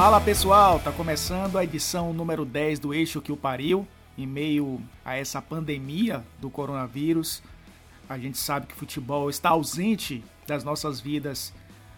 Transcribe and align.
Fala 0.00 0.20
pessoal, 0.20 0.80
tá 0.80 0.90
começando 0.90 1.58
a 1.58 1.64
edição 1.64 2.12
número 2.12 2.44
10 2.44 2.78
do 2.78 2.94
Eixo 2.94 3.20
que 3.20 3.30
o 3.30 3.36
pariu, 3.36 3.86
em 4.16 4.26
meio 4.26 4.80
a 5.04 5.14
essa 5.16 5.42
pandemia 5.42 6.24
do 6.40 6.48
coronavírus. 6.48 7.42
A 8.08 8.18
gente 8.18 8.38
sabe 8.38 8.66
que 8.66 8.74
o 8.74 8.76
futebol 8.76 9.28
está 9.28 9.50
ausente 9.50 10.24
das 10.46 10.64
nossas 10.64 11.00
vidas 11.00 11.52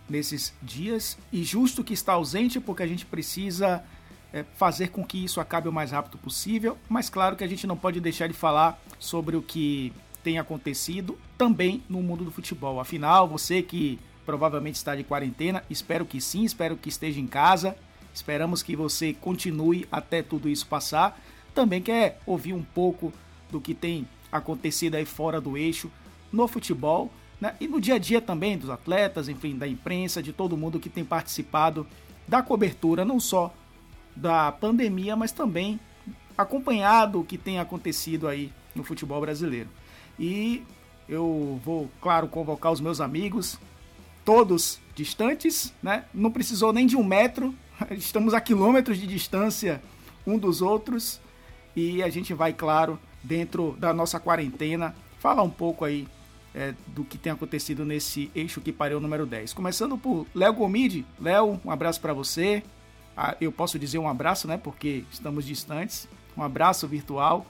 nesses 0.08 0.52
dias 0.62 1.16
e 1.32 1.44
justo 1.44 1.84
que 1.84 1.94
está 1.94 2.14
ausente 2.14 2.58
porque 2.58 2.82
a 2.82 2.86
gente 2.86 3.06
precisa 3.06 3.84
é, 4.32 4.44
fazer 4.56 4.88
com 4.88 5.04
que 5.04 5.24
isso 5.24 5.40
acabe 5.40 5.68
o 5.68 5.72
mais 5.72 5.90
rápido 5.90 6.18
possível, 6.18 6.78
mas 6.88 7.10
claro 7.10 7.36
que 7.36 7.44
a 7.44 7.48
gente 7.48 7.66
não 7.66 7.76
pode 7.76 8.00
deixar 8.00 8.26
de 8.26 8.34
falar 8.34 8.80
sobre 8.98 9.36
o 9.36 9.42
que 9.42 9.92
tem 10.22 10.38
acontecido 10.38 11.18
também 11.36 11.82
no 11.88 12.02
mundo 12.02 12.24
do 12.24 12.30
futebol. 12.30 12.80
Afinal, 12.80 13.28
você 13.28 13.62
que 13.62 13.98
provavelmente 14.24 14.76
está 14.76 14.94
de 14.94 15.02
quarentena, 15.02 15.64
espero 15.68 16.06
que 16.06 16.20
sim, 16.20 16.44
espero 16.44 16.76
que 16.76 16.88
esteja 16.88 17.20
em 17.20 17.26
casa 17.26 17.76
Esperamos 18.14 18.62
que 18.62 18.76
você 18.76 19.14
continue 19.14 19.86
até 19.90 20.22
tudo 20.22 20.48
isso 20.48 20.66
passar. 20.66 21.18
Também 21.54 21.80
quer 21.80 22.20
ouvir 22.26 22.52
um 22.52 22.62
pouco 22.62 23.12
do 23.50 23.60
que 23.60 23.74
tem 23.74 24.06
acontecido 24.30 24.94
aí 24.94 25.04
fora 25.04 25.40
do 25.40 25.56
eixo 25.56 25.90
no 26.30 26.48
futebol 26.48 27.10
né? 27.40 27.54
e 27.60 27.68
no 27.68 27.80
dia 27.80 27.96
a 27.96 27.98
dia 27.98 28.20
também 28.20 28.56
dos 28.56 28.70
atletas, 28.70 29.28
enfim, 29.28 29.56
da 29.56 29.66
imprensa, 29.66 30.22
de 30.22 30.32
todo 30.32 30.56
mundo 30.56 30.80
que 30.80 30.88
tem 30.88 31.04
participado 31.04 31.86
da 32.26 32.42
cobertura, 32.42 33.04
não 33.04 33.18
só 33.18 33.52
da 34.14 34.52
pandemia, 34.52 35.16
mas 35.16 35.32
também 35.32 35.78
acompanhado 36.36 37.20
o 37.20 37.24
que 37.24 37.38
tem 37.38 37.58
acontecido 37.58 38.28
aí 38.28 38.52
no 38.74 38.84
futebol 38.84 39.20
brasileiro. 39.20 39.68
E 40.18 40.62
eu 41.08 41.60
vou, 41.64 41.90
claro, 42.00 42.28
convocar 42.28 42.72
os 42.72 42.80
meus 42.80 43.00
amigos, 43.00 43.58
todos 44.24 44.80
distantes, 44.94 45.72
né? 45.82 46.04
Não 46.12 46.30
precisou 46.30 46.72
nem 46.72 46.86
de 46.86 46.96
um 46.96 47.04
metro 47.04 47.54
Estamos 47.90 48.34
a 48.34 48.40
quilômetros 48.40 48.98
de 48.98 49.06
distância 49.06 49.82
um 50.26 50.38
dos 50.38 50.62
outros 50.62 51.20
e 51.74 52.02
a 52.02 52.08
gente 52.08 52.32
vai, 52.34 52.52
claro, 52.52 52.98
dentro 53.22 53.76
da 53.78 53.92
nossa 53.92 54.20
quarentena, 54.20 54.94
falar 55.18 55.42
um 55.42 55.50
pouco 55.50 55.84
aí 55.84 56.06
é, 56.54 56.74
do 56.88 57.02
que 57.02 57.16
tem 57.16 57.32
acontecido 57.32 57.84
nesse 57.84 58.30
eixo 58.34 58.60
que 58.60 58.72
pariu 58.72 59.00
número 59.00 59.26
10. 59.26 59.52
Começando 59.54 59.96
por 59.96 60.26
Léo 60.34 60.52
Gomide. 60.52 61.04
Léo, 61.20 61.60
um 61.64 61.70
abraço 61.70 62.00
para 62.00 62.12
você. 62.12 62.62
Ah, 63.16 63.36
eu 63.40 63.52
posso 63.52 63.78
dizer 63.78 63.98
um 63.98 64.08
abraço, 64.08 64.48
né? 64.48 64.56
Porque 64.56 65.04
estamos 65.10 65.44
distantes. 65.44 66.08
Um 66.36 66.42
abraço 66.42 66.88
virtual. 66.88 67.46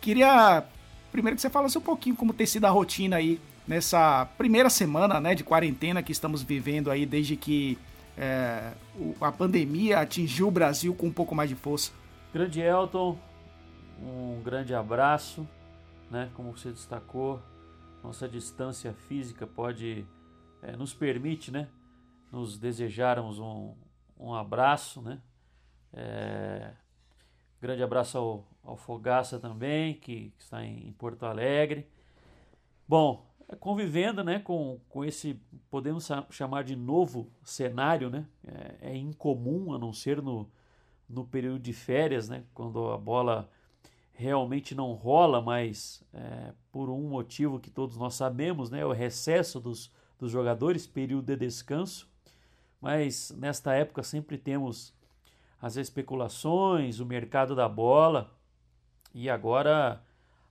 Queria 0.00 0.64
primeiro 1.10 1.36
que 1.36 1.42
você 1.42 1.50
falasse 1.50 1.76
um 1.76 1.82
pouquinho 1.82 2.16
como 2.16 2.32
tem 2.32 2.46
sido 2.46 2.64
a 2.64 2.70
rotina 2.70 3.16
aí 3.16 3.40
nessa 3.66 4.26
primeira 4.38 4.70
semana, 4.70 5.20
né, 5.20 5.34
de 5.34 5.44
quarentena 5.44 6.02
que 6.02 6.12
estamos 6.12 6.42
vivendo 6.42 6.90
aí 6.90 7.04
desde 7.04 7.36
que 7.36 7.78
é, 8.16 8.72
a 9.20 9.32
pandemia 9.32 10.00
atingiu 10.00 10.48
o 10.48 10.50
Brasil 10.50 10.94
com 10.94 11.06
um 11.06 11.12
pouco 11.12 11.34
mais 11.34 11.48
de 11.48 11.56
força. 11.56 11.92
Grande 12.32 12.60
Elton, 12.60 13.18
um 14.02 14.40
grande 14.42 14.74
abraço, 14.74 15.46
né? 16.10 16.30
Como 16.34 16.56
você 16.56 16.70
destacou, 16.70 17.40
nossa 18.02 18.28
distância 18.28 18.92
física 19.08 19.46
pode 19.46 20.04
é, 20.62 20.76
nos 20.76 20.92
permite, 20.92 21.50
né? 21.50 21.68
Nos 22.30 22.58
desejarmos 22.58 23.38
um, 23.38 23.72
um 24.20 24.34
abraço, 24.34 25.00
né? 25.00 25.20
É, 25.92 26.70
grande 27.60 27.82
abraço 27.82 28.18
ao, 28.18 28.44
ao 28.62 28.76
Fogaça 28.76 29.38
também, 29.38 29.94
que, 29.94 30.30
que 30.36 30.42
está 30.42 30.64
em, 30.64 30.88
em 30.88 30.92
Porto 30.92 31.24
Alegre. 31.24 31.88
Bom, 32.86 33.26
convivendo 33.58 34.22
né, 34.22 34.38
com, 34.38 34.78
com 34.88 35.04
esse, 35.04 35.40
podemos 35.70 36.08
chamar 36.30 36.64
de 36.64 36.76
novo 36.76 37.28
cenário, 37.42 38.10
né? 38.10 38.26
É, 38.46 38.90
é, 38.90 38.96
incomum, 38.96 39.72
a 39.72 39.78
não 39.78 39.92
ser 39.92 40.20
no, 40.20 40.48
no 41.08 41.24
período 41.24 41.58
de 41.58 41.72
férias, 41.72 42.28
né? 42.28 42.44
Quando 42.54 42.90
a 42.90 42.98
bola 42.98 43.48
realmente 44.12 44.74
não 44.74 44.92
rola, 44.92 45.40
mas 45.40 46.04
é, 46.12 46.52
por 46.70 46.90
um 46.90 47.08
motivo 47.08 47.58
que 47.58 47.70
todos 47.70 47.96
nós 47.96 48.14
sabemos, 48.14 48.70
né? 48.70 48.84
O 48.84 48.92
recesso 48.92 49.58
dos, 49.58 49.90
dos 50.18 50.30
jogadores, 50.30 50.86
período 50.86 51.26
de 51.26 51.36
descanso. 51.36 52.09
Mas 52.80 53.30
nesta 53.36 53.74
época 53.74 54.02
sempre 54.02 54.38
temos 54.38 54.94
as 55.60 55.76
especulações, 55.76 57.00
o 57.00 57.06
mercado 57.06 57.54
da 57.54 57.68
bola 57.68 58.32
e 59.14 59.28
agora 59.28 60.02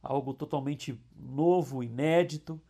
algo 0.02 0.34
totalmente 0.34 1.00
novo, 1.18 1.84
inédito, 1.84 2.62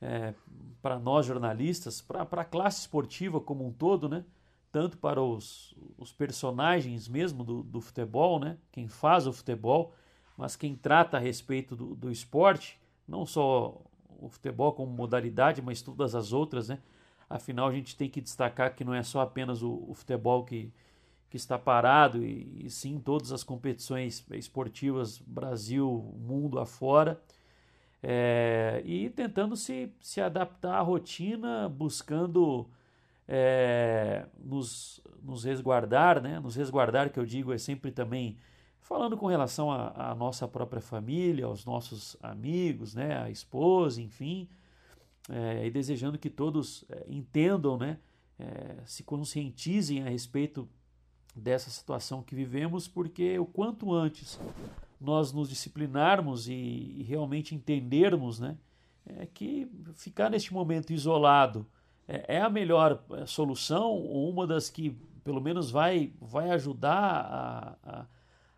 é, 0.00 0.34
para 0.80 0.98
nós 0.98 1.26
jornalistas, 1.26 2.00
para 2.00 2.22
a 2.22 2.44
classe 2.44 2.80
esportiva 2.80 3.40
como 3.40 3.66
um 3.66 3.72
todo, 3.72 4.08
né? 4.08 4.24
tanto 4.70 4.96
para 4.96 5.22
os, 5.22 5.76
os 5.98 6.12
personagens 6.12 7.06
mesmo 7.06 7.44
do, 7.44 7.62
do, 7.62 7.80
futebol, 7.80 8.40
né? 8.40 8.56
quem 8.70 8.88
faz 8.88 9.26
o 9.26 9.32
futebol, 9.32 9.94
mas 10.36 10.56
quem 10.56 10.74
trata 10.74 11.18
a 11.18 11.20
respeito 11.20 11.76
do, 11.76 11.94
do 11.94 12.10
esporte, 12.10 12.80
não 13.06 13.26
só 13.26 13.80
o 14.18 14.28
futebol 14.28 14.72
como 14.72 14.90
modalidade, 14.90 15.60
mas 15.60 15.82
todas 15.82 16.14
as 16.14 16.32
outras. 16.32 16.68
Né? 16.68 16.78
Afinal, 17.34 17.68
a 17.68 17.72
gente 17.72 17.96
tem 17.96 18.08
que 18.08 18.20
destacar 18.20 18.74
que 18.74 18.84
não 18.84 18.94
é 18.94 19.02
só 19.02 19.20
apenas 19.20 19.62
o, 19.62 19.84
o 19.88 19.94
futebol 19.94 20.44
que, 20.44 20.72
que 21.30 21.36
está 21.36 21.58
parado, 21.58 22.24
e, 22.24 22.66
e 22.66 22.70
sim 22.70 22.98
todas 22.98 23.32
as 23.32 23.42
competições 23.42 24.24
esportivas, 24.32 25.18
Brasil, 25.18 26.14
mundo 26.18 26.58
afora 26.58 27.20
é, 28.02 28.82
e 28.84 29.08
tentando 29.10 29.56
se, 29.56 29.92
se 30.00 30.20
adaptar 30.20 30.74
à 30.74 30.80
rotina, 30.80 31.68
buscando 31.68 32.66
é, 33.28 34.26
nos, 34.42 35.00
nos 35.22 35.44
resguardar, 35.44 36.20
né? 36.20 36.40
Nos 36.40 36.56
resguardar, 36.56 37.10
que 37.10 37.20
eu 37.20 37.24
digo, 37.24 37.52
é 37.52 37.58
sempre 37.58 37.92
também 37.92 38.36
falando 38.80 39.16
com 39.16 39.26
relação 39.26 39.70
à 39.70 40.14
nossa 40.16 40.48
própria 40.48 40.80
família, 40.80 41.46
aos 41.46 41.64
nossos 41.64 42.16
amigos, 42.20 42.94
né? 42.94 43.22
A 43.22 43.30
esposa, 43.30 44.02
enfim, 44.02 44.48
é, 45.28 45.66
e 45.66 45.70
desejando 45.70 46.18
que 46.18 46.30
todos 46.30 46.84
é, 46.88 47.04
entendam, 47.08 47.76
né? 47.76 47.98
É, 48.38 48.76
se 48.86 49.04
conscientizem 49.04 50.02
a 50.02 50.08
respeito 50.08 50.68
dessa 51.34 51.70
situação 51.70 52.22
que 52.22 52.34
vivemos, 52.34 52.88
porque 52.88 53.38
o 53.38 53.46
quanto 53.46 53.92
antes 53.92 54.40
nós 55.00 55.32
nos 55.32 55.48
disciplinarmos 55.48 56.48
e, 56.48 56.52
e 56.52 57.02
realmente 57.06 57.54
entendermos 57.54 58.40
né, 58.40 58.56
é 59.06 59.26
que 59.26 59.70
ficar 59.94 60.30
neste 60.30 60.52
momento 60.52 60.92
isolado 60.92 61.66
é, 62.08 62.36
é 62.36 62.40
a 62.40 62.50
melhor 62.50 63.02
solução, 63.26 63.90
ou 63.90 64.30
uma 64.30 64.46
das 64.46 64.68
que 64.68 64.90
pelo 65.22 65.40
menos 65.40 65.70
vai, 65.70 66.12
vai 66.20 66.50
ajudar 66.50 67.78
a, 67.84 68.06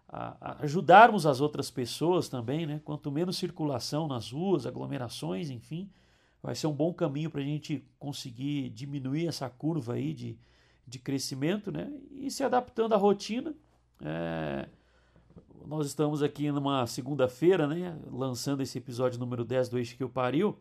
a 0.08 0.58
ajudarmos 0.60 1.26
as 1.26 1.40
outras 1.40 1.70
pessoas 1.70 2.28
também, 2.28 2.66
né? 2.66 2.80
Quanto 2.84 3.10
menos 3.10 3.36
circulação 3.36 4.06
nas 4.06 4.30
ruas, 4.30 4.64
aglomerações, 4.64 5.50
enfim, 5.50 5.90
vai 6.44 6.54
ser 6.54 6.66
um 6.66 6.74
bom 6.74 6.92
caminho 6.92 7.30
para 7.30 7.40
a 7.40 7.44
gente 7.44 7.82
conseguir 7.98 8.68
diminuir 8.68 9.26
essa 9.26 9.48
curva 9.48 9.94
aí 9.94 10.12
de, 10.12 10.38
de 10.86 10.98
crescimento, 10.98 11.72
né? 11.72 11.90
E 12.12 12.30
se 12.30 12.44
adaptando 12.44 12.92
à 12.92 12.98
rotina. 12.98 13.54
É, 13.98 14.68
nós 15.66 15.86
estamos 15.86 16.22
aqui 16.22 16.52
numa 16.52 16.86
segunda-feira, 16.86 17.66
né, 17.66 17.98
lançando 18.12 18.62
esse 18.62 18.76
episódio 18.76 19.18
número 19.18 19.42
10 19.42 19.70
do 19.70 19.78
Eixo 19.78 19.96
que 19.96 20.04
o 20.04 20.08
Pariu, 20.10 20.60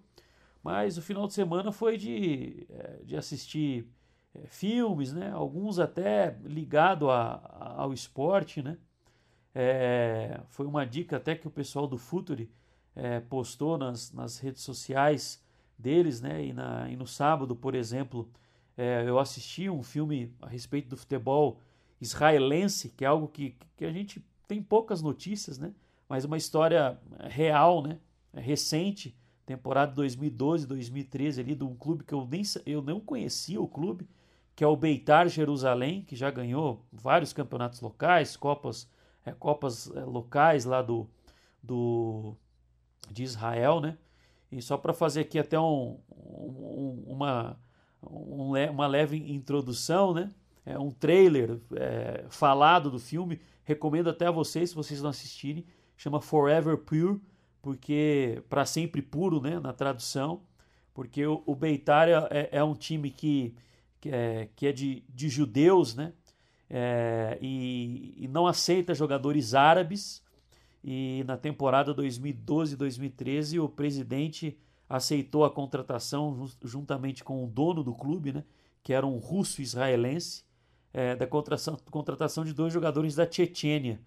mas 0.64 0.98
o 0.98 1.02
final 1.02 1.28
de 1.28 1.34
semana 1.34 1.74
foi 1.74 1.98
de, 1.98 2.66
é, 2.70 3.02
de 3.04 3.18
assistir 3.18 3.86
é, 4.34 4.48
filmes, 4.48 5.12
né, 5.12 5.32
alguns 5.34 5.80
até 5.80 6.38
ligado 6.46 7.10
a, 7.10 7.34
a, 7.34 7.82
ao 7.82 7.92
esporte, 7.92 8.62
né, 8.62 8.78
é, 9.54 10.40
foi 10.48 10.66
uma 10.66 10.86
dica 10.86 11.18
até 11.18 11.36
que 11.36 11.50
o 11.50 11.52
pessoal 11.52 11.86
do 11.86 11.98
Futuri 11.98 12.50
é, 12.96 13.20
postou 13.20 13.78
nas, 13.78 14.14
nas 14.14 14.40
redes 14.40 14.62
sociais 14.62 15.43
deles, 15.78 16.22
né, 16.22 16.46
e, 16.46 16.54
na, 16.54 16.90
e 16.90 16.96
no 16.96 17.08
sábado, 17.08 17.56
por 17.56 17.76
exemplo, 17.76 18.30
é, 18.78 19.04
eu 19.06 19.20
assisti 19.20 19.70
um 19.70 19.84
filme 19.84 20.34
a 20.42 20.48
respeito 20.48 20.90
do 20.90 20.98
futebol 20.98 21.60
israelense, 22.02 22.90
que 22.90 23.06
é 23.06 23.08
algo 23.08 23.28
que, 23.28 23.56
que 23.78 23.86
a 23.86 23.92
gente 23.92 24.24
tem 24.48 24.62
poucas 24.62 25.02
notícias, 25.02 25.58
né? 25.58 25.74
Mas 26.08 26.26
uma 26.26 26.38
história 26.38 27.00
real, 27.30 27.82
né? 27.82 27.98
Recente, 28.34 29.16
temporada 29.46 29.94
2012, 29.94 30.68
2013 30.68 31.42
ali 31.42 31.56
de 31.56 31.64
um 31.64 31.76
clube 31.76 32.04
que 32.04 32.14
eu 32.14 32.28
nem 32.30 32.44
eu 32.66 32.82
não 32.82 33.00
conhecia 33.00 33.62
o 33.62 33.68
clube, 33.68 34.08
que 34.56 34.64
é 34.64 34.68
o 34.68 34.76
Beitar 34.76 35.28
Jerusalém, 35.28 36.04
que 36.04 36.16
já 36.16 36.30
ganhou 36.30 36.86
vários 36.92 37.34
campeonatos 37.34 37.82
locais, 37.82 38.36
copas, 38.36 38.90
é, 39.26 39.32
copas 39.32 39.90
é, 39.96 40.04
locais 40.04 40.66
lá 40.66 40.82
do, 40.82 41.08
do 41.62 42.36
de 43.12 43.24
Israel, 43.24 43.80
né? 43.80 43.98
E 44.58 44.62
só 44.62 44.78
para 44.78 44.94
fazer 44.94 45.22
aqui 45.22 45.40
até 45.40 45.60
um, 45.60 46.00
um, 46.12 47.04
uma 47.08 47.58
um, 48.02 48.54
uma 48.70 48.88
leve 48.88 49.18
introdução, 49.32 50.14
né? 50.14 50.30
é, 50.66 50.78
um 50.78 50.92
trailer 50.92 51.60
é, 51.76 52.26
falado 52.30 52.90
do 52.90 53.00
filme. 53.00 53.40
Recomendo 53.64 54.10
até 54.10 54.28
a 54.28 54.32
vocês, 54.32 54.70
se 54.70 54.76
vocês 54.76 55.02
não 55.02 55.10
assistirem. 55.10 55.66
Chama 55.96 56.20
Forever 56.20 56.78
Pure, 56.78 57.22
porque 57.62 58.42
para 58.50 58.66
sempre 58.66 59.02
puro, 59.02 59.42
né, 59.42 59.60
na 59.60 59.74
tradução. 59.74 60.42
Porque 60.94 61.26
o, 61.26 61.44
o 61.46 61.56
Beitar 61.56 62.08
é, 62.10 62.50
é, 62.52 62.64
um 62.64 62.76
time 62.76 63.10
que, 63.10 63.56
que 64.00 64.10
é, 64.10 64.50
que 64.56 64.68
é 64.68 64.72
de, 64.72 65.04
de 65.10 65.30
judeus, 65.30 65.96
né? 65.96 66.14
É, 66.70 67.38
e, 67.42 68.16
e 68.18 68.28
não 68.28 68.48
aceita 68.48 68.96
jogadores 68.96 69.54
árabes. 69.54 70.23
E 70.84 71.24
na 71.26 71.38
temporada 71.38 71.96
2012-2013 71.96 73.64
o 73.64 73.70
presidente 73.70 74.58
aceitou 74.90 75.46
a 75.46 75.50
contratação 75.50 76.48
juntamente 76.64 77.24
com 77.24 77.44
o 77.44 77.48
dono 77.48 77.84
do 77.84 77.94
clube, 77.94 78.34
né, 78.34 78.44
que 78.84 78.92
era 78.92 79.08
um 79.08 79.18
russo 79.18 79.62
israelense, 79.62 80.44
é, 80.94 81.16
da 81.16 81.26
contratação, 81.26 82.44
de 82.44 82.54
dois 82.54 82.72
jogadores 82.72 83.16
da 83.16 83.30
Chechênia. 83.30 84.00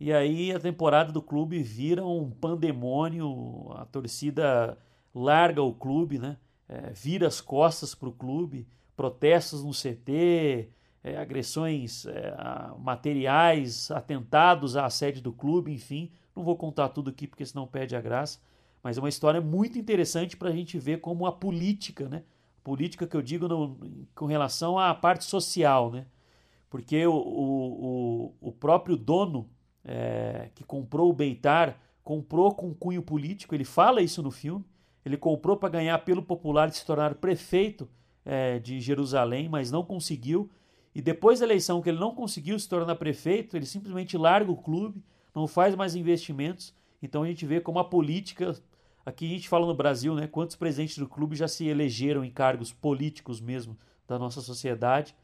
E 0.00 0.12
aí 0.12 0.52
a 0.52 0.58
temporada 0.58 1.12
do 1.12 1.20
clube 1.20 1.62
vira 1.62 2.04
um 2.04 2.30
pandemônio, 2.30 3.70
a 3.72 3.84
torcida 3.84 4.78
larga 5.14 5.62
o 5.62 5.74
clube, 5.74 6.18
né? 6.18 6.38
É, 6.68 6.90
vira 6.90 7.26
as 7.26 7.40
costas 7.40 7.94
para 7.94 8.08
o 8.08 8.12
clube, 8.12 8.66
protestos 8.96 9.62
no 9.62 9.72
CT, 9.72 10.70
é, 11.02 11.16
agressões 11.16 12.06
é, 12.06 12.34
materiais, 12.78 13.90
atentados 13.90 14.76
à 14.76 14.88
sede 14.90 15.20
do 15.20 15.32
clube, 15.32 15.72
enfim. 15.72 16.10
Não 16.34 16.42
vou 16.42 16.56
contar 16.56 16.88
tudo 16.90 17.10
aqui 17.10 17.26
porque 17.26 17.44
senão 17.44 17.66
perde 17.66 17.94
a 17.96 18.00
graça, 18.00 18.40
mas 18.82 18.96
é 18.96 19.00
uma 19.00 19.08
história 19.08 19.40
muito 19.40 19.78
interessante 19.78 20.36
para 20.36 20.48
a 20.48 20.52
gente 20.52 20.78
ver 20.78 21.00
como 21.00 21.26
a 21.26 21.32
política, 21.32 22.08
né? 22.08 22.22
Política 22.64 23.06
que 23.06 23.16
eu 23.16 23.22
digo 23.22 23.48
no, 23.48 23.76
com 24.14 24.26
relação 24.26 24.78
à 24.78 24.94
parte 24.94 25.24
social, 25.24 25.90
né? 25.90 26.06
porque 26.72 27.06
o, 27.06 27.14
o, 27.14 28.34
o 28.40 28.50
próprio 28.50 28.96
dono 28.96 29.46
é, 29.84 30.48
que 30.54 30.64
comprou 30.64 31.10
o 31.10 31.12
Beitar 31.12 31.78
comprou 32.02 32.54
com 32.54 32.72
cunho 32.72 33.02
político, 33.02 33.54
ele 33.54 33.62
fala 33.62 34.00
isso 34.00 34.22
no 34.22 34.30
filme, 34.30 34.64
ele 35.04 35.18
comprou 35.18 35.54
para 35.54 35.68
ganhar 35.68 35.98
pelo 35.98 36.22
popular 36.22 36.70
e 36.70 36.72
se 36.72 36.86
tornar 36.86 37.16
prefeito 37.16 37.86
é, 38.24 38.58
de 38.58 38.80
Jerusalém, 38.80 39.50
mas 39.50 39.70
não 39.70 39.84
conseguiu. 39.84 40.50
E 40.94 41.00
depois 41.00 41.40
da 41.40 41.46
eleição 41.46 41.80
que 41.80 41.88
ele 41.88 41.98
não 41.98 42.14
conseguiu 42.14 42.58
se 42.58 42.68
tornar 42.68 42.96
prefeito, 42.96 43.56
ele 43.56 43.66
simplesmente 43.66 44.16
larga 44.16 44.50
o 44.50 44.56
clube, 44.56 45.02
não 45.34 45.46
faz 45.46 45.74
mais 45.74 45.94
investimentos. 45.94 46.74
Então 47.02 47.22
a 47.22 47.26
gente 47.26 47.46
vê 47.46 47.60
como 47.60 47.78
a 47.78 47.84
política, 47.84 48.54
aqui 49.04 49.26
a 49.26 49.30
gente 49.30 49.48
fala 49.48 49.66
no 49.66 49.74
Brasil, 49.74 50.14
né, 50.14 50.26
quantos 50.26 50.56
presidentes 50.56 50.98
do 50.98 51.08
clube 51.08 51.34
já 51.34 51.48
se 51.48 51.66
elegeram 51.66 52.24
em 52.24 52.30
cargos 52.30 52.72
políticos 52.72 53.40
mesmo 53.40 53.76
da 54.06 54.18
nossa 54.18 54.40
sociedade 54.40 55.14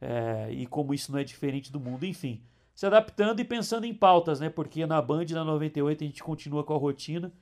é, 0.00 0.48
e 0.50 0.66
como 0.66 0.94
isso 0.94 1.12
não 1.12 1.18
é 1.18 1.24
diferente 1.24 1.72
do 1.72 1.80
mundo, 1.80 2.04
enfim. 2.04 2.42
Se 2.74 2.86
adaptando 2.86 3.40
e 3.40 3.44
pensando 3.44 3.84
em 3.84 3.94
pautas, 3.94 4.38
né? 4.38 4.48
Porque 4.48 4.86
na 4.86 5.02
Band, 5.02 5.26
na 5.32 5.44
98, 5.44 6.04
a 6.04 6.06
gente 6.06 6.22
continua 6.22 6.62
com 6.62 6.74
a 6.74 6.78
rotina. 6.78 7.32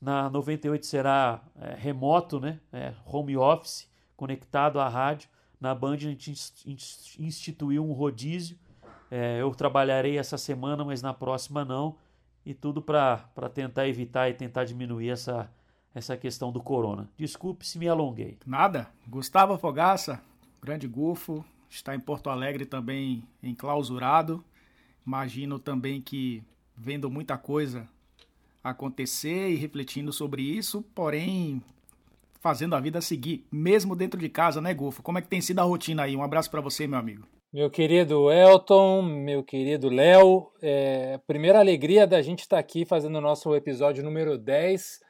Na 0.00 0.30
98 0.30 0.86
será 0.86 1.42
é, 1.60 1.74
remoto, 1.74 2.38
né? 2.38 2.60
É, 2.72 2.92
home 3.04 3.36
office, 3.36 3.90
conectado 4.16 4.78
à 4.78 4.88
rádio. 4.88 5.28
Na 5.60 5.74
Band 5.74 5.94
a 5.94 5.98
gente 5.98 6.32
instituiu 7.18 7.84
um 7.84 7.92
rodízio. 7.92 8.58
É, 9.10 9.40
eu 9.40 9.50
trabalharei 9.54 10.18
essa 10.18 10.36
semana, 10.36 10.84
mas 10.84 11.02
na 11.02 11.14
próxima 11.14 11.64
não. 11.64 11.96
E 12.44 12.52
tudo 12.52 12.82
para 12.82 13.48
tentar 13.52 13.88
evitar 13.88 14.28
e 14.28 14.34
tentar 14.34 14.64
diminuir 14.64 15.10
essa, 15.10 15.50
essa 15.94 16.16
questão 16.16 16.52
do 16.52 16.62
corona. 16.62 17.08
Desculpe 17.16 17.66
se 17.66 17.78
me 17.78 17.88
alonguei. 17.88 18.38
Nada. 18.44 18.90
Gustavo 19.08 19.56
Fogaça, 19.56 20.20
grande 20.62 20.86
gufo, 20.86 21.44
está 21.70 21.94
em 21.94 22.00
Porto 22.00 22.28
Alegre 22.28 22.66
também 22.66 23.22
enclausurado. 23.42 24.44
Imagino 25.06 25.58
também 25.58 26.00
que 26.00 26.42
vendo 26.76 27.10
muita 27.10 27.38
coisa 27.38 27.88
acontecer 28.62 29.50
e 29.50 29.56
refletindo 29.56 30.12
sobre 30.12 30.42
isso, 30.42 30.82
porém 30.94 31.62
fazendo 32.44 32.76
a 32.76 32.80
vida 32.80 33.00
seguir, 33.00 33.46
mesmo 33.50 33.96
dentro 33.96 34.20
de 34.20 34.28
casa, 34.28 34.60
né, 34.60 34.74
Golfo? 34.74 35.02
Como 35.02 35.16
é 35.16 35.22
que 35.22 35.28
tem 35.28 35.40
sido 35.40 35.60
a 35.60 35.62
rotina 35.62 36.02
aí? 36.02 36.14
Um 36.14 36.22
abraço 36.22 36.50
para 36.50 36.60
você, 36.60 36.86
meu 36.86 36.98
amigo. 36.98 37.26
Meu 37.50 37.70
querido 37.70 38.30
Elton, 38.30 39.00
meu 39.00 39.42
querido 39.42 39.88
Léo, 39.88 40.50
é, 40.60 41.18
primeira 41.26 41.58
alegria 41.58 42.06
da 42.06 42.20
gente 42.20 42.40
estar 42.40 42.56
tá 42.56 42.60
aqui 42.60 42.84
fazendo 42.84 43.16
o 43.16 43.20
nosso 43.22 43.54
episódio 43.54 44.04
número 44.04 44.36
10 44.36 45.00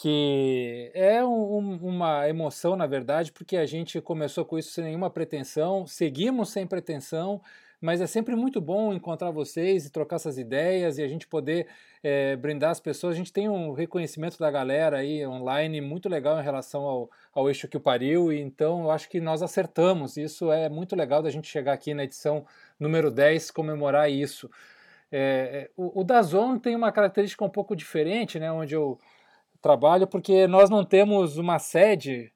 que 0.00 0.92
é 0.94 1.24
um, 1.24 1.76
uma 1.82 2.28
emoção, 2.28 2.76
na 2.76 2.86
verdade, 2.86 3.32
porque 3.32 3.56
a 3.56 3.66
gente 3.66 4.00
começou 4.00 4.44
com 4.44 4.56
isso 4.56 4.70
sem 4.70 4.84
nenhuma 4.84 5.10
pretensão, 5.10 5.84
seguimos 5.88 6.50
sem 6.50 6.64
pretensão, 6.64 7.40
mas 7.80 8.00
é 8.00 8.06
sempre 8.06 8.34
muito 8.34 8.60
bom 8.60 8.92
encontrar 8.92 9.30
vocês 9.30 9.86
e 9.86 9.90
trocar 9.90 10.16
essas 10.16 10.36
ideias 10.36 10.98
e 10.98 11.02
a 11.02 11.08
gente 11.08 11.26
poder 11.26 11.68
é, 12.02 12.34
brindar 12.36 12.70
as 12.70 12.80
pessoas. 12.80 13.14
A 13.14 13.16
gente 13.16 13.32
tem 13.32 13.48
um 13.48 13.72
reconhecimento 13.72 14.38
da 14.38 14.50
galera 14.50 14.98
aí 14.98 15.24
online 15.26 15.80
muito 15.80 16.08
legal 16.08 16.40
em 16.40 16.42
relação 16.42 16.82
ao, 16.82 17.10
ao 17.32 17.48
eixo 17.48 17.68
que 17.68 17.76
o 17.76 17.80
pariu, 17.80 18.32
e 18.32 18.40
então 18.40 18.84
eu 18.84 18.90
acho 18.90 19.08
que 19.08 19.20
nós 19.20 19.42
acertamos. 19.42 20.16
Isso 20.16 20.50
é 20.50 20.68
muito 20.68 20.96
legal 20.96 21.22
da 21.22 21.30
gente 21.30 21.48
chegar 21.48 21.72
aqui 21.72 21.94
na 21.94 22.04
edição 22.04 22.44
número 22.80 23.10
10 23.10 23.50
comemorar 23.52 24.10
isso. 24.10 24.50
É, 25.10 25.70
o, 25.76 26.00
o 26.00 26.04
Dazon 26.04 26.58
tem 26.58 26.74
uma 26.74 26.92
característica 26.92 27.44
um 27.44 27.50
pouco 27.50 27.76
diferente, 27.76 28.38
né, 28.38 28.50
onde 28.52 28.74
eu 28.74 28.98
trabalho, 29.62 30.06
porque 30.06 30.46
nós 30.46 30.68
não 30.68 30.84
temos 30.84 31.38
uma 31.38 31.58
sede 31.58 32.32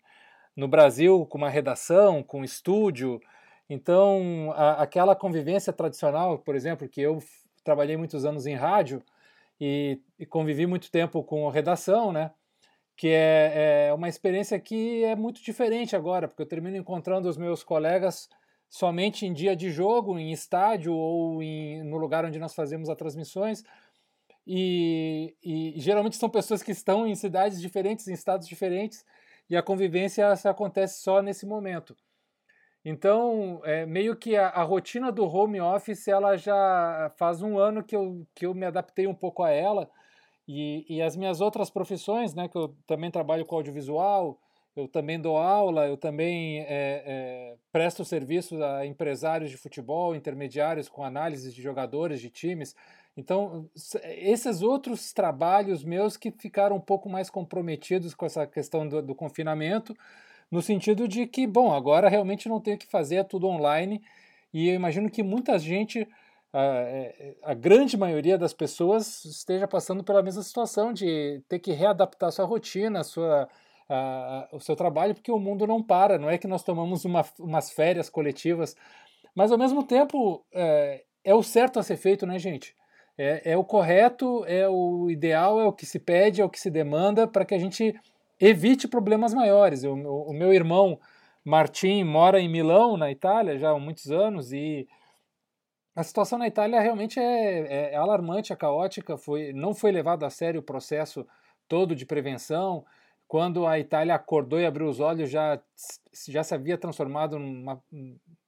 no 0.57 0.69
Brasil 0.69 1.27
com 1.27 1.39
uma 1.39 1.51
redação, 1.51 2.23
com 2.23 2.41
um 2.41 2.45
estúdio. 2.45 3.21
Então, 3.69 4.53
a, 4.55 4.83
aquela 4.83 5.17
convivência 5.17 5.73
tradicional, 5.73 6.39
por 6.39 6.55
exemplo, 6.55 6.89
que 6.89 7.01
eu 7.01 7.23
trabalhei 7.65 7.97
muitos 7.97 8.25
anos 8.25 8.47
em 8.47 8.55
rádio 8.55 9.03
e, 9.61 10.01
e 10.19 10.27
convivi 10.27 10.67
muito 10.67 10.91
tempo 10.91 11.23
com 11.23 11.49
redação, 11.49 12.13
né? 12.13 12.31
Que 12.97 13.09
é, 13.09 13.89
é 13.89 13.95
uma 13.95 14.09
experiência 14.09 14.59
que 14.61 15.05
é 15.05 15.17
muito 15.17 15.43
diferente 15.43 15.97
agora, 15.97 16.29
porque 16.29 16.43
eu 16.43 16.49
termino 16.49 16.77
encontrando 16.77 17.29
os 17.29 17.37
meus 17.37 17.63
colegas 17.65 18.29
somente 18.69 19.27
em 19.27 19.33
dia 19.33 19.55
de 19.55 19.71
jogo, 19.71 20.19
em 20.19 20.33
estádio 20.33 20.95
ou 20.95 21.43
em, 21.43 21.83
no 21.85 21.97
lugar 21.97 22.25
onde 22.25 22.39
nós 22.39 22.55
fazemos 22.55 22.89
as 22.89 22.97
transmissões 22.97 23.63
e, 24.47 25.35
e, 25.43 25.75
geralmente 25.77 26.17
são 26.17 26.29
pessoas 26.29 26.63
que 26.63 26.73
estão 26.73 27.07
em 27.07 27.15
cidades 27.15 27.61
diferentes, 27.61 28.09
em 28.09 28.13
estados 28.13 28.47
diferentes, 28.47 29.05
e 29.49 29.57
a 29.57 29.63
convivência 29.63 30.33
acontece 30.33 31.01
só 31.01 31.23
nesse 31.23 31.47
momento. 31.47 31.97
Então, 32.85 33.61
é, 33.65 33.87
meio 33.87 34.17
que 34.17 34.37
a, 34.37 34.49
a, 34.49 34.63
rotina 34.63 35.13
do 35.13 35.25
home 35.25 35.61
office, 35.61 36.09
ela 36.09 36.37
já 36.37 37.13
faz 37.17 37.41
um 37.41 37.59
ano 37.59 37.83
que 37.83 37.95
eu, 37.95 38.27
que 38.35 38.45
eu 38.45 38.55
me 38.55 38.67
adaptei 38.67 39.07
um 39.07 39.15
pouco 39.15 39.43
a 39.43 39.51
ela, 39.51 39.89
e, 40.49 40.85
e 40.89 41.01
as 41.01 41.17
minhas 41.17 41.41
outras 41.41 41.71
profissões, 41.71 42.35
né, 42.35 42.49
que 42.49 42.57
eu 42.57 42.75
também 42.87 43.11
trabalho 43.11 43.47
com 43.47 43.55
audiovisual, 43.55 44.39
eu 44.75 44.89
também 44.89 45.21
dou 45.21 45.37
aula, 45.37 45.87
eu 45.87 45.97
também 45.97 46.61
é, 46.61 46.67
é, 46.69 47.57
presto 47.71 48.05
serviço 48.05 48.61
a 48.63 48.85
empresários 48.85 49.51
de 49.51 49.57
futebol, 49.57 50.17
intermediários 50.17 50.89
com 50.89 51.05
análise 51.05 51.53
de 51.53 51.63
jogadores, 51.63 52.21
de 52.21 52.31
times, 52.31 52.75
então, 53.17 53.69
esses 54.05 54.63
outros 54.63 55.13
trabalhos 55.13 55.85
meus 55.85 56.17
que 56.17 56.31
ficaram 56.31 56.77
um 56.77 56.81
pouco 56.81 57.11
mais 57.11 57.29
comprometidos 57.29 58.15
com 58.15 58.25
essa 58.25 58.47
questão 58.47 58.89
do, 58.89 59.03
do 59.03 59.15
confinamento, 59.15 59.95
no 60.53 60.61
sentido 60.61 61.09
de 61.09 61.27
que, 61.27 61.47
bom, 61.47 61.73
agora 61.73 62.11
realmente 62.11 62.47
não 62.47 62.61
tenho 62.61 62.77
o 62.77 62.79
que 62.79 62.87
fazer, 62.87 63.17
é 63.17 63.25
tudo 63.25 63.49
online, 63.49 64.03
e 64.53 64.69
eu 64.69 64.75
imagino 64.75 65.11
que 65.11 65.23
muita 65.23 65.59
gente, 65.59 66.07
a, 66.53 66.61
é, 66.63 67.35
a 67.43 67.55
grande 67.55 67.97
maioria 67.97 68.37
das 68.37 68.53
pessoas, 68.53 69.25
esteja 69.25 69.67
passando 69.67 70.05
pela 70.05 70.23
mesma 70.23 70.43
situação 70.43 70.93
de 70.93 71.43
ter 71.49 71.59
que 71.59 71.73
readaptar 71.73 72.31
sua 72.31 72.45
rotina, 72.45 73.03
sua, 73.03 73.49
a, 73.89 74.47
o 74.53 74.61
seu 74.61 74.77
trabalho, 74.77 75.15
porque 75.15 75.33
o 75.33 75.39
mundo 75.39 75.67
não 75.67 75.83
para, 75.83 76.19
não 76.19 76.29
é 76.29 76.37
que 76.37 76.47
nós 76.47 76.63
tomamos 76.63 77.07
uma, 77.07 77.25
umas 77.39 77.71
férias 77.71 78.11
coletivas, 78.11 78.77
mas 79.35 79.51
ao 79.51 79.57
mesmo 79.57 79.83
tempo 79.83 80.45
é, 80.53 81.03
é 81.25 81.35
o 81.35 81.43
certo 81.43 81.79
a 81.79 81.83
ser 81.83 81.97
feito, 81.97 82.27
né, 82.27 82.39
gente? 82.39 82.77
É, 83.17 83.53
é 83.53 83.57
o 83.57 83.65
correto, 83.65 84.45
é 84.47 84.69
o 84.69 85.09
ideal, 85.09 85.59
é 85.59 85.65
o 85.65 85.73
que 85.73 85.87
se 85.87 85.99
pede, 85.99 86.43
é 86.43 86.45
o 86.45 86.51
que 86.51 86.61
se 86.61 86.71
demanda 86.71 87.27
para 87.27 87.47
que 87.47 87.55
a 87.55 87.59
gente 87.59 87.95
evite 88.41 88.89
problemas 88.89 89.35
maiores. 89.35 89.85
O, 89.85 89.95
o, 89.95 90.33
meu 90.33 90.53
irmão 90.53 90.99
Martim 91.45 92.05
mora 92.05 92.41
em 92.41 92.49
Milão, 92.49 92.97
na 92.97 93.11
Itália, 93.11 93.59
já 93.59 93.71
há 93.71 93.79
muitos 93.79 94.11
anos, 94.11 94.53
e 94.53 94.87
a 95.95 96.03
situação 96.03 96.39
na 96.39 96.47
Itália 96.47 96.81
realmente 96.81 97.21
é, 97.21 97.61
é, 97.61 97.93
é 97.93 97.97
alarmante, 97.97 98.53
é 98.53 98.57
caótica. 98.57 99.17
Foi, 99.17 99.53
não 99.53 99.75
foi 99.75 99.93
levado 99.93 100.25
a 100.25 100.31
sério 100.31 100.61
o 100.61 100.65
processo 100.65 101.27
todo 101.69 101.95
de 101.95 102.07
prevenção. 102.07 102.85
Quando 103.29 103.67
a 103.67 103.79
Itália 103.79 104.15
acordou 104.15 104.61
e 104.61 104.67
abriu 104.67 104.89
os 104.89 105.01
olhos, 105.01 105.31
já, 105.31 105.61
já 106.29 106.43
se 106.43 106.55
havia 106.55 106.79
transformado 106.79 107.39
numa 107.39 107.83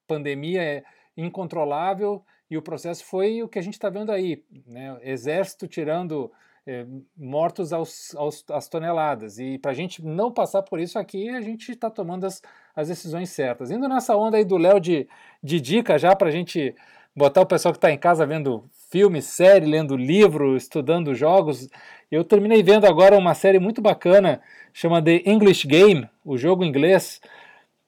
pandemia 0.06 0.84
incontrolável 1.16 2.24
e 2.50 2.56
o 2.56 2.62
processo 2.62 3.04
foi 3.04 3.42
o 3.42 3.48
que 3.48 3.58
a 3.58 3.62
gente 3.62 3.74
está 3.74 3.88
vendo 3.88 4.12
aí, 4.12 4.44
né? 4.66 4.98
exército 5.02 5.66
tirando 5.66 6.30
é, 6.66 6.86
mortos 7.16 7.72
aos, 7.72 8.14
aos, 8.16 8.44
às 8.50 8.68
toneladas. 8.68 9.38
E 9.38 9.58
para 9.58 9.70
a 9.70 9.74
gente 9.74 10.04
não 10.04 10.32
passar 10.32 10.62
por 10.62 10.80
isso 10.80 10.98
aqui, 10.98 11.28
a 11.28 11.40
gente 11.40 11.70
está 11.72 11.90
tomando 11.90 12.24
as, 12.24 12.42
as 12.74 12.88
decisões 12.88 13.30
certas. 13.30 13.70
Indo 13.70 13.88
nessa 13.88 14.16
onda 14.16 14.36
aí 14.36 14.44
do 14.44 14.56
Léo 14.56 14.80
de, 14.80 15.08
de 15.42 15.60
dica 15.60 15.98
já 15.98 16.14
para 16.16 16.28
a 16.28 16.32
gente 16.32 16.74
botar 17.14 17.42
o 17.42 17.46
pessoal 17.46 17.72
que 17.72 17.78
está 17.78 17.90
em 17.90 17.98
casa 17.98 18.26
vendo 18.26 18.64
filme, 18.90 19.20
série, 19.20 19.66
lendo 19.66 19.96
livro, 19.96 20.56
estudando 20.56 21.14
jogos. 21.14 21.68
Eu 22.10 22.24
terminei 22.24 22.62
vendo 22.62 22.86
agora 22.86 23.18
uma 23.18 23.34
série 23.34 23.58
muito 23.58 23.82
bacana, 23.82 24.40
chama 24.72 25.02
The 25.02 25.22
English 25.26 25.66
Game, 25.66 26.08
o 26.24 26.36
jogo 26.36 26.64
inglês, 26.64 27.20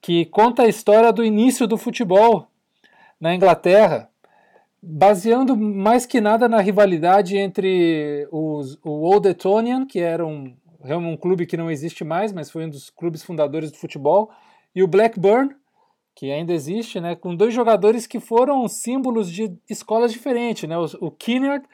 que 0.01 0.27
conta 0.27 0.63
a 0.63 0.69
história 0.69 1.13
do 1.13 1.25
início 1.25 1.67
do 1.67 1.79
futebol 1.79 2.49
na 3.21 3.35
Inglaterra, 3.35 4.11
baseando 4.89 5.57
mais 5.57 6.07
que 6.07 6.21
nada 6.21 6.49
na 6.49 6.61
rivalidade 6.61 7.37
entre 7.37 8.29
os, 8.31 8.79
o 8.85 8.91
Old 8.91 9.29
Etonian, 9.29 9.85
que 9.85 9.99
era 9.99 10.25
um, 10.25 10.57
um 10.81 11.17
clube 11.17 11.45
que 11.45 11.57
não 11.57 11.69
existe 11.69 12.05
mais, 12.05 12.33
mas 12.33 12.51
foi 12.51 12.67
um 12.67 12.71
dos 12.71 12.89
clubes 12.89 13.25
fundadores 13.25 13.73
do 13.73 13.79
futebol, 13.79 14.31
e 14.73 14.85
o 14.85 14.87
Blackburn, 14.87 15.53
que 16.15 16.31
ainda 16.31 16.53
existe, 16.53 17.01
né, 17.01 17.17
com 17.17 17.35
dois 17.35 17.53
jogadores 17.53 18.07
que 18.07 18.21
foram 18.21 18.67
símbolos 18.69 19.31
de 19.31 19.53
escolas 19.69 20.13
diferentes, 20.13 20.69
né, 20.69 20.79
o, 20.79 20.87
o 21.01 21.11
Kinnard, 21.11 21.67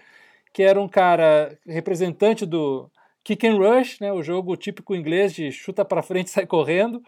que 0.52 0.62
era 0.62 0.80
um 0.80 0.88
cara 0.88 1.58
representante 1.66 2.46
do 2.46 2.90
kick 3.22 3.46
and 3.46 3.56
rush, 3.56 4.00
né, 4.00 4.10
o 4.10 4.22
jogo 4.22 4.56
típico 4.56 4.94
inglês 4.94 5.34
de 5.34 5.52
chuta 5.52 5.84
para 5.84 6.02
frente 6.02 6.28
e 6.28 6.30
sai 6.30 6.46
correndo, 6.46 7.02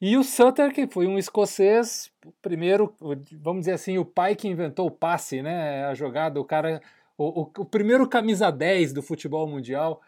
e 0.00 0.16
o 0.16 0.22
Sutter, 0.22 0.72
que 0.72 0.86
foi 0.86 1.06
um 1.06 1.18
escocês, 1.18 2.10
primeiro, 2.42 2.94
vamos 3.32 3.60
dizer 3.60 3.72
assim, 3.72 3.98
o 3.98 4.04
pai 4.04 4.34
que 4.34 4.48
inventou 4.48 4.86
o 4.86 4.90
passe, 4.90 5.42
né, 5.42 5.84
a 5.86 5.94
jogada, 5.94 6.40
o 6.40 6.44
cara, 6.44 6.80
o, 7.16 7.42
o, 7.42 7.50
o 7.58 7.64
primeiro 7.64 8.08
camisa 8.08 8.50
10 8.50 8.92
do 8.92 9.02
futebol 9.02 9.46
mundial, 9.46 10.02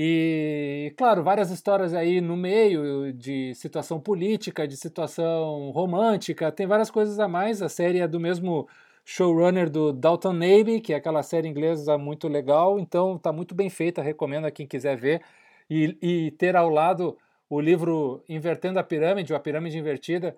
e, 0.00 0.94
claro, 0.96 1.24
várias 1.24 1.50
histórias 1.50 1.92
aí 1.92 2.20
no 2.20 2.36
meio 2.36 3.12
de 3.12 3.52
situação 3.56 3.98
política, 3.98 4.68
de 4.68 4.76
situação 4.76 5.70
romântica, 5.70 6.52
tem 6.52 6.68
várias 6.68 6.88
coisas 6.88 7.18
a 7.18 7.26
mais. 7.26 7.60
A 7.62 7.68
série 7.68 7.98
é 7.98 8.06
do 8.06 8.20
mesmo 8.20 8.68
showrunner 9.04 9.68
do 9.68 9.92
Dalton 9.92 10.34
Navy, 10.34 10.80
que 10.80 10.92
é 10.92 10.96
aquela 10.96 11.22
série 11.24 11.48
inglesa 11.48 11.98
muito 11.98 12.28
legal, 12.28 12.78
então 12.78 13.18
tá 13.18 13.32
muito 13.32 13.56
bem 13.56 13.68
feita, 13.68 14.00
recomendo 14.00 14.44
a 14.46 14.52
quem 14.52 14.68
quiser 14.68 14.96
ver. 14.96 15.20
E, 15.68 15.98
e 16.00 16.30
ter 16.32 16.54
ao 16.54 16.68
lado 16.68 17.18
o 17.48 17.60
livro 17.60 18.22
Invertendo 18.28 18.78
a 18.78 18.84
Pirâmide, 18.84 19.32
ou 19.32 19.36
A 19.36 19.40
Pirâmide 19.40 19.78
Invertida, 19.78 20.36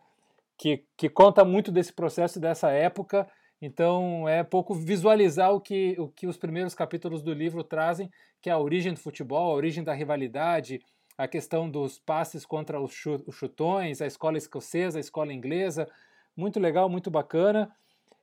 que, 0.57 0.85
que 0.97 1.09
conta 1.09 1.45
muito 1.45 1.73
desse 1.73 1.93
processo 1.93 2.39
dessa 2.39 2.71
época 2.71 3.27
então 3.61 4.27
é 4.27 4.43
pouco 4.43 4.75
visualizar 4.75 5.53
o 5.53 5.61
que, 5.61 5.95
o 5.99 6.09
que 6.09 6.27
os 6.27 6.37
primeiros 6.37 6.75
capítulos 6.75 7.23
do 7.23 7.35
livro 7.35 7.63
trazem, 7.63 8.11
que 8.41 8.49
é 8.49 8.53
a 8.53 8.59
origem 8.59 8.95
do 8.95 8.99
futebol, 8.99 9.53
a 9.53 9.55
origem 9.55 9.85
da 9.85 9.93
rivalidade, 9.93 10.81
a 11.19 11.29
questão 11.29 11.69
dos 11.69 11.99
passes 11.99 12.47
contra 12.47 12.81
os 12.81 12.95
chutões, 13.31 14.01
a 14.01 14.07
escola 14.07 14.39
escocesa, 14.39 14.99
a 14.99 15.01
escola 15.01 15.33
inglesa. 15.33 15.87
Muito 16.35 16.59
legal, 16.59 16.89
muito 16.89 17.11
bacana. 17.11 17.71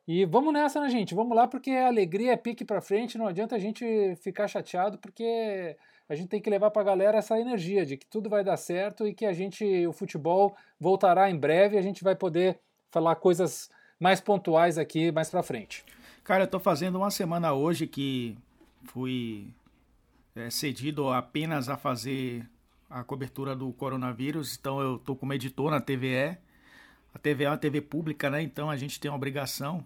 E 0.07 0.25
vamos 0.25 0.51
nessa, 0.53 0.81
né, 0.81 0.89
gente? 0.89 1.13
Vamos 1.13 1.35
lá, 1.35 1.47
porque 1.47 1.69
a 1.69 1.87
alegria 1.87 2.31
é 2.31 2.37
pique 2.37 2.65
para 2.65 2.81
frente, 2.81 3.17
não 3.17 3.27
adianta 3.27 3.55
a 3.55 3.59
gente 3.59 4.15
ficar 4.23 4.47
chateado, 4.47 4.97
porque 4.97 5.77
a 6.09 6.15
gente 6.15 6.29
tem 6.29 6.41
que 6.41 6.49
levar 6.49 6.71
para 6.71 6.81
a 6.81 6.85
galera 6.85 7.17
essa 7.17 7.39
energia 7.39 7.85
de 7.85 7.97
que 7.97 8.05
tudo 8.05 8.29
vai 8.29 8.43
dar 8.43 8.57
certo 8.57 9.05
e 9.05 9.13
que 9.13 9.25
a 9.25 9.33
gente, 9.33 9.85
o 9.85 9.91
futebol 9.91 10.55
voltará 10.79 11.29
em 11.29 11.37
breve, 11.37 11.75
e 11.75 11.79
a 11.79 11.81
gente 11.81 12.03
vai 12.03 12.15
poder 12.15 12.59
falar 12.89 13.15
coisas 13.15 13.69
mais 13.99 14.21
pontuais 14.21 14.77
aqui 14.77 15.11
mais 15.11 15.29
para 15.29 15.43
frente. 15.43 15.83
Cara, 16.23 16.43
eu 16.43 16.47
tô 16.47 16.59
fazendo 16.59 16.97
uma 16.97 17.11
semana 17.11 17.53
hoje 17.53 17.87
que 17.87 18.37
fui 18.85 19.53
é, 20.35 20.49
cedido 20.49 21.09
apenas 21.09 21.67
a 21.67 21.77
fazer 21.77 22.47
a 22.89 23.03
cobertura 23.03 23.55
do 23.55 23.71
coronavírus, 23.73 24.57
então 24.57 24.79
eu 24.79 24.97
tô 24.97 25.15
como 25.15 25.33
editor 25.33 25.71
na 25.71 25.81
TVE. 25.81 26.37
A 27.13 27.19
TVE 27.19 27.45
é 27.45 27.49
uma 27.49 27.57
TV 27.57 27.81
pública, 27.81 28.29
né? 28.29 28.41
Então 28.41 28.69
a 28.69 28.77
gente 28.77 28.99
tem 28.99 29.11
a 29.11 29.15
obrigação 29.15 29.83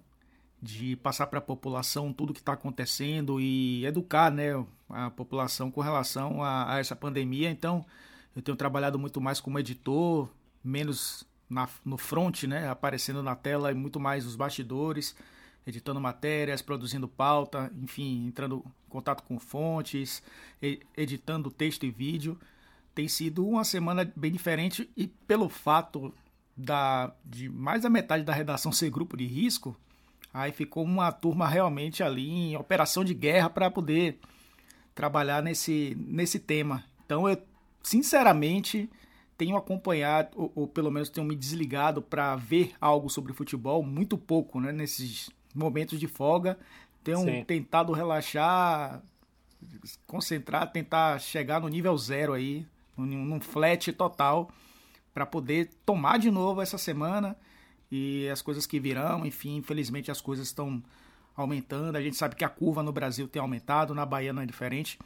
de 0.62 0.96
passar 0.98 1.26
para 1.28 1.40
a 1.40 1.42
população 1.42 2.14
tudo 2.14 2.34
que 2.34 2.40
está 2.40 2.54
acontecendo 2.54 3.42
e 3.42 3.84
educar, 3.86 4.30
né, 4.30 4.64
a 4.90 5.10
população 5.10 5.72
com 5.72 5.82
relação 5.82 6.44
a, 6.44 6.76
a 6.76 6.80
essa 6.80 6.96
pandemia. 6.96 7.50
Então 7.50 7.84
eu 8.36 8.42
tenho 8.42 8.56
trabalhado 8.56 9.00
muito 9.00 9.20
mais 9.20 9.40
como 9.40 9.58
editor, 9.58 10.30
menos 10.64 11.26
na, 11.50 11.68
no 11.84 11.98
front, 11.98 12.44
né, 12.44 12.70
aparecendo 12.70 13.24
na 13.24 13.36
tela 13.36 13.72
e 13.72 13.76
muito 13.76 14.00
mais 14.00 14.26
os 14.26 14.36
bastidores, 14.36 15.16
editando 15.66 16.00
matérias, 16.00 16.62
produzindo 16.62 17.08
pauta, 17.08 17.72
enfim, 17.82 18.28
entrando 18.28 18.64
em 18.88 18.90
contato 18.90 19.24
com 19.24 19.40
fontes, 19.40 20.22
editando 20.96 21.50
texto 21.50 21.86
e 21.86 21.92
vídeo. 21.92 22.40
Tem 22.94 23.08
sido 23.08 23.48
uma 23.48 23.64
semana 23.64 24.12
bem 24.16 24.32
diferente 24.32 24.90
e 24.96 25.08
pelo 25.08 25.50
fato 25.50 26.14
da, 26.56 27.14
de 27.26 27.50
mais 27.50 27.82
da 27.82 27.90
metade 27.90 28.24
da 28.24 28.34
redação 28.34 28.72
ser 28.72 28.90
grupo 28.90 29.18
de 29.18 29.26
risco, 29.26 29.76
aí 30.34 30.52
ficou 30.52 30.84
uma 30.84 31.12
turma 31.12 31.48
realmente 31.48 32.04
ali 32.04 32.30
em 32.30 32.58
operação 32.58 33.04
de 33.04 33.14
guerra 33.14 33.50
para 33.50 33.70
poder 33.70 34.20
trabalhar 34.96 35.42
nesse, 35.42 35.98
nesse 36.00 36.40
tema. 36.40 36.84
Então 37.06 37.28
eu, 37.28 37.38
sinceramente, 37.84 38.90
tenho 39.38 39.58
acompanhado, 39.58 40.30
ou, 40.36 40.52
ou 40.56 40.68
pelo 40.68 40.92
menos 40.92 41.10
tenho 41.10 41.26
me 41.26 41.36
desligado 41.36 42.02
para 42.02 42.36
ver 42.36 42.74
algo 42.80 43.10
sobre 43.10 43.34
futebol, 43.34 43.84
muito 43.84 44.18
pouco, 44.18 44.60
né? 44.60 44.72
Nesses 44.72 45.30
momentos 45.54 46.00
de 46.00 46.08
folga. 46.08 46.58
Tenho 47.04 47.20
Sim. 47.20 47.44
tentado 47.44 47.92
relaxar, 47.94 49.02
concentrar, 50.06 50.72
tentar 50.72 51.20
chegar 51.20 51.60
no 51.60 51.68
nível 51.68 51.98
zero 51.98 52.34
aí, 52.34 52.66
num, 52.96 53.26
num 53.26 53.40
flat 53.40 53.92
total, 53.92 54.52
para 55.14 55.26
poder 55.26 55.70
tomar 55.86 56.20
de 56.20 56.30
novo 56.30 56.62
essa 56.62 56.78
semana 56.78 57.36
e 57.92 58.30
as 58.30 58.42
coisas 58.42 58.66
que 58.66 58.80
virão, 58.80 59.26
enfim, 59.26 59.58
infelizmente 59.58 60.10
as 60.10 60.22
coisas 60.22 60.48
estão 60.48 60.82
aumentando. 61.36 61.98
A 61.98 62.02
gente 62.02 62.16
sabe 62.16 62.36
que 62.36 62.46
a 62.46 62.50
curva 62.50 62.82
no 62.82 62.92
Brasil 62.92 63.28
tem 63.28 63.42
aumentado, 63.42 63.94
na 63.94 64.06
Bahia 64.06 64.32
não 64.32 64.42
é 64.42 64.46
diferente. 64.46 64.98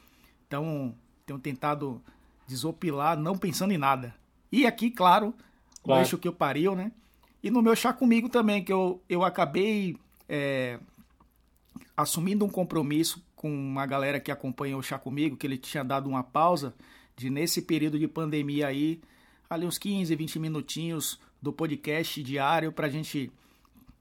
Então, 0.47 0.93
tenho 1.25 1.39
tentado 1.39 2.01
desopilar, 2.47 3.17
não 3.17 3.35
pensando 3.35 3.71
em 3.71 3.77
nada. 3.77 4.13
E 4.51 4.67
aqui, 4.67 4.91
claro, 4.91 5.33
claro. 5.83 5.99
o 5.99 6.03
eixo 6.03 6.17
que 6.17 6.27
eu 6.27 6.33
pariu, 6.33 6.75
né? 6.75 6.91
E 7.41 7.49
no 7.49 7.61
meu 7.61 7.75
chá 7.75 7.91
comigo 7.91 8.29
também, 8.29 8.63
que 8.63 8.71
eu, 8.71 9.01
eu 9.09 9.23
acabei 9.23 9.97
é, 10.29 10.79
assumindo 11.97 12.45
um 12.45 12.49
compromisso 12.49 13.23
com 13.35 13.49
uma 13.49 13.85
galera 13.85 14.19
que 14.19 14.31
acompanha 14.31 14.77
o 14.77 14.83
chá 14.83 14.99
comigo, 14.99 15.35
que 15.35 15.47
ele 15.47 15.57
tinha 15.57 15.83
dado 15.83 16.07
uma 16.07 16.23
pausa 16.23 16.75
de 17.15 17.29
nesse 17.29 17.61
período 17.61 17.97
de 17.97 18.07
pandemia 18.07 18.67
aí, 18.67 19.01
ali 19.49 19.65
uns 19.65 19.77
15, 19.77 20.15
20 20.15 20.39
minutinhos 20.39 21.19
do 21.41 21.53
podcast 21.53 22.21
diário 22.23 22.71
para 22.71 22.87
a 22.87 22.89
gente 22.89 23.31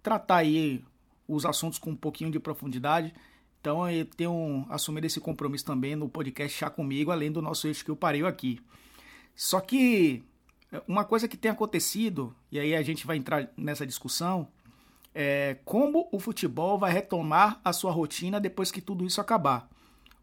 tratar 0.02 0.36
aí 0.36 0.84
os 1.26 1.46
assuntos 1.46 1.78
com 1.78 1.90
um 1.90 1.96
pouquinho 1.96 2.30
de 2.30 2.38
profundidade. 2.38 3.12
Então 3.60 3.88
eu 3.90 4.04
tenho 4.04 4.66
assumido 4.68 5.06
esse 5.06 5.20
compromisso 5.20 5.64
também 5.64 5.96
no 5.96 6.08
podcast 6.08 6.58
Chá 6.58 6.68
Comigo, 6.68 7.10
além 7.10 7.32
do 7.32 7.40
nosso 7.40 7.66
eixo 7.66 7.84
que 7.84 7.90
eu 7.90 7.96
pariu 7.96 8.26
aqui. 8.26 8.60
Só 9.34 9.60
que 9.60 10.22
uma 10.86 11.04
coisa 11.04 11.28
que 11.28 11.36
tem 11.36 11.50
acontecido, 11.50 12.34
e 12.50 12.58
aí 12.58 12.74
a 12.74 12.82
gente 12.82 13.06
vai 13.06 13.16
entrar 13.16 13.50
nessa 13.56 13.86
discussão, 13.86 14.48
é 15.14 15.58
como 15.64 16.08
o 16.10 16.18
futebol 16.18 16.78
vai 16.78 16.92
retomar 16.92 17.60
a 17.64 17.72
sua 17.72 17.92
rotina 17.92 18.40
depois 18.40 18.70
que 18.70 18.80
tudo 18.80 19.06
isso 19.06 19.20
acabar. 19.20 19.68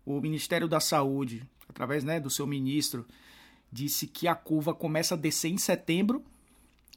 O 0.06 0.20
Ministério 0.20 0.68
da 0.68 0.80
Saúde, 0.80 1.48
através 1.70 2.04
né, 2.04 2.20
do 2.20 2.30
seu 2.30 2.46
ministro, 2.46 3.06
disse 3.72 4.06
que 4.06 4.28
a 4.28 4.36
curva 4.36 4.74
começa 4.74 5.16
a 5.16 5.18
descer 5.18 5.50
em 5.50 5.58
setembro, 5.58 6.24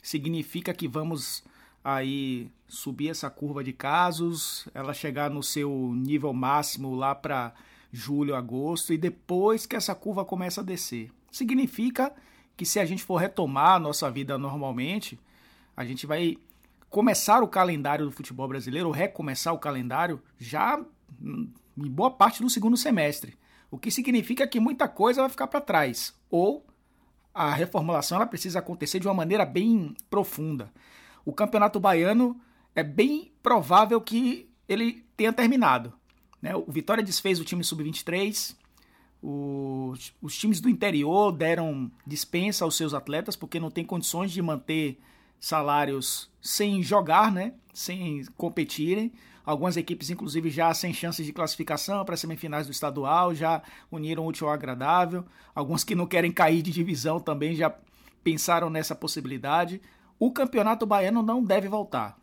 significa 0.04 0.74
que 0.74 0.86
vamos 0.86 1.42
aí 1.82 2.50
subir 2.68 3.08
essa 3.08 3.30
curva 3.30 3.64
de 3.64 3.72
casos, 3.72 4.68
ela 4.74 4.92
chegar 4.92 5.30
no 5.30 5.42
seu 5.42 5.92
nível 5.94 6.32
máximo 6.34 6.94
lá 6.94 7.14
para 7.14 7.54
julho, 7.90 8.36
agosto, 8.36 8.92
e 8.92 8.98
depois 8.98 9.64
que 9.64 9.74
essa 9.74 9.94
curva 9.94 10.22
começa 10.22 10.60
a 10.60 10.64
descer. 10.64 11.10
Significa 11.32 12.12
que 12.54 12.66
se 12.66 12.78
a 12.78 12.84
gente 12.84 13.02
for 13.02 13.16
retomar 13.16 13.76
a 13.76 13.80
nossa 13.80 14.10
vida 14.10 14.36
normalmente, 14.36 15.18
a 15.74 15.84
gente 15.86 16.06
vai 16.06 16.36
começar 16.90 17.42
o 17.42 17.48
calendário 17.48 18.04
do 18.04 18.12
futebol 18.12 18.46
brasileiro, 18.46 18.88
ou 18.88 18.94
recomeçar 18.94 19.54
o 19.54 19.58
calendário 19.58 20.20
já 20.38 20.78
em 21.18 21.90
boa 21.90 22.10
parte 22.10 22.42
do 22.42 22.50
segundo 22.50 22.76
semestre. 22.76 23.38
O 23.70 23.78
que 23.78 23.90
significa 23.90 24.46
que 24.46 24.60
muita 24.60 24.86
coisa 24.86 25.22
vai 25.22 25.30
ficar 25.30 25.46
para 25.46 25.60
trás. 25.60 26.14
Ou 26.30 26.64
a 27.34 27.52
reformulação 27.52 28.16
ela 28.16 28.26
precisa 28.26 28.60
acontecer 28.60 29.00
de 29.00 29.08
uma 29.08 29.14
maneira 29.14 29.44
bem 29.44 29.94
profunda. 30.08 30.72
O 31.24 31.32
Campeonato 31.32 31.80
Baiano 31.80 32.40
é 32.74 32.82
bem 32.82 33.32
provável 33.42 34.00
que 34.00 34.48
ele 34.68 35.04
tenha 35.16 35.32
terminado. 35.32 35.92
Né? 36.40 36.54
O 36.54 36.70
Vitória 36.70 37.02
desfez 37.02 37.40
o 37.40 37.44
time 37.44 37.64
sub-23, 37.64 38.54
os, 39.26 40.12
os 40.20 40.36
times 40.36 40.60
do 40.60 40.68
interior 40.68 41.32
deram 41.32 41.90
dispensa 42.06 42.64
aos 42.64 42.76
seus 42.76 42.92
atletas 42.92 43.34
porque 43.34 43.58
não 43.58 43.70
tem 43.70 43.84
condições 43.84 44.30
de 44.30 44.42
manter 44.42 45.00
salários 45.40 46.30
sem 46.42 46.82
jogar, 46.82 47.32
né? 47.32 47.54
Sem 47.72 48.24
competirem. 48.36 49.12
Algumas 49.44 49.76
equipes, 49.76 50.08
inclusive, 50.08 50.48
já 50.48 50.72
sem 50.72 50.92
chances 50.92 51.26
de 51.26 51.32
classificação 51.32 52.04
para 52.04 52.16
semifinais 52.16 52.66
do 52.66 52.72
estadual, 52.72 53.34
já 53.34 53.62
uniram 53.92 54.24
o 54.24 54.28
útil 54.28 54.48
ao 54.48 54.54
agradável. 54.54 55.24
Algumas 55.54 55.84
que 55.84 55.94
não 55.94 56.06
querem 56.06 56.32
cair 56.32 56.62
de 56.62 56.70
divisão 56.70 57.20
também 57.20 57.54
já 57.54 57.74
pensaram 58.22 58.70
nessa 58.70 58.94
possibilidade. 58.94 59.82
O 60.18 60.32
Campeonato 60.32 60.86
Baiano 60.86 61.22
não 61.22 61.44
deve 61.44 61.68
voltar. 61.68 62.16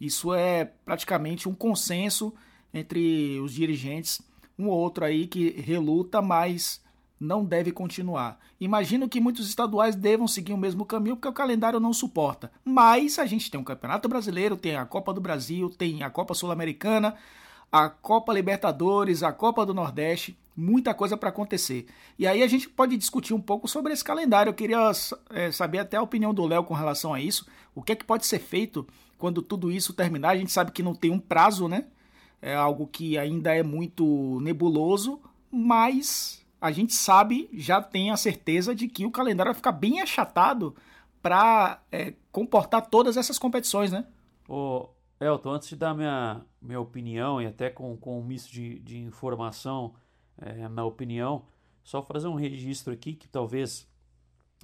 Isso 0.00 0.32
é 0.32 0.64
praticamente 0.84 1.48
um 1.48 1.54
consenso 1.54 2.32
entre 2.72 3.40
os 3.40 3.52
dirigentes, 3.52 4.22
um 4.56 4.68
ou 4.68 4.78
outro 4.78 5.04
aí 5.04 5.26
que 5.26 5.50
reluta, 5.60 6.22
mas 6.22 6.80
não 7.20 7.44
deve 7.44 7.72
continuar. 7.72 8.38
Imagino 8.60 9.08
que 9.08 9.20
muitos 9.20 9.48
estaduais 9.48 9.96
devam 9.96 10.28
seguir 10.28 10.52
o 10.52 10.58
mesmo 10.58 10.84
caminho 10.84 11.16
porque 11.16 11.28
o 11.28 11.32
calendário 11.32 11.80
não 11.80 11.92
suporta. 11.92 12.50
Mas 12.64 13.18
a 13.18 13.26
gente 13.26 13.50
tem 13.50 13.60
um 13.60 13.64
Campeonato 13.64 14.08
Brasileiro, 14.08 14.56
tem 14.56 14.76
a 14.76 14.84
Copa 14.84 15.12
do 15.12 15.20
Brasil, 15.20 15.70
tem 15.70 16.02
a 16.02 16.10
Copa 16.10 16.34
Sul-Americana, 16.34 17.14
a 17.70 17.88
Copa 17.88 18.32
Libertadores, 18.32 19.22
a 19.22 19.32
Copa 19.32 19.66
do 19.66 19.74
Nordeste, 19.74 20.38
muita 20.56 20.94
coisa 20.94 21.16
para 21.16 21.28
acontecer. 21.28 21.86
E 22.18 22.26
aí 22.26 22.42
a 22.42 22.46
gente 22.46 22.68
pode 22.68 22.96
discutir 22.96 23.34
um 23.34 23.40
pouco 23.40 23.68
sobre 23.68 23.92
esse 23.92 24.02
calendário. 24.02 24.50
Eu 24.50 24.54
queria 24.54 24.90
é, 25.30 25.52
saber 25.52 25.78
até 25.78 25.96
a 25.96 26.02
opinião 26.02 26.32
do 26.32 26.46
Léo 26.46 26.64
com 26.64 26.74
relação 26.74 27.12
a 27.14 27.20
isso. 27.20 27.46
O 27.74 27.82
que 27.82 27.92
é 27.92 27.96
que 27.96 28.04
pode 28.04 28.26
ser 28.26 28.38
feito 28.38 28.86
quando 29.16 29.42
tudo 29.42 29.70
isso 29.70 29.92
terminar? 29.92 30.30
A 30.30 30.36
gente 30.36 30.50
sabe 30.50 30.72
que 30.72 30.82
não 30.82 30.94
tem 30.94 31.10
um 31.10 31.18
prazo, 31.18 31.68
né? 31.68 31.84
É 32.40 32.54
algo 32.54 32.86
que 32.86 33.18
ainda 33.18 33.54
é 33.54 33.62
muito 33.62 34.38
nebuloso, 34.40 35.20
mas 35.50 36.37
a 36.60 36.70
gente 36.70 36.94
sabe, 36.94 37.48
já 37.52 37.80
tem 37.80 38.10
a 38.10 38.16
certeza 38.16 38.74
de 38.74 38.88
que 38.88 39.06
o 39.06 39.10
calendário 39.10 39.52
vai 39.52 39.56
ficar 39.56 39.72
bem 39.72 40.00
achatado 40.00 40.74
para 41.22 41.82
é, 41.90 42.14
comportar 42.32 42.86
todas 42.88 43.16
essas 43.16 43.38
competições, 43.38 43.92
né? 43.92 44.06
Ô, 44.48 44.88
Elton, 45.20 45.50
antes 45.50 45.68
de 45.68 45.76
dar 45.76 45.94
minha, 45.94 46.40
minha 46.60 46.80
opinião 46.80 47.40
e 47.40 47.46
até 47.46 47.70
com, 47.70 47.96
com 47.96 48.18
um 48.18 48.24
misto 48.24 48.52
de, 48.52 48.78
de 48.80 48.98
informação 48.98 49.94
é, 50.40 50.68
na 50.68 50.84
opinião, 50.84 51.44
só 51.82 52.02
fazer 52.02 52.28
um 52.28 52.34
registro 52.34 52.92
aqui 52.92 53.14
que 53.14 53.28
talvez 53.28 53.88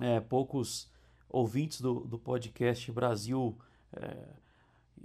é, 0.01 0.21
poucos 0.21 0.91
ouvintes 1.29 1.81
do, 1.81 2.01
do 2.01 2.19
podcast 2.19 2.91
Brasil 2.93 3.59
é, 3.93 4.17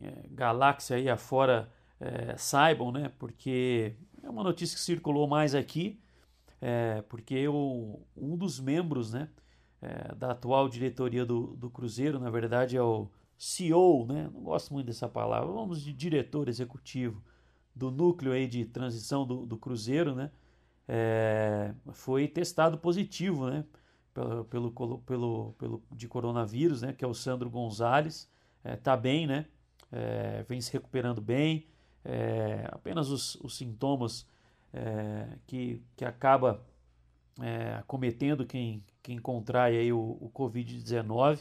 é 0.01 0.24
Galáxia 0.29 0.98
aí 0.98 1.10
afora 1.10 1.72
é, 2.00 2.38
saibam, 2.38 2.91
né? 2.91 3.12
Porque 3.17 3.96
é 4.24 4.29
uma 4.29 4.43
notícia 4.43 4.75
que 4.75 4.81
circulou 4.81 5.27
mais 5.27 5.53
aqui, 5.53 6.00
é, 6.62 7.01
porque 7.04 7.36
eu, 7.36 8.06
um 8.16 8.36
dos 8.38 8.60
membros, 8.60 9.13
né? 9.13 9.30
É, 9.82 10.13
da 10.13 10.32
atual 10.32 10.68
diretoria 10.68 11.25
do, 11.25 11.56
do 11.56 11.70
Cruzeiro, 11.70 12.20
na 12.20 12.30
verdade 12.30 12.75
é 12.75 12.82
o 12.82 13.10
CEO, 13.38 14.06
né? 14.06 14.30
Não 14.34 14.42
gosto 14.42 14.74
muito 14.74 14.88
dessa 14.88 15.08
palavra, 15.08 15.50
vamos 15.54 15.82
de 15.82 15.94
diretor 15.94 16.50
executivo 16.50 17.24
do 17.74 17.89
núcleo 17.89 18.34
aí 18.34 18.46
de 18.46 18.66
transição 18.66 19.25
do, 19.25 19.46
do 19.46 19.58
Cruzeiro, 19.58 20.13
né? 20.13 20.32
É, 20.86 21.74
foi 21.94 22.28
testado 22.28 22.78
positivo, 22.78 23.50
né? 23.50 23.63
Pelo, 24.13 24.44
pelo, 24.46 25.00
pelo, 25.00 25.54
pelo, 25.54 25.84
de 25.94 26.08
coronavírus, 26.08 26.82
né? 26.82 26.92
Que 26.92 27.06
é 27.06 27.08
o 27.08 27.13
Sandro 27.13 27.50
Gonzalez, 27.50 28.30
é, 28.63 28.75
tá 28.75 28.98
bem, 28.98 29.25
né? 29.25 29.46
É, 29.92 30.44
vem 30.48 30.60
se 30.60 30.74
recuperando 30.74 31.22
bem, 31.22 31.68
é, 32.04 32.68
apenas 32.72 33.10
os, 33.10 33.36
os 33.36 33.56
sintomas 33.56 34.28
é, 34.74 35.28
que, 35.48 35.84
que 35.96 36.06
acaba 36.06 36.64
é, 37.42 37.84
cometendo 37.88 38.46
quem, 38.46 38.84
quem 39.02 39.18
contrai 39.18 39.78
aí 39.78 39.94
o, 39.94 40.18
o 40.20 40.32
Covid-19, 40.34 41.40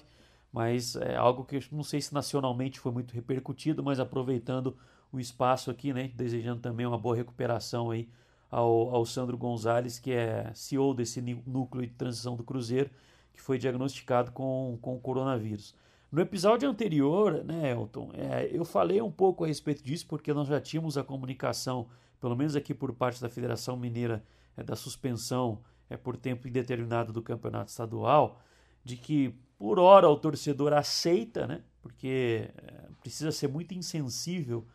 mas 0.52 0.96
é 0.96 1.16
algo 1.16 1.44
que 1.44 1.56
eu 1.56 1.60
não 1.72 1.82
sei 1.82 2.00
se 2.00 2.14
nacionalmente 2.14 2.80
foi 2.80 2.92
muito 2.92 3.14
repercutido, 3.14 3.82
mas 3.82 4.00
aproveitando 4.00 4.76
o 5.12 5.18
espaço 5.18 5.70
aqui, 5.70 5.92
né, 5.92 6.10
desejando 6.14 6.60
também 6.60 6.86
uma 6.86 6.98
boa 6.98 7.16
recuperação 7.16 7.90
aí 7.90 8.08
ao, 8.50 8.94
ao 8.94 9.04
Sandro 9.04 9.36
Gonzalez, 9.36 9.98
que 9.98 10.12
é 10.12 10.50
CEO 10.54 10.94
desse 10.94 11.20
núcleo 11.46 11.86
de 11.86 11.92
transição 11.92 12.36
do 12.36 12.44
Cruzeiro, 12.44 12.90
que 13.32 13.40
foi 13.40 13.58
diagnosticado 13.58 14.32
com, 14.32 14.78
com 14.80 14.96
o 14.96 15.00
coronavírus. 15.00 15.74
No 16.10 16.22
episódio 16.22 16.68
anterior, 16.68 17.44
né, 17.44 17.72
Elton, 17.72 18.10
é, 18.14 18.48
eu 18.50 18.64
falei 18.64 19.00
um 19.02 19.10
pouco 19.10 19.44
a 19.44 19.46
respeito 19.46 19.82
disso, 19.82 20.06
porque 20.08 20.32
nós 20.32 20.48
já 20.48 20.58
tínhamos 20.58 20.96
a 20.96 21.04
comunicação, 21.04 21.86
pelo 22.20 22.36
menos 22.36 22.56
aqui 22.56 22.74
por 22.74 22.92
parte 22.92 23.20
da 23.20 23.28
Federação 23.28 23.76
Mineira, 23.76 24.24
é, 24.56 24.62
da 24.62 24.76
suspensão 24.76 25.62
é, 25.88 25.96
por 25.96 26.16
tempo 26.16 26.48
indeterminado 26.48 27.12
do 27.12 27.22
campeonato 27.22 27.70
estadual, 27.70 28.40
de 28.84 28.96
que 28.96 29.34
por 29.58 29.78
hora 29.78 30.08
o 30.08 30.16
torcedor 30.16 30.72
aceita, 30.72 31.46
né, 31.46 31.62
porque 31.82 32.50
é, 32.56 32.88
precisa 33.00 33.32
ser 33.32 33.48
muito 33.48 33.74
insensível 33.74 34.66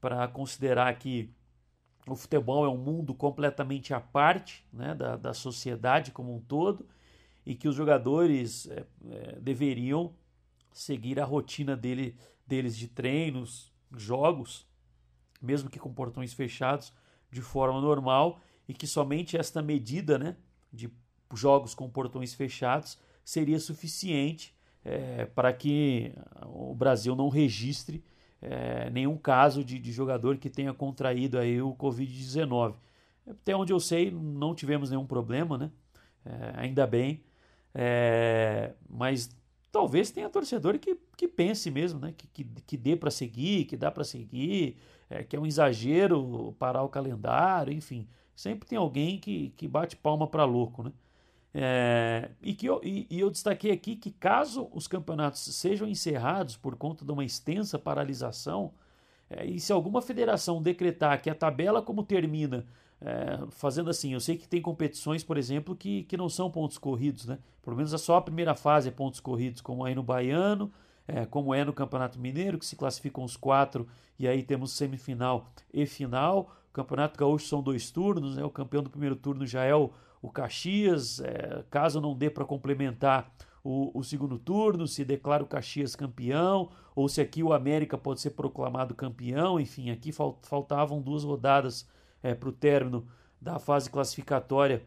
para 0.00 0.26
considerar 0.28 0.96
que 0.98 1.32
o 2.06 2.14
futebol 2.14 2.64
é 2.64 2.68
um 2.68 2.76
mundo 2.76 3.14
completamente 3.14 3.94
à 3.94 4.00
parte 4.00 4.66
né, 4.72 4.94
da, 4.94 5.16
da 5.16 5.32
sociedade 5.32 6.10
como 6.10 6.34
um 6.34 6.40
todo 6.40 6.86
e 7.46 7.54
que 7.54 7.68
os 7.68 7.74
jogadores 7.74 8.68
é, 8.68 8.84
é, 9.10 9.40
deveriam 9.40 10.14
seguir 10.72 11.20
a 11.20 11.24
rotina 11.24 11.76
dele, 11.76 12.16
deles 12.46 12.76
de 12.76 12.88
treinos, 12.88 13.72
jogos, 13.96 14.66
mesmo 15.44 15.70
que 15.70 15.78
com 15.78 15.92
portões 15.92 16.32
fechados, 16.32 16.92
de 17.30 17.40
forma 17.40 17.80
normal 17.80 18.40
e 18.68 18.72
que 18.72 18.86
somente 18.86 19.36
esta 19.36 19.60
medida 19.62 20.18
né, 20.18 20.36
de 20.72 20.90
jogos 21.32 21.74
com 21.74 21.88
portões 21.88 22.32
fechados 22.32 22.98
seria 23.24 23.58
suficiente 23.58 24.54
é, 24.84 25.24
para 25.26 25.52
que 25.52 26.12
o 26.46 26.74
Brasil 26.74 27.16
não 27.16 27.28
registre 27.28 28.04
é, 28.40 28.90
nenhum 28.90 29.16
caso 29.16 29.64
de, 29.64 29.78
de, 29.78 29.90
jogador 29.90 30.36
que 30.36 30.50
tenha 30.50 30.72
contraído 30.74 31.38
aí 31.38 31.60
o 31.62 31.74
Covid-19. 31.74 32.74
Até 33.26 33.56
onde 33.56 33.72
eu 33.72 33.80
sei, 33.80 34.10
não 34.10 34.54
tivemos 34.54 34.90
nenhum 34.90 35.06
problema, 35.06 35.56
né? 35.56 35.70
É, 36.26 36.52
ainda 36.56 36.86
bem. 36.86 37.24
Mas 38.88 39.34
talvez 39.74 40.12
tenha 40.12 40.30
torcedor 40.30 40.78
que, 40.78 40.96
que 41.16 41.26
pense 41.26 41.68
mesmo, 41.68 41.98
né? 41.98 42.14
Que, 42.16 42.28
que, 42.28 42.44
que 42.64 42.76
dê 42.76 42.94
para 42.94 43.10
seguir, 43.10 43.64
que 43.64 43.76
dá 43.76 43.90
para 43.90 44.04
seguir, 44.04 44.76
é, 45.10 45.24
que 45.24 45.34
é 45.34 45.40
um 45.40 45.44
exagero 45.44 46.54
parar 46.60 46.84
o 46.84 46.88
calendário, 46.88 47.72
enfim. 47.72 48.06
Sempre 48.36 48.68
tem 48.68 48.78
alguém 48.78 49.18
que, 49.18 49.50
que 49.56 49.66
bate 49.66 49.96
palma 49.96 50.28
para 50.28 50.44
louco, 50.44 50.84
né? 50.84 50.92
É, 51.52 52.30
e, 52.40 52.54
que 52.54 52.66
eu, 52.66 52.80
e, 52.84 53.08
e, 53.10 53.18
eu 53.18 53.28
destaquei 53.28 53.72
aqui 53.72 53.96
que 53.96 54.12
caso 54.12 54.68
os 54.72 54.86
campeonatos 54.86 55.40
sejam 55.40 55.88
encerrados 55.88 56.56
por 56.56 56.76
conta 56.76 57.04
de 57.04 57.10
uma 57.10 57.24
extensa 57.24 57.76
paralisação, 57.76 58.72
é, 59.28 59.44
e 59.44 59.58
se 59.58 59.72
alguma 59.72 60.00
federação 60.00 60.62
decretar 60.62 61.20
que 61.20 61.28
a 61.28 61.34
tabela 61.34 61.82
como 61.82 62.04
termina 62.04 62.64
é, 63.04 63.46
fazendo 63.50 63.90
assim, 63.90 64.14
eu 64.14 64.20
sei 64.20 64.38
que 64.38 64.48
tem 64.48 64.62
competições, 64.62 65.22
por 65.22 65.36
exemplo, 65.36 65.76
que, 65.76 66.04
que 66.04 66.16
não 66.16 66.28
são 66.28 66.50
pontos 66.50 66.78
corridos, 66.78 67.26
né? 67.26 67.38
Pelo 67.62 67.76
menos 67.76 67.92
é 67.92 67.98
só 67.98 68.16
a 68.16 68.22
primeira 68.22 68.54
fase 68.54 68.88
é 68.88 68.90
pontos 68.90 69.20
corridos, 69.20 69.60
como 69.60 69.84
aí 69.84 69.94
no 69.94 70.02
Baiano, 70.02 70.72
é, 71.06 71.26
como 71.26 71.52
é 71.54 71.62
no 71.62 71.72
Campeonato 71.72 72.18
Mineiro, 72.18 72.58
que 72.58 72.64
se 72.64 72.76
classificam 72.76 73.22
os 73.22 73.36
quatro 73.36 73.86
e 74.18 74.26
aí 74.26 74.42
temos 74.42 74.72
semifinal 74.72 75.50
e 75.72 75.84
final. 75.84 76.50
O 76.70 76.72
Campeonato 76.72 77.18
Gaúcho 77.18 77.46
são 77.46 77.62
dois 77.62 77.90
turnos, 77.90 78.36
né? 78.36 78.44
O 78.44 78.50
campeão 78.50 78.82
do 78.82 78.88
primeiro 78.88 79.16
turno 79.16 79.46
já 79.46 79.64
é 79.64 79.74
o, 79.74 79.90
o 80.22 80.30
Caxias. 80.30 81.20
É, 81.20 81.62
caso 81.70 82.00
não 82.00 82.16
dê 82.16 82.30
para 82.30 82.46
complementar 82.46 83.30
o, 83.62 83.90
o, 83.98 84.02
segundo 84.02 84.38
turno, 84.38 84.86
se 84.86 85.04
declara 85.04 85.42
o 85.42 85.46
Caxias 85.46 85.94
campeão, 85.94 86.70
ou 86.94 87.06
se 87.08 87.20
aqui 87.20 87.42
o 87.42 87.52
América 87.52 87.98
pode 87.98 88.20
ser 88.20 88.30
proclamado 88.30 88.94
campeão. 88.94 89.60
Enfim, 89.60 89.90
aqui 89.90 90.10
faltavam 90.42 91.02
duas 91.02 91.22
rodadas 91.22 91.86
é, 92.24 92.34
para 92.34 92.48
o 92.48 92.52
término 92.52 93.06
da 93.38 93.58
fase 93.58 93.90
classificatória 93.90 94.82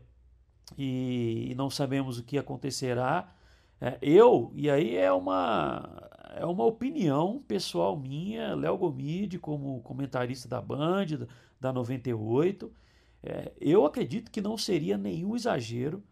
e, 0.75 1.51
e, 1.51 1.55
não 1.55 1.69
sabemos 1.69 2.17
o 2.17 2.23
que 2.23 2.37
acontecerá. 2.37 3.31
É, 3.79 3.99
eu, 4.01 4.51
e 4.55 4.69
aí 4.71 4.97
é 4.97 5.11
uma, 5.11 6.09
é 6.35 6.43
uma 6.43 6.65
opinião 6.65 7.41
pessoal 7.47 7.95
minha, 7.95 8.55
Léo 8.55 8.75
Gomide, 8.75 9.37
como 9.37 9.79
comentarista 9.81 10.49
da 10.49 10.59
Band, 10.59 11.05
da, 11.05 11.27
da 11.61 11.71
98, 11.71 12.73
é, 13.21 13.51
eu 13.61 13.85
acredito 13.85 14.31
que 14.31 14.41
não 14.41 14.57
seria 14.57 14.97
nenhum 14.97 15.35
exagero 15.35 16.03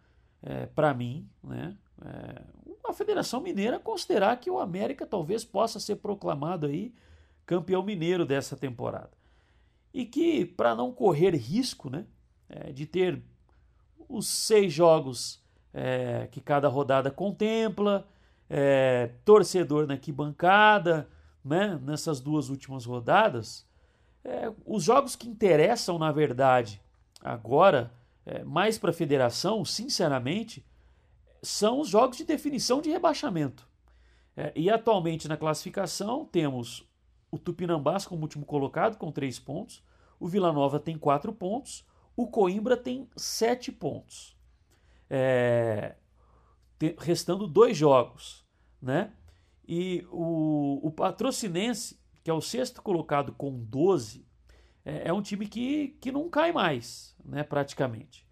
é, 0.44 0.68
para 0.68 0.94
mim, 0.94 1.28
né? 1.44 1.76
É, 2.06 2.42
a 2.88 2.94
Federação 2.94 3.42
Mineira 3.42 3.80
considerar 3.80 4.40
que 4.40 4.52
o 4.52 4.60
América 4.60 5.08
talvez 5.08 5.44
possa 5.44 5.80
ser 5.80 5.96
proclamado 5.96 6.68
aí 6.68 6.94
campeão 7.48 7.82
mineiro 7.82 8.28
dessa 8.28 8.56
temporada 8.56 9.10
e 9.96 10.06
que, 10.06 10.46
para 10.46 10.76
não 10.76 10.92
correr 10.92 11.34
risco 11.34 11.90
né, 11.90 12.06
é, 12.50 12.74
de 12.74 12.86
ter 12.86 13.24
os 14.10 14.28
seis 14.28 14.74
jogos 14.74 15.42
é, 15.74 16.28
que 16.30 16.42
cada 16.42 16.68
rodada 16.68 17.10
contempla, 17.10 18.06
é, 18.50 19.12
torcedor 19.24 19.88
na 19.88 19.94
arquibancada, 19.94 21.10
né, 21.42 21.80
nessas 21.82 22.20
duas 22.20 22.50
últimas 22.50 22.84
rodadas, 22.84 23.66
é, 24.22 24.52
os 24.66 24.84
jogos 24.84 25.16
que 25.16 25.30
interessam, 25.30 25.98
na 25.98 26.12
verdade, 26.12 26.82
agora, 27.22 27.90
é, 28.26 28.44
mais 28.44 28.78
para 28.78 28.90
a 28.90 28.94
federação, 28.94 29.64
sinceramente, 29.64 30.66
são 31.42 31.80
os 31.80 31.88
jogos 31.88 32.18
de 32.18 32.26
definição 32.26 32.82
de 32.82 32.90
rebaixamento. 32.90 33.66
É, 34.36 34.52
e 34.58 34.70
atualmente 34.70 35.30
na 35.30 35.38
classificação 35.38 36.26
temos 36.26 36.86
o 37.36 37.40
Tupinambás 37.40 38.06
como 38.06 38.22
último 38.22 38.46
colocado, 38.46 38.98
com 38.98 39.12
três 39.12 39.38
pontos. 39.40 39.84
O 40.20 40.28
Vila 40.28 40.52
Nova 40.52 40.80
tem 40.80 40.98
quatro 40.98 41.34
pontos. 41.34 41.86
O 42.16 42.28
Coimbra 42.28 42.78
tem 42.78 43.08
sete 43.16 43.72
pontos. 43.72 44.36
É... 45.10 45.96
restando 46.98 47.48
dois 47.48 47.78
jogos, 47.78 48.46
né? 48.82 49.12
E 49.68 50.06
o, 50.12 50.80
o 50.88 50.92
Patrocinense, 50.92 52.00
que 52.24 52.30
é 52.30 52.34
o 52.34 52.42
sexto 52.42 52.82
colocado 52.82 53.34
com 53.34 53.52
12, 53.52 54.26
é, 54.84 55.10
é 55.10 55.14
um 55.14 55.22
time 55.22 55.48
que, 55.48 55.98
que 56.00 56.12
não 56.12 56.30
cai 56.30 56.52
mais, 56.52 57.16
né? 57.24 57.44
Praticamente. 57.44 58.26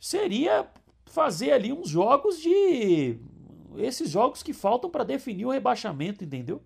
Seria 0.00 0.70
fazer 1.06 1.52
ali 1.52 1.72
uns 1.72 1.88
jogos 1.88 2.40
de. 2.40 3.18
Esses 3.76 4.10
jogos 4.10 4.42
que 4.42 4.52
faltam 4.52 4.88
para 4.88 5.04
definir 5.04 5.44
o 5.44 5.50
rebaixamento, 5.50 6.24
entendeu? 6.24 6.62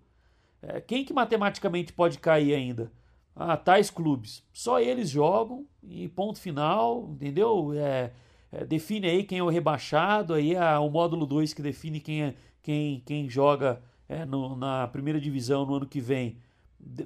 É, 0.67 0.79
quem 0.79 1.03
que 1.03 1.13
matematicamente 1.13 1.91
pode 1.91 2.17
cair 2.19 2.53
ainda? 2.53 2.91
Ah, 3.35 3.57
tais 3.57 3.89
clubes. 3.89 4.43
Só 4.53 4.79
eles 4.79 5.09
jogam 5.09 5.65
e 5.83 6.07
ponto 6.07 6.39
final, 6.39 7.09
entendeu? 7.11 7.73
É, 7.73 8.11
é, 8.51 8.65
define 8.65 9.07
aí 9.07 9.23
quem 9.23 9.39
é 9.39 9.43
o 9.43 9.49
rebaixado, 9.49 10.33
aí 10.33 10.53
é 10.55 10.77
o 10.77 10.89
módulo 10.89 11.25
2 11.25 11.53
que 11.53 11.61
define 11.61 11.99
quem, 11.99 12.23
é, 12.23 12.35
quem, 12.61 13.01
quem 13.05 13.29
joga 13.29 13.81
é, 14.07 14.25
no, 14.25 14.55
na 14.55 14.87
primeira 14.87 15.19
divisão 15.19 15.65
no 15.65 15.75
ano 15.75 15.87
que 15.87 15.99
vem. 15.99 16.37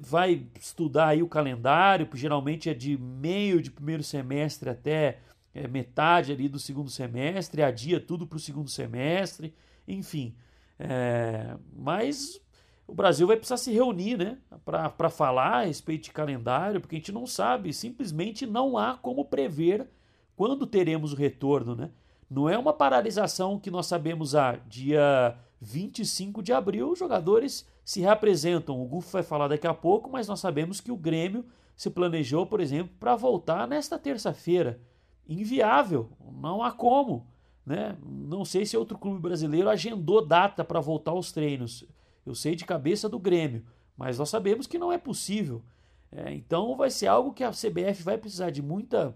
Vai 0.01 0.45
estudar 0.59 1.07
aí 1.09 1.23
o 1.23 1.27
calendário, 1.27 2.07
geralmente 2.13 2.69
é 2.69 2.73
de 2.73 2.97
meio 2.97 3.61
de 3.61 3.71
primeiro 3.71 4.03
semestre 4.03 4.69
até 4.69 5.19
é, 5.53 5.67
metade 5.67 6.31
ali 6.31 6.49
do 6.49 6.59
segundo 6.59 6.89
semestre, 6.89 7.63
adia 7.63 7.99
tudo 7.99 8.27
para 8.27 8.37
o 8.37 8.39
segundo 8.39 8.69
semestre, 8.69 9.53
enfim. 9.87 10.35
É, 10.79 11.55
mas 11.75 12.39
o 12.87 12.93
Brasil 12.93 13.27
vai 13.27 13.35
precisar 13.35 13.57
se 13.57 13.71
reunir 13.71 14.17
né, 14.17 14.37
para 14.65 15.09
falar 15.09 15.59
a 15.59 15.65
respeito 15.65 16.05
de 16.05 16.11
calendário, 16.11 16.79
porque 16.79 16.95
a 16.95 16.99
gente 16.99 17.11
não 17.11 17.27
sabe, 17.27 17.73
simplesmente 17.73 18.47
não 18.47 18.77
há 18.77 18.95
como 18.95 19.25
prever 19.25 19.87
quando 20.35 20.65
teremos 20.65 21.11
o 21.11 21.15
retorno. 21.15 21.75
Né? 21.75 21.91
Não 22.29 22.47
é 22.47 22.57
uma 22.57 22.71
paralisação 22.71 23.59
que 23.59 23.69
nós 23.69 23.87
sabemos, 23.87 24.35
ah, 24.35 24.57
dia 24.67 25.37
25 25.59 26.41
de 26.41 26.53
abril 26.53 26.91
os 26.91 26.99
jogadores 26.99 27.67
se 27.83 27.99
reapresentam. 27.99 28.81
O 28.81 28.85
Gufo 28.85 29.11
vai 29.11 29.23
falar 29.23 29.49
daqui 29.49 29.67
a 29.67 29.73
pouco, 29.73 30.09
mas 30.09 30.27
nós 30.27 30.39
sabemos 30.39 30.79
que 30.79 30.91
o 30.91 30.97
Grêmio 30.97 31.45
se 31.75 31.89
planejou, 31.89 32.45
por 32.45 32.61
exemplo, 32.61 32.95
para 32.99 33.15
voltar 33.15 33.67
nesta 33.67 33.99
terça-feira 33.99 34.79
inviável, 35.27 36.09
não 36.41 36.63
há 36.63 36.71
como. 36.71 37.27
Né? 37.65 37.97
Não 38.01 38.45
sei 38.45 38.65
se 38.65 38.77
outro 38.77 38.97
clube 38.97 39.19
brasileiro 39.19 39.69
agendou 39.69 40.25
data 40.25 40.63
para 40.63 40.79
voltar 40.79 41.11
aos 41.11 41.33
treinos. 41.33 41.85
Eu 42.27 42.35
sei 42.35 42.55
de 42.55 42.65
cabeça 42.65 43.07
do 43.07 43.17
Grêmio, 43.17 43.65
mas 43.95 44.19
nós 44.19 44.29
sabemos 44.29 44.67
que 44.67 44.77
não 44.77 44.91
é 44.91 44.97
possível. 44.97 45.63
É, 46.11 46.33
então 46.33 46.75
vai 46.75 46.89
ser 46.89 47.07
algo 47.07 47.33
que 47.33 47.43
a 47.43 47.51
CBF 47.51 48.03
vai 48.03 48.17
precisar 48.17 48.49
de 48.49 48.61
muita 48.61 49.15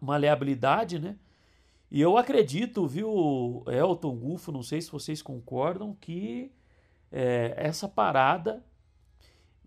maleabilidade, 0.00 0.98
né? 0.98 1.16
E 1.90 2.00
eu 2.00 2.16
acredito, 2.16 2.86
viu, 2.86 3.64
Elton 3.66 4.16
Gufo, 4.16 4.52
não 4.52 4.62
sei 4.62 4.80
se 4.80 4.90
vocês 4.90 5.20
concordam, 5.20 5.96
que 6.00 6.52
é, 7.10 7.54
essa 7.56 7.88
parada 7.88 8.64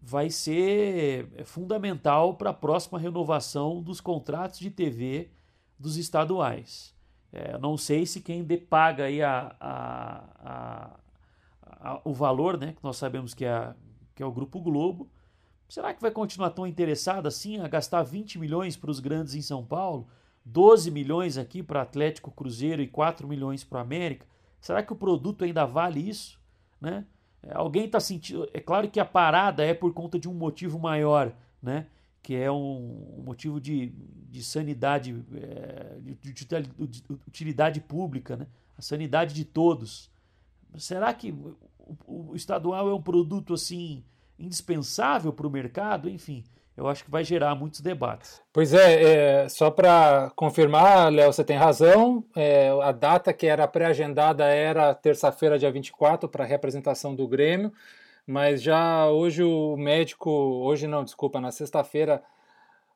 vai 0.02 0.30
ser 0.30 1.28
fundamental 1.44 2.36
para 2.36 2.52
a 2.52 2.54
próxima 2.54 2.98
renovação 2.98 3.82
dos 3.82 4.00
contratos 4.00 4.60
de 4.60 4.72
TV 4.72 5.32
dos 5.78 5.98
estaduais. 5.98 6.96
É, 7.32 7.58
não 7.58 7.78
sei 7.78 8.06
se 8.06 8.22
quem 8.22 8.46
paga 8.58 9.06
aí 9.06 9.22
a, 9.22 9.56
a, 9.60 11.00
a, 11.80 12.02
o 12.04 12.14
valor, 12.14 12.58
né, 12.58 12.74
que 12.74 12.84
nós 12.84 12.98
sabemos 12.98 13.34
que 13.34 13.46
é, 13.46 13.74
que 14.16 14.24
é 14.24 14.26
o 14.26 14.32
Grupo 14.32 14.60
Globo, 14.60 15.10
será 15.70 15.94
que 15.94 16.02
vai 16.02 16.12
continuar 16.12 16.50
tão 16.52 16.66
interessado 16.66 17.28
assim 17.28 17.60
a 17.60 17.68
gastar 17.68 18.04
20 18.04 18.40
milhões 18.40 18.76
para 18.76 18.92
os 18.92 19.00
grandes 19.00 19.36
em 19.36 19.42
São 19.42 19.66
Paulo, 19.66 20.08
12 20.46 20.90
milhões 20.92 21.38
aqui 21.38 21.62
para 21.62 21.82
Atlético 21.82 22.32
Cruzeiro 22.32 22.82
e 22.82 22.88
4 22.88 23.28
milhões 23.28 23.64
para 23.64 23.82
América? 23.82 24.26
Será 24.62 24.82
que 24.82 24.94
o 24.94 24.96
produto 24.96 25.44
ainda 25.44 25.66
vale 25.66 26.00
isso? 26.00 26.40
Né? 26.80 27.06
É, 27.44 27.54
alguém 27.54 27.86
está 27.86 28.00
sentindo. 28.00 28.50
É 28.54 28.60
claro 28.60 28.90
que 28.90 29.00
a 29.00 29.06
parada 29.06 29.64
é 29.64 29.74
por 29.74 29.94
conta 29.94 30.18
de 30.18 30.28
um 30.28 30.34
motivo 30.34 30.80
maior, 30.80 31.34
né? 31.62 31.88
que 32.24 32.36
é 32.36 32.52
um, 32.52 33.24
motivo 33.24 33.60
de, 33.62 33.94
de 34.30 34.44
sanidade, 34.44 35.24
é, 35.34 36.00
de, 36.02 37.04
utilidade 37.28 37.80
pública, 37.80 38.36
né? 38.36 38.48
a 38.78 38.82
sanidade 38.82 39.34
de 39.34 39.46
todos. 39.46 40.10
Será 40.80 41.14
que 41.14 41.34
o, 42.06 42.36
estadual 42.36 42.90
é 42.90 42.94
um 42.94 43.02
produto 43.02 43.54
assim 43.54 44.04
indispensável 44.38 45.32
para 45.34 45.48
o 45.48 45.52
mercado? 45.52 46.10
Enfim, 46.10 46.44
eu 46.76 46.88
acho 46.88 47.04
que 47.04 47.12
vai 47.12 47.24
gerar 47.24 47.56
muitos 47.56 47.82
debates. 47.82 48.42
Pois 48.54 48.74
é, 48.74 49.44
é 49.44 49.50
só 49.50 49.72
para 49.72 50.32
confirmar, 50.36 51.12
Léo, 51.12 51.32
você 51.32 51.44
tem 51.44 51.58
razão. 51.58 52.24
É, 52.36 52.70
a 52.82 52.92
data 52.92 53.34
que 53.34 53.48
era 53.48 53.68
pré-agendada 53.68 54.46
era 54.46 54.94
terça-feira, 54.94 55.60
dia 55.60 55.72
24, 55.72 56.30
para 56.30 56.44
a 56.44 56.48
representação 56.48 57.16
do 57.16 57.28
Grêmio 57.28 57.72
mas 58.28 58.62
já 58.62 59.08
hoje 59.08 59.42
o 59.42 59.78
médico, 59.78 60.30
hoje 60.30 60.86
não, 60.86 61.06
desculpa, 61.06 61.40
na 61.40 61.50
sexta-feira, 61.50 62.22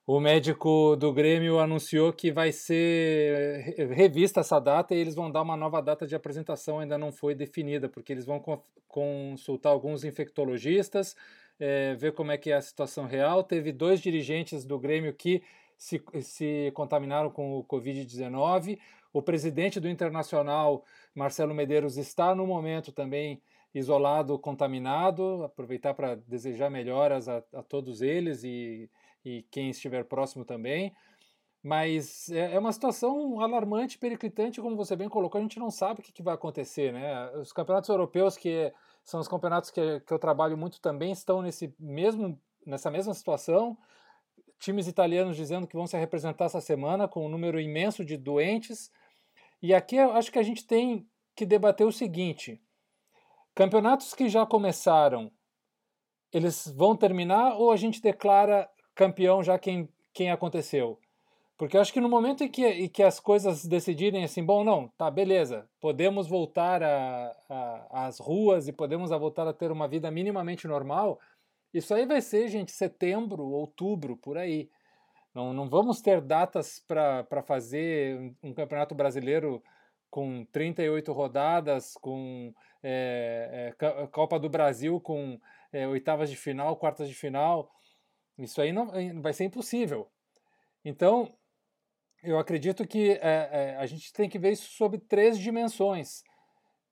o 0.05 0.19
médico 0.19 0.95
do 0.95 1.13
Grêmio 1.13 1.59
anunciou 1.59 2.11
que 2.11 2.31
vai 2.31 2.51
ser 2.51 3.75
revista 3.93 4.39
essa 4.39 4.59
data 4.59 4.95
e 4.95 4.97
eles 4.97 5.15
vão 5.15 5.31
dar 5.31 5.41
uma 5.43 5.55
nova 5.55 5.81
data 5.81 6.07
de 6.07 6.15
apresentação, 6.15 6.79
ainda 6.79 6.97
não 6.97 7.11
foi 7.11 7.35
definida, 7.35 7.87
porque 7.87 8.11
eles 8.11 8.25
vão 8.25 8.43
consultar 8.87 9.69
alguns 9.69 10.03
infectologistas, 10.03 11.15
é, 11.59 11.93
ver 11.95 12.13
como 12.13 12.31
é 12.31 12.37
que 12.37 12.51
é 12.51 12.55
a 12.55 12.61
situação 12.61 13.05
real. 13.05 13.43
Teve 13.43 13.71
dois 13.71 14.01
dirigentes 14.01 14.65
do 14.65 14.79
Grêmio 14.79 15.13
que 15.13 15.43
se, 15.77 16.01
se 16.21 16.71
contaminaram 16.73 17.29
com 17.29 17.57
o 17.57 17.63
Covid-19. 17.63 18.79
O 19.13 19.21
presidente 19.21 19.79
do 19.79 19.87
Internacional, 19.89 20.83
Marcelo 21.13 21.53
Medeiros, 21.53 21.97
está 21.97 22.33
no 22.33 22.47
momento 22.47 22.91
também 22.91 23.41
isolado, 23.73 24.37
contaminado, 24.37 25.43
aproveitar 25.43 25.93
para 25.93 26.15
desejar 26.15 26.69
melhoras 26.69 27.29
a, 27.29 27.43
a, 27.53 27.63
todos 27.63 28.01
eles 28.01 28.43
e, 28.43 28.89
e 29.23 29.43
quem 29.49 29.69
estiver 29.69 30.03
próximo 30.05 30.43
também. 30.43 30.93
Mas 31.63 32.29
é, 32.31 32.55
é 32.55 32.59
uma 32.59 32.73
situação 32.73 33.39
alarmante, 33.39 33.97
periclitante, 33.97 34.61
como 34.61 34.75
você 34.75 34.95
bem 34.95 35.07
colocou, 35.07 35.39
a 35.39 35.41
gente 35.41 35.59
não 35.59 35.69
sabe 35.69 36.01
o 36.01 36.03
que, 36.03 36.11
que 36.11 36.23
vai 36.23 36.33
acontecer. 36.33 36.91
Né? 36.91 37.31
Os 37.37 37.53
campeonatos 37.53 37.89
europeus, 37.89 38.35
que 38.35 38.73
são 39.03 39.19
os 39.19 39.27
campeonatos 39.27 39.69
que, 39.69 39.99
que 40.01 40.13
eu 40.13 40.19
trabalho 40.19 40.57
muito 40.57 40.81
também, 40.81 41.11
estão 41.11 41.41
nesse 41.41 41.73
mesmo, 41.79 42.39
nessa 42.65 42.89
mesma 42.89 43.13
situação. 43.13 43.77
Times 44.59 44.87
italianos 44.87 45.35
dizendo 45.35 45.67
que 45.67 45.75
vão 45.75 45.87
se 45.87 45.97
representar 45.97 46.45
essa 46.45 46.61
semana 46.61 47.07
com 47.07 47.25
um 47.25 47.29
número 47.29 47.59
imenso 47.59 48.03
de 48.03 48.17
doentes. 48.17 48.91
E 49.61 49.73
aqui 49.73 49.95
eu 49.95 50.11
acho 50.13 50.31
que 50.31 50.39
a 50.39 50.43
gente 50.43 50.65
tem 50.65 51.07
que 51.35 51.45
debater 51.45 51.85
o 51.85 51.91
seguinte: 51.91 52.59
Campeonatos 53.53 54.13
que 54.13 54.29
já 54.29 54.45
começaram, 54.45 55.31
eles 56.31 56.67
vão 56.75 56.95
terminar 56.95 57.55
ou 57.55 57.71
a 57.71 57.75
gente 57.75 58.01
declara 58.01 58.69
campeão 58.95 59.43
já 59.43 59.59
quem, 59.59 59.89
quem 60.13 60.31
aconteceu? 60.31 60.99
Porque 61.57 61.77
eu 61.77 61.81
acho 61.81 61.93
que 61.93 62.01
no 62.01 62.09
momento 62.09 62.43
em 62.43 62.49
que, 62.49 62.65
em 62.65 62.89
que 62.89 63.03
as 63.03 63.19
coisas 63.19 63.65
decidirem 63.65 64.23
assim, 64.23 64.43
bom, 64.43 64.63
não, 64.63 64.87
tá, 64.97 65.11
beleza, 65.11 65.69
podemos 65.79 66.27
voltar 66.27 66.81
às 67.91 68.19
ruas 68.19 68.67
e 68.67 68.73
podemos 68.73 69.11
voltar 69.11 69.47
a 69.47 69.53
ter 69.53 69.71
uma 69.71 69.87
vida 69.87 70.09
minimamente 70.09 70.67
normal, 70.67 71.19
isso 71.73 71.93
aí 71.93 72.05
vai 72.05 72.19
ser, 72.19 72.47
gente, 72.47 72.71
setembro, 72.71 73.43
outubro, 73.43 74.17
por 74.17 74.37
aí. 74.37 74.69
Não, 75.33 75.53
não 75.53 75.69
vamos 75.69 76.01
ter 76.01 76.19
datas 76.19 76.83
para 76.85 77.43
fazer 77.43 78.33
um, 78.43 78.53
campeonato 78.53 78.93
brasileiro 78.93 79.63
com 80.09 80.43
38 80.51 81.13
rodadas, 81.13 81.93
com 81.93 82.53
é, 82.83 83.73
é, 83.79 84.07
Copa 84.07 84.39
do 84.39 84.49
Brasil, 84.49 84.99
com 84.99 85.39
é, 85.71 85.87
oitavas 85.87 86.29
de 86.29 86.35
final, 86.35 86.75
quartas 86.75 87.07
de 87.07 87.15
final. 87.15 87.71
Isso 88.37 88.61
aí 88.61 88.71
não 88.71 89.21
vai 89.21 89.33
ser 89.33 89.45
impossível. 89.45 90.09
Então, 90.83 91.33
eu 92.23 92.39
acredito 92.39 92.87
que 92.87 93.19
a 93.77 93.85
gente 93.85 94.11
tem 94.13 94.29
que 94.29 94.39
ver 94.39 94.51
isso 94.51 94.71
sob 94.71 94.97
três 94.97 95.37
dimensões 95.37 96.23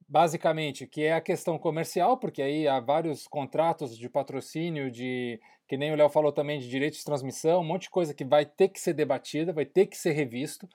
basicamente, 0.09 0.87
que 0.87 1.03
é 1.03 1.13
a 1.13 1.21
questão 1.21 1.59
comercial, 1.59 2.17
porque 2.17 2.41
aí 2.41 2.67
há 2.67 2.79
vários 2.79 3.27
contratos 3.27 3.95
de 3.95 4.09
patrocínio, 4.09 4.89
de 4.89 5.39
que 5.67 5.77
nem 5.77 5.91
o 5.91 5.95
Léo 5.95 6.09
falou 6.09 6.31
também 6.31 6.59
de 6.59 6.67
direitos 6.67 6.97
de 6.97 7.05
transmissão, 7.05 7.61
um 7.61 7.63
monte 7.63 7.83
de 7.83 7.89
coisa 7.91 8.11
que 8.11 8.25
vai 8.25 8.43
ter 8.43 8.69
que 8.69 8.79
ser 8.79 8.93
debatida, 8.93 9.53
vai 9.53 9.65
ter 9.65 9.85
que 9.85 9.95
ser 9.95 10.13
revisto 10.13 10.67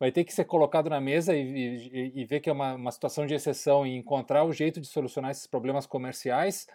vai 0.00 0.10
ter 0.10 0.24
que 0.24 0.32
ser 0.32 0.46
colocado 0.46 0.88
na 0.88 0.98
mesa 0.98 1.36
e, 1.36 1.42
e, 1.42 2.20
e 2.22 2.24
ver 2.24 2.40
que 2.40 2.48
é 2.48 2.52
uma, 2.52 2.74
uma, 2.74 2.90
situação 2.90 3.26
de 3.26 3.34
exceção 3.34 3.86
e 3.86 3.94
encontrar 3.94 4.44
o 4.44 4.52
jeito 4.52 4.80
de 4.80 4.86
solucionar 4.86 5.30
esses 5.30 5.46
problemas 5.46 5.86
comerciais. 5.86 6.66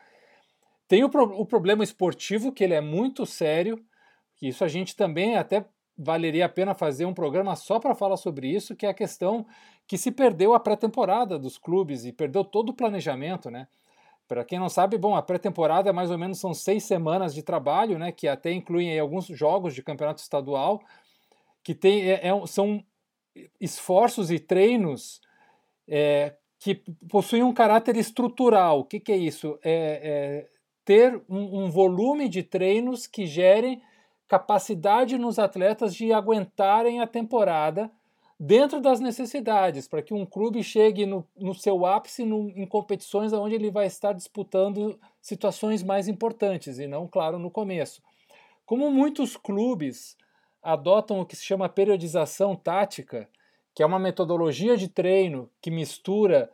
Tem 0.87 1.03
o, 1.03 1.09
pro, 1.09 1.23
o 1.23 1.43
problema 1.43 1.83
esportivo, 1.83 2.51
que 2.51 2.63
ele 2.63 2.75
é 2.75 2.81
muito 2.81 3.25
sério, 3.25 3.83
que 4.35 4.47
isso 4.47 4.63
a 4.63 4.67
gente 4.67 4.95
também 4.95 5.35
até 5.35 5.65
valeria 5.97 6.45
a 6.45 6.49
pena 6.49 6.75
fazer 6.75 7.05
um 7.05 7.15
programa 7.15 7.55
só 7.55 7.79
para 7.79 7.95
falar 7.95 8.17
sobre 8.17 8.47
isso, 8.47 8.75
que 8.75 8.85
é 8.85 8.89
a 8.89 8.93
questão 8.93 9.47
que 9.87 9.97
se 9.97 10.11
perdeu 10.11 10.53
a 10.53 10.59
pré-temporada 10.59 11.39
dos 11.39 11.57
clubes 11.57 12.05
e 12.05 12.11
perdeu 12.11 12.43
todo 12.43 12.69
o 12.69 12.73
planejamento, 12.75 13.49
né? 13.49 13.67
Para 14.27 14.43
quem 14.43 14.59
não 14.59 14.69
sabe, 14.69 14.97
bom, 14.97 15.15
a 15.15 15.21
pré-temporada 15.21 15.91
mais 15.93 16.11
ou 16.11 16.17
menos 16.17 16.39
são 16.39 16.53
seis 16.53 16.83
semanas 16.83 17.33
de 17.33 17.41
trabalho, 17.41 17.97
né? 17.97 18.11
Que 18.11 18.27
até 18.27 18.51
incluem 18.51 18.99
alguns 18.99 19.25
jogos 19.27 19.73
de 19.73 19.81
campeonato 19.81 20.21
estadual, 20.21 20.79
que 21.63 21.73
tem, 21.73 22.11
é, 22.11 22.27
é, 22.27 22.47
são 22.47 22.83
esforços 23.59 24.31
e 24.31 24.39
treinos 24.39 25.21
é, 25.87 26.35
que 26.59 26.75
possuem 27.09 27.43
um 27.43 27.53
caráter 27.53 27.95
estrutural. 27.97 28.79
O 28.79 28.85
que, 28.85 28.99
que 28.99 29.11
é 29.11 29.17
isso? 29.17 29.59
É, 29.63 30.01
é 30.03 30.55
ter 30.83 31.21
um, 31.27 31.63
um, 31.63 31.69
volume 31.69 32.29
de 32.29 32.43
treinos 32.43 33.07
que 33.07 33.25
gerem 33.25 33.81
capacidade 34.27 35.17
nos 35.17 35.39
atletas 35.39 35.95
de 35.95 36.13
aguentarem 36.13 37.01
a 37.01 37.07
temporada 37.07 37.91
dentro 38.39 38.81
das 38.81 38.99
necessidades, 38.99 39.87
para 39.87 40.01
que 40.01 40.13
um 40.13 40.25
clube 40.25 40.61
chegue 40.61 41.05
no, 41.05 41.25
no 41.37 41.53
seu 41.53 41.85
ápice 41.85 42.25
no, 42.25 42.49
em 42.49 42.65
competições 42.65 43.31
onde 43.33 43.55
ele 43.55 43.71
vai 43.71 43.87
estar 43.87 44.13
disputando 44.13 44.99
situações 45.21 45.81
mais 45.81 46.07
importantes, 46.07 46.77
e 46.77 46.85
não, 46.85 47.07
claro, 47.07 47.39
no 47.39 47.49
começo. 47.49 48.01
Como 48.65 48.91
muitos 48.91 49.37
clubes 49.37 50.17
adotam 50.65 51.19
o 51.19 51.25
que 51.25 51.35
se 51.35 51.45
chama 51.45 51.69
periodização 51.69 52.55
tática, 52.55 53.29
que 53.73 53.83
é 53.83 53.85
uma 53.85 53.99
metodologia 53.99 54.75
de 54.75 54.87
treino 54.87 55.49
que 55.61 55.69
mistura 55.69 56.51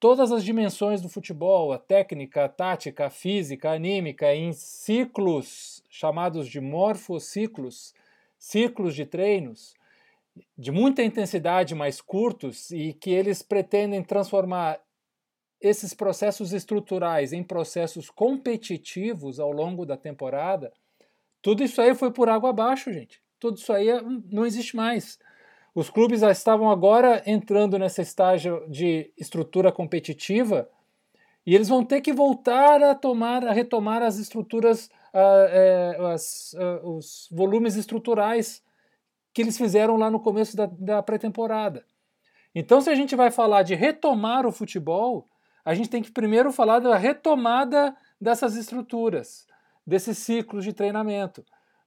todas 0.00 0.32
as 0.32 0.42
dimensões 0.42 1.02
do 1.02 1.08
futebol, 1.08 1.72
a 1.72 1.78
técnica, 1.78 2.46
a 2.46 2.48
tática, 2.48 3.06
a 3.06 3.10
física, 3.10 3.70
a 3.70 3.74
anímica, 3.74 4.34
em 4.34 4.54
ciclos 4.54 5.84
chamados 5.90 6.48
de 6.48 6.60
morfociclos, 6.60 7.94
ciclos 8.38 8.94
de 8.94 9.04
treinos 9.04 9.74
de 10.56 10.70
muita 10.70 11.02
intensidade, 11.02 11.74
mais 11.74 12.00
curtos, 12.00 12.70
e 12.70 12.94
que 12.94 13.10
eles 13.10 13.42
pretendem 13.42 14.02
transformar 14.02 14.80
esses 15.60 15.92
processos 15.92 16.52
estruturais 16.54 17.32
em 17.34 17.42
processos 17.42 18.08
competitivos 18.08 19.38
ao 19.38 19.52
longo 19.52 19.84
da 19.84 19.96
temporada, 19.96 20.72
tudo 21.42 21.62
isso 21.62 21.80
aí 21.80 21.94
foi 21.94 22.10
por 22.10 22.28
água 22.28 22.50
abaixo, 22.50 22.92
gente. 22.92 23.20
Tudo 23.38 23.56
isso 23.56 23.72
aí 23.72 23.88
é, 23.88 24.02
não 24.30 24.44
existe 24.44 24.76
mais. 24.76 25.18
Os 25.74 25.88
clubes 25.88 26.20
já 26.20 26.30
estavam 26.30 26.70
agora 26.70 27.22
entrando 27.26 27.78
nesse 27.78 28.02
estágio 28.02 28.64
de 28.68 29.12
estrutura 29.16 29.70
competitiva 29.70 30.68
e 31.46 31.54
eles 31.54 31.68
vão 31.68 31.84
ter 31.84 32.00
que 32.00 32.12
voltar 32.12 32.82
a 32.82 32.94
tomar, 32.94 33.46
a 33.46 33.52
retomar 33.52 34.02
as 34.02 34.18
estruturas, 34.18 34.90
é, 35.14 35.96
as, 36.12 36.54
os 36.82 37.28
volumes 37.30 37.76
estruturais 37.76 38.62
que 39.32 39.42
eles 39.42 39.56
fizeram 39.56 39.96
lá 39.96 40.10
no 40.10 40.20
começo 40.20 40.56
da, 40.56 40.66
da 40.66 41.02
pré-temporada. 41.02 41.84
Então, 42.54 42.80
se 42.80 42.90
a 42.90 42.94
gente 42.94 43.14
vai 43.14 43.30
falar 43.30 43.62
de 43.62 43.74
retomar 43.74 44.44
o 44.44 44.52
futebol, 44.52 45.28
a 45.64 45.72
gente 45.74 45.88
tem 45.88 46.02
que 46.02 46.10
primeiro 46.10 46.52
falar 46.52 46.80
da 46.80 46.96
retomada 46.96 47.96
dessas 48.20 48.56
estruturas, 48.56 49.46
desses 49.86 50.18
ciclos 50.18 50.64
de 50.64 50.72
treinamento. 50.72 51.44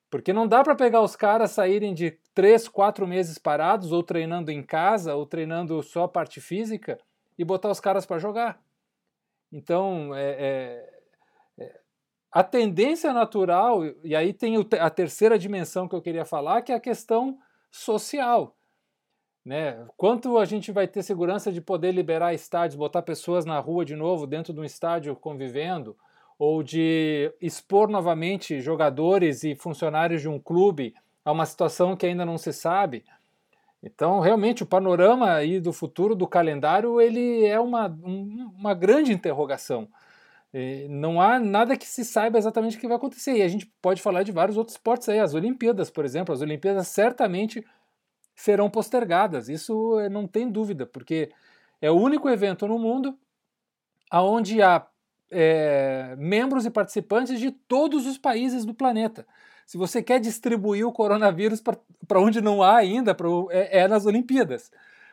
Porque 0.09 0.31
não 0.31 0.47
dá 0.47 0.63
para 0.63 0.75
pegar 0.75 1.01
os 1.01 1.15
caras 1.15 1.51
saírem 1.51 1.93
de 1.93 2.11
três, 2.33 2.67
quatro 2.67 3.07
meses 3.07 3.37
parados, 3.37 3.91
ou 3.91 4.03
treinando 4.03 4.51
em 4.51 4.61
casa, 4.61 5.15
ou 5.15 5.25
treinando 5.25 5.81
só 5.81 6.03
a 6.03 6.07
parte 6.07 6.39
física, 6.39 6.99
e 7.37 7.43
botar 7.43 7.71
os 7.71 7.79
caras 7.79 8.05
para 8.05 8.19
jogar. 8.19 8.61
Então, 9.51 10.13
é, 10.13 10.31
é, 10.31 10.99
é, 11.59 11.79
a 12.31 12.43
tendência 12.43 13.11
natural, 13.11 13.83
e 14.03 14.15
aí 14.15 14.33
tem 14.33 14.55
a 14.79 14.89
terceira 14.89 15.37
dimensão 15.37 15.87
que 15.87 15.95
eu 15.95 16.01
queria 16.01 16.25
falar, 16.25 16.61
que 16.61 16.71
é 16.71 16.75
a 16.75 16.79
questão 16.79 17.39
social. 17.71 18.55
Né? 19.45 19.85
Quanto 19.97 20.37
a 20.37 20.45
gente 20.45 20.71
vai 20.71 20.87
ter 20.87 21.03
segurança 21.03 21.51
de 21.51 21.59
poder 21.59 21.91
liberar 21.91 22.33
estádios, 22.33 22.77
botar 22.77 23.01
pessoas 23.01 23.45
na 23.45 23.59
rua 23.59 23.83
de 23.83 23.95
novo, 23.95 24.25
dentro 24.25 24.53
de 24.53 24.59
um 24.59 24.63
estádio 24.63 25.15
convivendo, 25.15 25.97
ou 26.43 26.61
de 26.61 27.33
expor 27.39 27.87
novamente 27.87 28.59
jogadores 28.59 29.45
e 29.45 29.55
funcionários 29.55 30.21
de 30.21 30.27
um 30.27 30.37
clube 30.37 30.93
a 31.23 31.31
uma 31.31 31.45
situação 31.45 31.95
que 31.95 32.05
ainda 32.05 32.25
não 32.25 32.37
se 32.37 32.51
sabe. 32.51 33.05
Então, 33.81 34.19
realmente, 34.19 34.61
o 34.61 34.65
panorama 34.65 35.31
aí 35.31 35.61
do 35.61 35.71
futuro 35.71 36.13
do 36.13 36.27
calendário 36.27 36.99
ele 36.99 37.45
é 37.45 37.57
uma, 37.57 37.87
uma 37.87 38.73
grande 38.73 39.13
interrogação. 39.13 39.87
não 40.89 41.21
há 41.21 41.39
nada 41.39 41.77
que 41.77 41.87
se 41.87 42.03
saiba 42.03 42.37
exatamente 42.37 42.75
o 42.75 42.79
que 42.79 42.89
vai 42.89 42.97
acontecer. 42.97 43.37
E 43.37 43.41
a 43.41 43.47
gente 43.47 43.65
pode 43.81 44.01
falar 44.01 44.23
de 44.23 44.33
vários 44.33 44.57
outros 44.57 44.75
esportes 44.75 45.07
aí. 45.07 45.19
As 45.19 45.33
Olimpíadas, 45.33 45.89
por 45.89 46.03
exemplo. 46.03 46.33
As 46.33 46.41
Olimpíadas 46.41 46.89
certamente 46.89 47.65
serão 48.35 48.69
postergadas. 48.69 49.47
Isso 49.47 49.97
eh, 49.97 50.09
não 50.09 50.27
tem 50.27 50.51
dúvida, 50.51 50.85
porque 50.85 51.31
é 51.81 51.89
o 51.89 51.95
único 51.95 52.27
evento 52.27 52.67
no 52.67 52.77
mundo 52.77 53.17
onde 54.11 54.61
há 54.61 54.85
é, 55.33 56.15
membros 56.17 56.65
e 56.65 56.69
participantes 56.69 57.39
de 57.39 57.51
todos 57.51 58.05
os 58.05 58.17
países 58.17 58.65
do 58.65 58.73
planeta. 58.73 59.25
Se 59.65 59.77
você 59.77 60.03
quer 60.03 60.19
distribuir 60.19 60.85
o 60.85 60.91
coronavírus 60.91 61.61
para 61.61 62.19
onde 62.19 62.41
não 62.41 62.61
há 62.61 62.77
ainda, 62.77 63.15
pra, 63.15 63.27
é, 63.49 63.79
é 63.79 63.87
nas 63.87 64.05
Olimpíadas. 64.05 64.71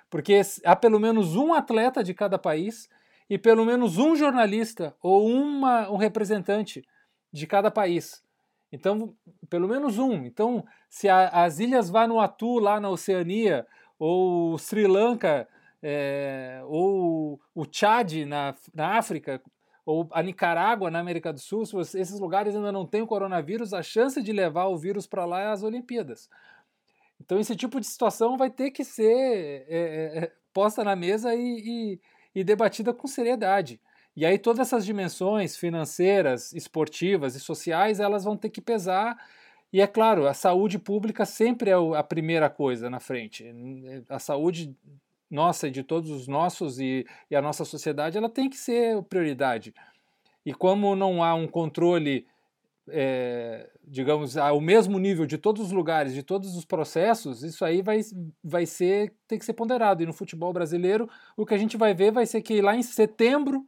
Porque 0.09 0.40
há 0.64 0.74
pelo 0.74 0.98
menos 0.98 1.37
um 1.37 1.54
atleta 1.54 2.02
de 2.02 2.12
cada 2.12 2.38
país 2.38 2.88
e 3.28 3.38
pelo 3.38 3.64
menos 3.64 3.96
um 3.96 4.16
jornalista 4.16 4.94
ou 5.00 5.26
uma, 5.26 5.88
um 5.90 5.96
representante 5.96 6.85
de 7.33 7.46
cada 7.46 7.70
país. 7.70 8.22
Então, 8.72 9.14
pelo 9.48 9.68
menos 9.68 9.98
um. 9.98 10.24
Então, 10.24 10.64
se 10.88 11.09
a, 11.09 11.28
as 11.28 11.59
ilhas 11.61 11.88
Vanuatu, 11.90 12.59
lá 12.59 12.80
na 12.80 12.88
Oceania, 12.88 13.66
ou 13.98 14.59
Sri 14.59 14.87
Lanka, 14.87 15.48
é, 15.83 16.61
ou 16.64 17.40
o 17.54 17.64
Chad, 17.70 18.24
na, 18.26 18.54
na 18.74 18.98
África, 18.98 19.40
ou 19.90 20.09
a 20.12 20.22
Nicarágua, 20.22 20.88
na 20.88 21.00
América 21.00 21.33
do 21.33 21.40
Sul, 21.40 21.66
se 21.66 21.72
você, 21.72 22.00
esses 22.00 22.20
lugares 22.20 22.55
ainda 22.55 22.70
não 22.70 22.87
têm 22.87 23.03
o 23.03 23.07
coronavírus, 23.07 23.74
a 23.74 23.83
chance 23.83 24.22
de 24.22 24.33
levar 24.33 24.66
o 24.66 24.79
vírus 24.79 25.05
para 25.05 25.24
lá 25.24 25.40
é 25.40 25.46
as 25.48 25.64
Olimpíadas. 25.64 26.31
Então, 27.20 27.40
esse 27.40 27.57
tipo 27.57 27.81
de 27.81 27.87
situação 27.87 28.37
vai 28.37 28.50
ter 28.50 28.70
que 28.70 28.85
ser 28.85 29.03
é, 29.05 29.66
é, 29.68 30.18
é, 30.18 30.33
posta 30.53 30.85
na 30.85 30.94
mesa 30.94 31.35
e, 31.35 31.40
e, 31.42 32.00
e 32.40 32.44
debatida 32.44 32.94
com 32.94 33.09
seriedade. 33.09 33.81
E 34.16 34.24
aí 34.24 34.38
todas 34.38 34.61
essas 34.61 34.87
dimensões 34.87 35.57
financeiras, 35.57 36.53
esportivas 36.53 37.35
e 37.35 37.40
sociais, 37.40 37.98
elas 37.98 38.22
vão 38.22 38.37
ter 38.37 38.50
que 38.50 38.61
pesar. 38.61 39.16
E 39.72 39.81
é 39.81 39.87
claro, 39.88 40.26
a 40.29 40.35
saúde 40.35 40.79
pública 40.79 41.24
sempre 41.24 41.70
é 41.70 41.74
a 41.96 42.03
primeira 42.03 42.48
coisa 42.48 42.88
na 42.88 43.00
frente. 43.00 43.44
A 44.09 44.18
saúde 44.18 44.76
nossa 45.30 45.68
e 45.68 45.70
de 45.70 45.82
todos 45.82 46.10
os 46.10 46.26
nossos 46.26 46.80
e, 46.80 47.06
e 47.30 47.36
a 47.36 47.42
nossa 47.42 47.64
sociedade, 47.64 48.18
ela 48.18 48.28
tem 48.28 48.50
que 48.50 48.56
ser 48.56 49.02
prioridade. 49.04 49.72
E 50.44 50.52
como 50.52 50.96
não 50.96 51.22
há 51.22 51.34
um 51.34 51.46
controle, 51.46 52.26
é, 52.88 53.70
digamos, 53.86 54.36
ao 54.36 54.60
mesmo 54.60 54.98
nível 54.98 55.26
de 55.26 55.38
todos 55.38 55.66
os 55.66 55.72
lugares, 55.72 56.14
de 56.14 56.22
todos 56.22 56.56
os 56.56 56.64
processos, 56.64 57.42
isso 57.42 57.64
aí 57.64 57.82
vai, 57.82 58.00
vai 58.42 58.66
ser, 58.66 59.14
tem 59.28 59.38
que 59.38 59.44
ser 59.44 59.52
ponderado. 59.52 60.02
E 60.02 60.06
no 60.06 60.12
futebol 60.12 60.52
brasileiro, 60.52 61.08
o 61.36 61.46
que 61.46 61.54
a 61.54 61.58
gente 61.58 61.76
vai 61.76 61.94
ver 61.94 62.10
vai 62.10 62.26
ser 62.26 62.42
que 62.42 62.60
lá 62.60 62.74
em 62.74 62.82
setembro 62.82 63.66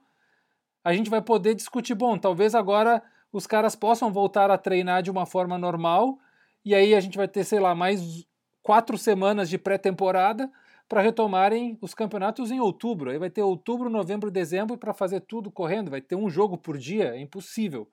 a 0.83 0.93
gente 0.93 1.09
vai 1.09 1.23
poder 1.23 1.55
discutir, 1.55 1.95
bom, 1.95 2.19
talvez 2.19 2.55
agora 2.55 3.03
os 3.33 3.47
caras 3.47 3.77
possam 3.77 4.13
voltar 4.13 4.51
a 4.51 4.59
treinar 4.59 5.03
de 5.03 5.11
uma 5.11 5.25
forma 5.25 5.57
normal, 5.57 6.19
e 6.65 6.75
aí 6.75 6.95
a 6.95 7.01
gente 7.01 7.17
vai 7.17 7.29
ter, 7.29 7.45
sei 7.45 7.61
lá, 7.61 7.75
mais 7.75 8.27
quatro 8.63 8.99
semanas 8.99 9.49
de 9.49 9.59
pré-temporada, 9.59 10.51
para 10.93 11.01
retomarem 11.01 11.79
os 11.81 11.95
campeonatos 11.95 12.51
em 12.51 12.61
outubro. 12.61 13.11
Aí 13.11 13.17
vai 13.17 13.31
ter 13.31 13.41
outubro, 13.41 13.89
novembro, 13.89 14.31
dezembro 14.31 14.77
para 14.77 14.93
fazer 14.93 15.21
tudo 15.21 15.51
correndo. 15.51 15.91
Vai 15.91 16.03
ter 16.03 16.17
um 16.17 16.29
jogo 16.29 16.59
por 16.59 16.77
dia, 16.77 17.17
é 17.17 17.19
impossível. 17.19 17.89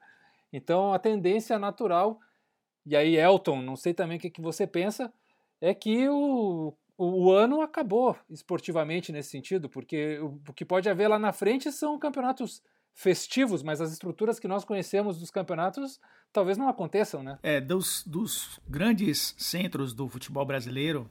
Então 0.52 0.94
a 0.94 1.00
tendência 1.00 1.58
natural, 1.58 2.20
e 2.86 2.98
aí 2.98 3.16
Elton, 3.16 3.62
não 3.62 3.78
sei 3.78 3.94
também 3.94 4.18
o 4.18 4.20
que, 4.20 4.30
que 4.30 4.42
você 4.42 4.68
pensa, 4.68 5.14
é 5.62 5.74
que 5.74 6.10
o, 6.10 6.74
o, 6.98 7.32
ano 7.32 7.62
acabou 7.62 8.18
esportivamente 8.30 9.14
nesse 9.14 9.30
sentido, 9.30 9.70
porque 9.70 10.20
o, 10.20 10.38
o 10.50 10.54
que 10.54 10.66
pode 10.66 10.90
haver 10.90 11.08
lá 11.08 11.18
na 11.18 11.32
frente 11.32 11.72
são 11.72 11.98
campeonatos 11.98 12.62
festivos, 12.94 13.64
mas 13.64 13.80
as 13.80 13.94
estruturas 13.94 14.42
que 14.42 14.48
nós 14.48 14.66
conhecemos 14.66 15.18
dos 15.18 15.32
campeonatos 15.32 16.02
talvez 16.34 16.58
não 16.58 16.68
aconteçam, 16.68 17.24
né? 17.24 17.40
É, 17.44 17.62
dos, 17.62 18.04
dos 18.06 18.60
grandes 18.68 19.36
centros 19.38 19.94
do 19.94 20.10
futebol 20.10 20.44
brasileiro, 20.46 21.10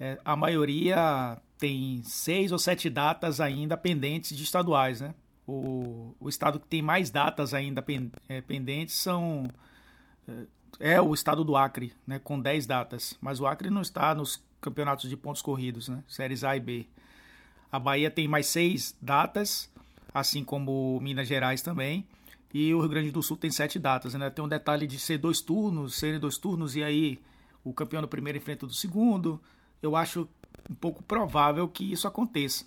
é, 0.00 0.18
a 0.24 0.34
maioria 0.34 1.36
tem 1.58 2.02
seis 2.04 2.50
ou 2.50 2.58
sete 2.58 2.88
datas 2.88 3.38
ainda 3.38 3.76
pendentes 3.76 4.34
de 4.34 4.42
estaduais, 4.42 5.02
né? 5.02 5.14
O, 5.46 6.14
o 6.18 6.28
estado 6.28 6.58
que 6.58 6.66
tem 6.66 6.80
mais 6.80 7.10
datas 7.10 7.52
ainda 7.52 7.82
pen, 7.82 8.10
é, 8.26 8.40
pendentes 8.40 8.94
são 8.94 9.46
é, 10.80 10.94
é 10.94 11.00
o 11.02 11.12
estado 11.12 11.44
do 11.44 11.54
Acre, 11.54 11.92
né, 12.06 12.18
com 12.18 12.40
10 12.40 12.66
datas. 12.66 13.18
Mas 13.20 13.40
o 13.40 13.46
Acre 13.46 13.68
não 13.68 13.82
está 13.82 14.14
nos 14.14 14.42
campeonatos 14.60 15.10
de 15.10 15.16
pontos 15.16 15.42
corridos, 15.42 15.88
né, 15.88 16.02
séries 16.08 16.44
A 16.44 16.56
e 16.56 16.60
B. 16.60 16.86
A 17.70 17.78
Bahia 17.78 18.10
tem 18.10 18.26
mais 18.26 18.46
seis 18.46 18.96
datas, 19.02 19.70
assim 20.14 20.42
como 20.42 20.98
Minas 21.00 21.28
Gerais 21.28 21.60
também. 21.60 22.06
E 22.54 22.72
o 22.72 22.80
Rio 22.80 22.88
Grande 22.88 23.10
do 23.10 23.22
Sul 23.22 23.36
tem 23.36 23.50
sete 23.50 23.78
datas. 23.78 24.14
Né? 24.14 24.28
Tem 24.30 24.44
um 24.44 24.48
detalhe 24.48 24.86
de 24.86 24.98
ser 24.98 25.18
dois 25.18 25.40
turnos, 25.40 25.96
serem 25.96 26.18
dois 26.18 26.36
turnos, 26.36 26.74
e 26.74 26.82
aí 26.82 27.20
o 27.62 27.72
campeão 27.72 28.02
do 28.02 28.08
primeiro 28.08 28.38
enfrenta 28.38 28.66
do 28.66 28.72
segundo 28.72 29.40
eu 29.82 29.96
acho 29.96 30.28
um 30.68 30.74
pouco 30.74 31.02
provável 31.02 31.68
que 31.68 31.90
isso 31.90 32.06
aconteça. 32.06 32.64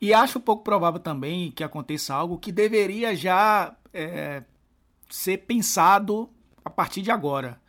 E 0.00 0.12
acho 0.12 0.38
um 0.38 0.42
pouco 0.42 0.62
provável 0.62 1.00
também 1.00 1.50
que 1.50 1.64
aconteça 1.64 2.14
algo 2.14 2.38
que 2.38 2.52
deveria 2.52 3.16
já 3.16 3.74
é, 3.92 4.42
ser 5.08 5.38
pensado 5.38 6.28
a 6.64 6.70
partir 6.70 7.02
de 7.02 7.10
agora. 7.10 7.60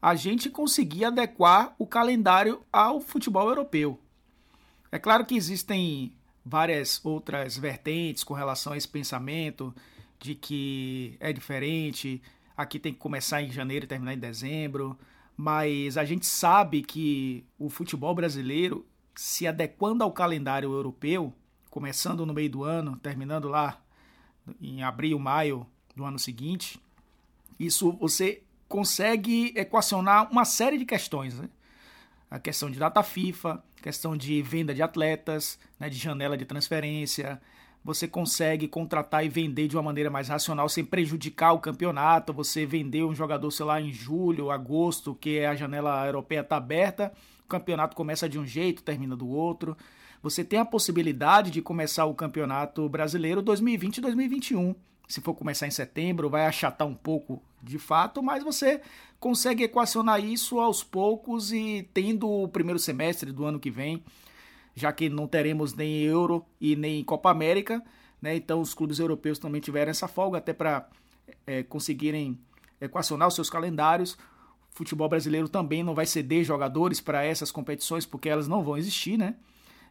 A 0.00 0.14
gente 0.14 0.50
conseguir 0.50 1.06
adequar 1.06 1.74
o 1.78 1.86
calendário 1.86 2.62
ao 2.72 3.00
futebol 3.00 3.48
europeu. 3.48 3.98
É 4.92 4.98
claro 4.98 5.24
que 5.24 5.34
existem 5.34 6.12
várias 6.44 7.00
outras 7.04 7.56
vertentes 7.56 8.22
com 8.22 8.34
relação 8.34 8.74
a 8.74 8.76
esse 8.76 8.86
pensamento 8.86 9.74
de 10.20 10.34
que 10.34 11.16
é 11.18 11.32
diferente, 11.32 12.22
aqui 12.56 12.78
tem 12.78 12.92
que 12.92 12.98
começar 12.98 13.42
em 13.42 13.50
janeiro 13.50 13.84
e 13.84 13.88
terminar 13.88 14.14
em 14.14 14.18
dezembro, 14.18 14.98
mas 15.36 15.96
a 15.96 16.04
gente 16.04 16.26
sabe 16.26 16.82
que 16.82 17.44
o 17.58 17.68
futebol 17.68 18.14
brasileiro, 18.14 18.86
se 19.14 19.46
adequando 19.46 20.04
ao 20.04 20.12
calendário 20.12 20.72
europeu, 20.72 21.32
começando 21.70 22.24
no 22.24 22.32
meio 22.32 22.50
do 22.50 22.62
ano, 22.62 22.96
terminando 22.96 23.48
lá 23.48 23.80
em 24.60 24.82
abril, 24.82 25.18
maio 25.18 25.66
do 25.96 26.04
ano 26.04 26.18
seguinte, 26.18 26.80
isso 27.58 27.92
você 27.92 28.42
consegue 28.68 29.52
equacionar 29.56 30.30
uma 30.30 30.44
série 30.44 30.78
de 30.78 30.84
questões. 30.84 31.38
Né? 31.38 31.48
A 32.30 32.38
questão 32.38 32.70
de 32.70 32.78
data 32.78 33.02
FIFA, 33.02 33.62
questão 33.82 34.16
de 34.16 34.40
venda 34.42 34.74
de 34.74 34.82
atletas, 34.82 35.58
né, 35.78 35.88
de 35.88 35.96
janela 35.96 36.36
de 36.36 36.44
transferência. 36.44 37.40
Você 37.84 38.08
consegue 38.08 38.66
contratar 38.66 39.24
e 39.24 39.28
vender 39.28 39.68
de 39.68 39.76
uma 39.76 39.82
maneira 39.82 40.08
mais 40.08 40.28
racional 40.28 40.68
sem 40.68 40.84
prejudicar 40.84 41.52
o 41.52 41.60
campeonato. 41.60 42.32
Você 42.32 42.64
vender 42.64 43.04
um 43.04 43.14
jogador, 43.14 43.50
sei 43.50 43.66
lá, 43.66 43.80
em 43.80 43.92
julho, 43.92 44.50
agosto, 44.50 45.14
que 45.14 45.44
a 45.44 45.54
janela 45.54 46.06
europeia 46.06 46.40
está 46.40 46.56
aberta, 46.56 47.12
o 47.44 47.48
campeonato 47.48 47.94
começa 47.94 48.28
de 48.28 48.38
um 48.38 48.46
jeito, 48.46 48.82
termina 48.82 49.14
do 49.14 49.28
outro. 49.28 49.76
Você 50.22 50.42
tem 50.42 50.58
a 50.58 50.64
possibilidade 50.64 51.50
de 51.50 51.60
começar 51.60 52.06
o 52.06 52.14
campeonato 52.14 52.88
brasileiro 52.88 53.42
2020 53.42 53.98
e 53.98 54.00
2021 54.00 54.74
se 55.06 55.20
for 55.20 55.34
começar 55.34 55.66
em 55.66 55.70
setembro, 55.70 56.30
vai 56.30 56.46
achatar 56.46 56.86
um 56.86 56.94
pouco 56.94 57.42
de 57.62 57.78
fato, 57.78 58.22
mas 58.22 58.42
você 58.42 58.80
consegue 59.18 59.64
equacionar 59.64 60.22
isso 60.22 60.60
aos 60.60 60.82
poucos 60.82 61.52
e 61.52 61.88
tendo 61.94 62.28
o 62.28 62.48
primeiro 62.48 62.78
semestre 62.78 63.32
do 63.32 63.44
ano 63.44 63.60
que 63.60 63.70
vem, 63.70 64.02
já 64.74 64.92
que 64.92 65.08
não 65.08 65.26
teremos 65.26 65.74
nem 65.74 66.02
Euro 66.02 66.44
e 66.60 66.74
nem 66.74 67.02
Copa 67.04 67.30
América, 67.30 67.82
né? 68.20 68.34
Então 68.34 68.60
os 68.60 68.74
clubes 68.74 68.98
europeus 68.98 69.38
também 69.38 69.60
tiveram 69.60 69.90
essa 69.90 70.08
folga 70.08 70.38
até 70.38 70.52
para 70.52 70.88
é, 71.46 71.62
conseguirem 71.62 72.38
equacionar 72.80 73.28
os 73.28 73.34
seus 73.34 73.48
calendários. 73.48 74.14
O 74.72 74.76
futebol 74.76 75.08
brasileiro 75.08 75.48
também 75.48 75.82
não 75.82 75.94
vai 75.94 76.06
ceder 76.06 76.44
jogadores 76.44 77.00
para 77.00 77.24
essas 77.24 77.52
competições 77.52 78.04
porque 78.04 78.28
elas 78.28 78.48
não 78.48 78.62
vão 78.62 78.76
existir, 78.76 79.16
né? 79.16 79.36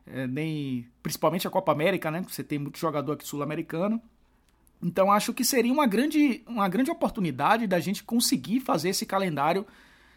É, 0.05 0.27
nem 0.27 0.85
principalmente 1.01 1.47
a 1.47 1.51
Copa 1.51 1.71
América, 1.71 2.11
né? 2.11 2.25
Você 2.27 2.43
tem 2.43 2.59
muito 2.59 2.77
jogador 2.77 3.13
aqui 3.13 3.25
sul-americano. 3.25 4.01
Então 4.81 5.09
acho 5.09 5.33
que 5.33 5.45
seria 5.45 5.71
uma 5.71 5.87
grande, 5.87 6.43
uma 6.45 6.67
grande 6.67 6.91
oportunidade 6.91 7.65
da 7.67 7.79
gente 7.79 8.03
conseguir 8.03 8.59
fazer 8.59 8.89
esse 8.89 9.05
calendário 9.05 9.65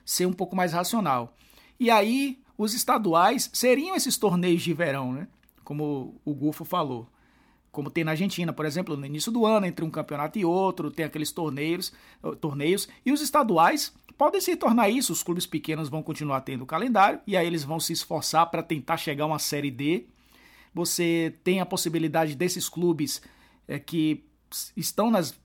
ser 0.04 0.26
um 0.26 0.32
pouco 0.32 0.56
mais 0.56 0.72
racional. 0.72 1.36
E 1.78 1.88
aí 1.88 2.38
os 2.56 2.74
estaduais 2.74 3.50
seriam 3.52 3.94
esses 3.94 4.16
torneios 4.16 4.62
de 4.62 4.72
verão, 4.72 5.12
né? 5.12 5.28
Como 5.64 6.20
o 6.24 6.34
Gufo 6.34 6.64
falou. 6.64 7.08
Como 7.70 7.90
tem 7.90 8.04
na 8.04 8.12
Argentina, 8.12 8.52
por 8.52 8.64
exemplo, 8.64 8.96
no 8.96 9.04
início 9.04 9.30
do 9.30 9.44
ano, 9.44 9.66
entre 9.66 9.84
um 9.84 9.90
campeonato 9.90 10.38
e 10.38 10.44
outro, 10.44 10.90
tem 10.90 11.04
aqueles 11.04 11.30
torneios, 11.30 11.92
eh, 12.24 12.34
torneios 12.36 12.88
e 13.04 13.12
os 13.12 13.20
estaduais 13.20 13.92
podem 14.16 14.40
se 14.40 14.56
tornar 14.56 14.88
isso. 14.88 15.12
Os 15.12 15.22
clubes 15.22 15.46
pequenos 15.46 15.88
vão 15.88 16.02
continuar 16.02 16.40
tendo 16.40 16.62
o 16.62 16.66
calendário 16.66 17.20
e 17.26 17.36
aí 17.36 17.46
eles 17.46 17.64
vão 17.64 17.78
se 17.78 17.92
esforçar 17.92 18.46
para 18.50 18.62
tentar 18.62 18.96
chegar 18.96 19.24
a 19.24 19.26
uma 19.26 19.38
série 19.38 19.70
D. 19.70 20.06
Você 20.72 21.34
tem 21.44 21.60
a 21.60 21.66
possibilidade 21.66 22.34
desses 22.34 22.68
clubes 22.68 23.20
é, 23.68 23.78
que 23.78 24.24
estão 24.76 25.10
nas 25.10 25.38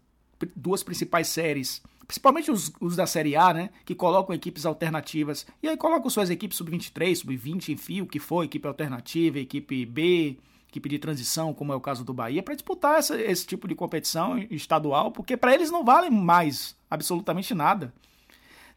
duas 0.56 0.84
principais 0.84 1.28
séries, 1.28 1.82
principalmente 2.12 2.52
os, 2.52 2.74
os, 2.82 2.98
da 2.98 3.08
Série 3.08 3.38
A, 3.38 3.54
né? 3.54 3.70
Que 3.86 3.96
colocam 3.96 4.36
equipes 4.36 4.66
alternativas. 4.66 5.48
E 5.64 5.70
aí 5.70 5.78
colocam 5.78 6.10
suas 6.10 6.30
equipes 6.30 6.58
sub-23, 6.58 7.16
sub-20, 7.16 7.70
enfim, 7.70 8.02
o 8.02 8.06
que 8.06 8.20
for, 8.20 8.44
equipe 8.44 8.68
alternativa, 8.68 9.40
equipe 9.40 9.86
B, 9.86 10.38
equipe 10.68 10.90
de 10.90 11.00
transição, 11.00 11.54
como 11.54 11.72
é 11.72 11.76
o 11.76 11.80
caso 11.80 12.04
do 12.04 12.14
Bahia, 12.14 12.44
para 12.44 12.54
disputar 12.54 13.00
essa, 13.00 13.20
esse 13.20 13.48
tipo 13.48 13.66
de 13.66 13.76
competição 13.76 14.38
estadual, 14.50 15.10
porque 15.12 15.38
para 15.38 15.54
eles 15.54 15.72
não 15.72 15.86
vale 15.86 16.10
mais 16.10 16.76
absolutamente 16.90 17.54
nada. 17.54 17.94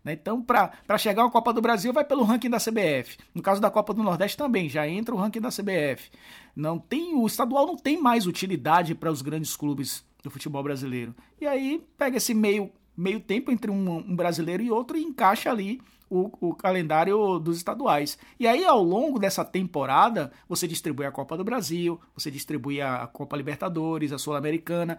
Né? 0.05 0.13
Então, 0.13 0.41
para 0.41 0.97
chegar 0.97 1.25
à 1.25 1.31
Copa 1.31 1.53
do 1.53 1.61
Brasil, 1.61 1.93
vai 1.93 2.05
pelo 2.05 2.23
ranking 2.23 2.51
da 2.51 2.59
CBF. 2.59 3.19
No 3.35 3.43
caso 3.43 3.61
da 3.61 3.69
Copa 3.71 3.93
do 3.93 4.05
Nordeste 4.05 4.37
também, 4.37 4.69
já 4.69 4.87
entra 4.87 5.13
o 5.13 5.19
ranking 5.19 5.41
da 5.41 5.49
CBF. 5.49 6.09
Não 6.55 6.79
tem 6.79 7.17
O 7.17 7.27
estadual 7.27 7.67
não 7.67 7.77
tem 7.77 8.01
mais 8.01 8.29
utilidade 8.29 8.95
para 8.95 9.11
os 9.11 9.23
grandes 9.23 9.57
clubes 9.57 10.05
do 10.23 10.31
futebol 10.31 10.63
brasileiro. 10.63 11.15
E 11.41 11.47
aí 11.47 11.85
pega 11.99 12.17
esse 12.17 12.33
meio, 12.33 12.71
meio 12.97 13.21
tempo 13.21 13.51
entre 13.51 13.71
um, 13.71 13.97
um 13.99 14.17
brasileiro 14.17 14.63
e 14.63 14.71
outro 14.71 14.97
e 14.97 15.03
encaixa 15.03 15.51
ali 15.51 15.81
o, 16.09 16.31
o, 16.41 16.55
calendário 16.55 17.39
dos 17.39 17.57
estaduais. 17.57 18.19
E 18.39 18.47
aí, 18.47 18.65
ao 18.65 18.83
longo 18.83 19.19
dessa 19.19 19.45
temporada, 19.45 20.33
você 20.49 20.69
distribui 20.69 21.07
a 21.07 21.11
Copa 21.11 21.37
do 21.37 21.45
Brasil, 21.45 22.01
você 22.15 22.31
distribui 22.31 22.81
a 22.81 23.07
Copa 23.07 23.37
Libertadores, 23.37 24.13
a 24.13 24.19
Sul-Americana. 24.19 24.99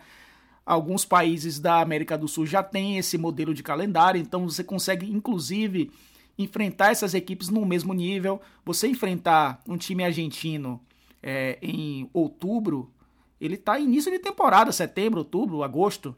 Alguns 0.66 1.06
países 1.06 1.60
da 1.60 1.80
América 1.80 2.18
do 2.18 2.28
Sul 2.28 2.46
já 2.46 2.64
têm 2.64 2.98
esse 2.98 3.18
modelo 3.18 3.54
de 3.54 3.62
calendário, 3.62 4.20
então 4.20 4.50
você 4.50 4.64
consegue, 4.64 5.10
inclusive, 5.10 5.92
enfrentar 6.38 6.92
essas 6.92 7.14
equipes 7.14 7.50
no 7.50 7.66
mesmo 7.66 7.94
nível. 7.94 8.42
Você 8.66 8.88
enfrentar 8.88 9.62
um 9.68 9.78
time 9.78 10.04
argentino 10.04 10.82
é, 11.22 11.58
em 11.62 12.10
outubro 12.12 12.92
ele 13.40 13.56
está 13.56 13.78
início 13.80 14.12
de 14.12 14.20
temporada, 14.20 14.72
setembro, 14.72 15.20
outubro, 15.20 15.64
agosto. 15.64 16.16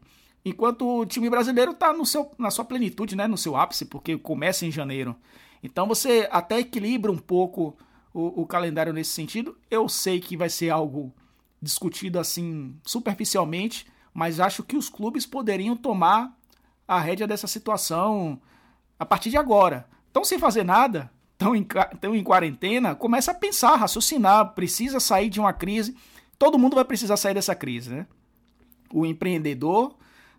Enquanto 0.48 1.00
o 1.00 1.06
time 1.06 1.28
brasileiro 1.28 1.72
está 1.72 1.94
na 2.38 2.50
sua 2.50 2.64
plenitude, 2.64 3.16
né, 3.16 3.26
no 3.26 3.36
seu 3.38 3.56
ápice, 3.56 3.84
porque 3.84 4.16
começa 4.16 4.66
em 4.66 4.70
janeiro. 4.70 5.16
Então 5.62 5.86
você 5.86 6.28
até 6.30 6.58
equilibra 6.58 7.10
um 7.10 7.18
pouco 7.18 7.76
o, 8.12 8.42
o 8.42 8.46
calendário 8.46 8.92
nesse 8.92 9.10
sentido. 9.10 9.56
Eu 9.70 9.88
sei 9.88 10.20
que 10.20 10.36
vai 10.36 10.48
ser 10.48 10.70
algo 10.70 11.12
discutido 11.60 12.18
assim 12.18 12.76
superficialmente, 12.84 13.86
mas 14.14 14.40
acho 14.40 14.62
que 14.62 14.76
os 14.76 14.88
clubes 14.88 15.26
poderiam 15.26 15.76
tomar 15.76 16.36
a 16.86 16.98
rédea 16.98 17.26
dessa 17.26 17.46
situação 17.46 18.40
a 18.98 19.04
partir 19.04 19.30
de 19.30 19.36
agora. 19.36 19.88
Estão 20.06 20.24
sem 20.24 20.38
fazer 20.38 20.64
nada, 20.64 21.10
estão 21.32 21.54
em, 21.54 21.66
estão 21.92 22.14
em 22.14 22.24
quarentena, 22.24 22.94
começa 22.94 23.32
a 23.32 23.34
pensar, 23.34 23.76
raciocinar, 23.76 24.54
precisa 24.54 25.00
sair 25.00 25.28
de 25.28 25.40
uma 25.40 25.52
crise 25.52 25.94
todo 26.38 26.58
mundo 26.58 26.76
vai 26.76 26.84
precisar 26.84 27.16
sair 27.16 27.34
dessa 27.34 27.54
crise, 27.54 27.90
né? 27.90 28.06
O 28.92 29.04
empreendedor, 29.04 29.94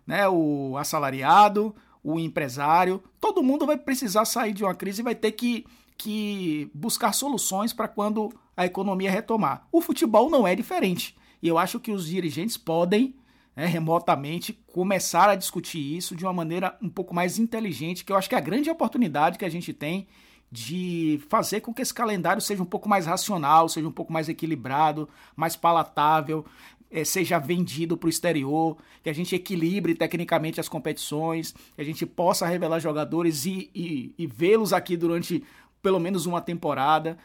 né, 0.06 0.28
o 0.28 0.76
assalariado, 0.76 1.74
o 2.02 2.18
empresário, 2.18 3.02
todo 3.20 3.42
mundo 3.42 3.66
vai 3.66 3.76
precisar 3.76 4.24
sair 4.24 4.52
de 4.52 4.64
uma 4.64 4.74
crise 4.74 5.00
e 5.00 5.04
vai 5.04 5.14
ter 5.14 5.32
que, 5.32 5.66
que 5.96 6.70
buscar 6.74 7.12
soluções 7.12 7.72
para 7.72 7.88
quando 7.88 8.32
a 8.56 8.66
economia 8.66 9.10
retomar. 9.10 9.66
O 9.70 9.80
futebol 9.80 10.30
não 10.30 10.46
é 10.46 10.54
diferente. 10.54 11.16
E 11.42 11.48
eu 11.48 11.58
acho 11.58 11.80
que 11.80 11.92
os 11.92 12.06
dirigentes 12.06 12.56
podem, 12.56 13.14
né, 13.54 13.66
remotamente, 13.66 14.52
começar 14.72 15.28
a 15.28 15.34
discutir 15.34 15.96
isso 15.96 16.14
de 16.14 16.24
uma 16.24 16.32
maneira 16.32 16.76
um 16.82 16.88
pouco 16.88 17.14
mais 17.14 17.38
inteligente, 17.38 18.04
que 18.04 18.12
eu 18.12 18.16
acho 18.16 18.28
que 18.28 18.34
é 18.34 18.38
a 18.38 18.42
grande 18.42 18.70
oportunidade 18.70 19.38
que 19.38 19.44
a 19.44 19.50
gente 19.50 19.72
tem 19.72 20.06
de 20.52 21.20
fazer 21.28 21.60
com 21.60 21.72
que 21.72 21.80
esse 21.80 21.94
calendário 21.94 22.42
seja 22.42 22.62
um 22.62 22.66
pouco 22.66 22.88
mais 22.88 23.06
racional, 23.06 23.68
seja 23.68 23.86
um 23.86 23.92
pouco 23.92 24.12
mais 24.12 24.28
equilibrado, 24.28 25.08
mais 25.36 25.54
palatável, 25.54 26.44
seja 27.04 27.38
vendido 27.38 27.96
para 27.96 28.06
o 28.06 28.10
exterior, 28.10 28.76
que 29.02 29.10
a 29.10 29.12
gente 29.12 29.34
equilibre 29.34 29.94
tecnicamente 29.94 30.60
as 30.60 30.68
competições, 30.68 31.52
que 31.52 31.80
a 31.80 31.84
gente 31.84 32.04
possa 32.04 32.46
revelar 32.46 32.80
jogadores 32.80 33.46
e, 33.46 33.70
e, 33.74 34.14
e 34.18 34.26
vê-los 34.26 34.72
aqui 34.72 34.96
durante 34.96 35.42
pelo 35.80 36.00
menos 36.00 36.26
uma 36.26 36.40
temporada. 36.40 37.16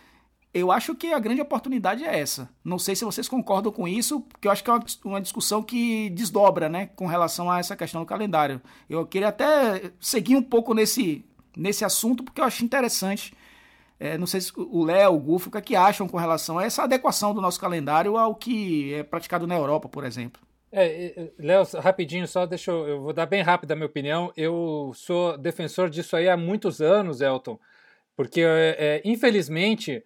Eu 0.54 0.71
acho 0.71 0.95
que 0.95 1.12
a 1.12 1.19
grande 1.19 1.41
oportunidade 1.41 2.06
é 2.06 2.17
essa. 2.17 2.49
Não 2.63 2.80
sei 2.80 2.95
se 2.95 3.04
vocês 3.04 3.28
concordam 3.28 3.71
com 3.73 3.86
isso, 3.86 4.21
porque 4.21 4.47
eu 4.47 4.51
acho 4.51 4.63
que 4.63 4.69
é 4.69 4.73
uma, 4.73 4.86
uma 5.04 5.21
discussão 5.21 5.62
que 5.62 6.10
desdobra, 6.12 6.69
né, 6.69 6.86
com 6.95 7.08
relação 7.08 7.51
a 7.51 7.60
essa 7.60 7.75
questão 7.75 8.01
do 8.01 8.08
calendário. 8.08 8.62
Eu 8.89 9.06
queria 9.06 9.28
até 9.28 9.91
seguir 9.99 10.38
um 10.38 10.41
pouco 10.41 10.73
nesse, 10.73 11.25
nesse 11.58 11.84
assunto, 11.84 12.23
porque 12.23 12.39
eu 12.39 12.45
acho 12.45 12.63
interessante. 12.63 13.34
É, 13.99 14.17
não 14.17 14.27
sei 14.27 14.41
se 14.41 14.51
o 14.55 14.84
Léo, 14.84 15.13
o 15.13 15.19
Gufo, 15.19 15.47
o 15.47 15.51
que, 15.51 15.58
é 15.58 15.62
que 15.62 15.75
acham 15.75 16.08
com 16.08 16.17
relação 16.17 16.60
a 16.60 16.65
essa 16.65 16.84
adequação 16.84 17.34
do 17.34 17.41
nosso 17.41 17.60
calendário 17.60 18.17
ao 18.17 18.36
que 18.36 18.93
é 18.93 19.03
praticado 19.03 19.47
na 19.47 19.55
Europa, 19.55 19.87
por 19.87 20.04
exemplo. 20.04 20.41
É, 20.71 21.31
Léo, 21.39 21.63
rapidinho, 21.79 22.27
só 22.27 22.46
deixa 22.46 22.69
eu, 22.69 22.87
eu 22.87 23.02
vou 23.02 23.13
dar 23.13 23.25
bem 23.25 23.41
rápido 23.41 23.71
a 23.71 23.75
minha 23.75 23.85
opinião. 23.85 24.33
Eu 24.35 24.91
sou 24.93 25.37
defensor 25.37 25.89
disso 25.89 26.17
aí 26.17 26.27
há 26.27 26.35
muitos 26.35 26.81
anos, 26.81 27.21
Elton, 27.21 27.58
porque 28.15 28.41
é, 28.41 28.75
é, 28.77 29.02
infelizmente 29.06 30.04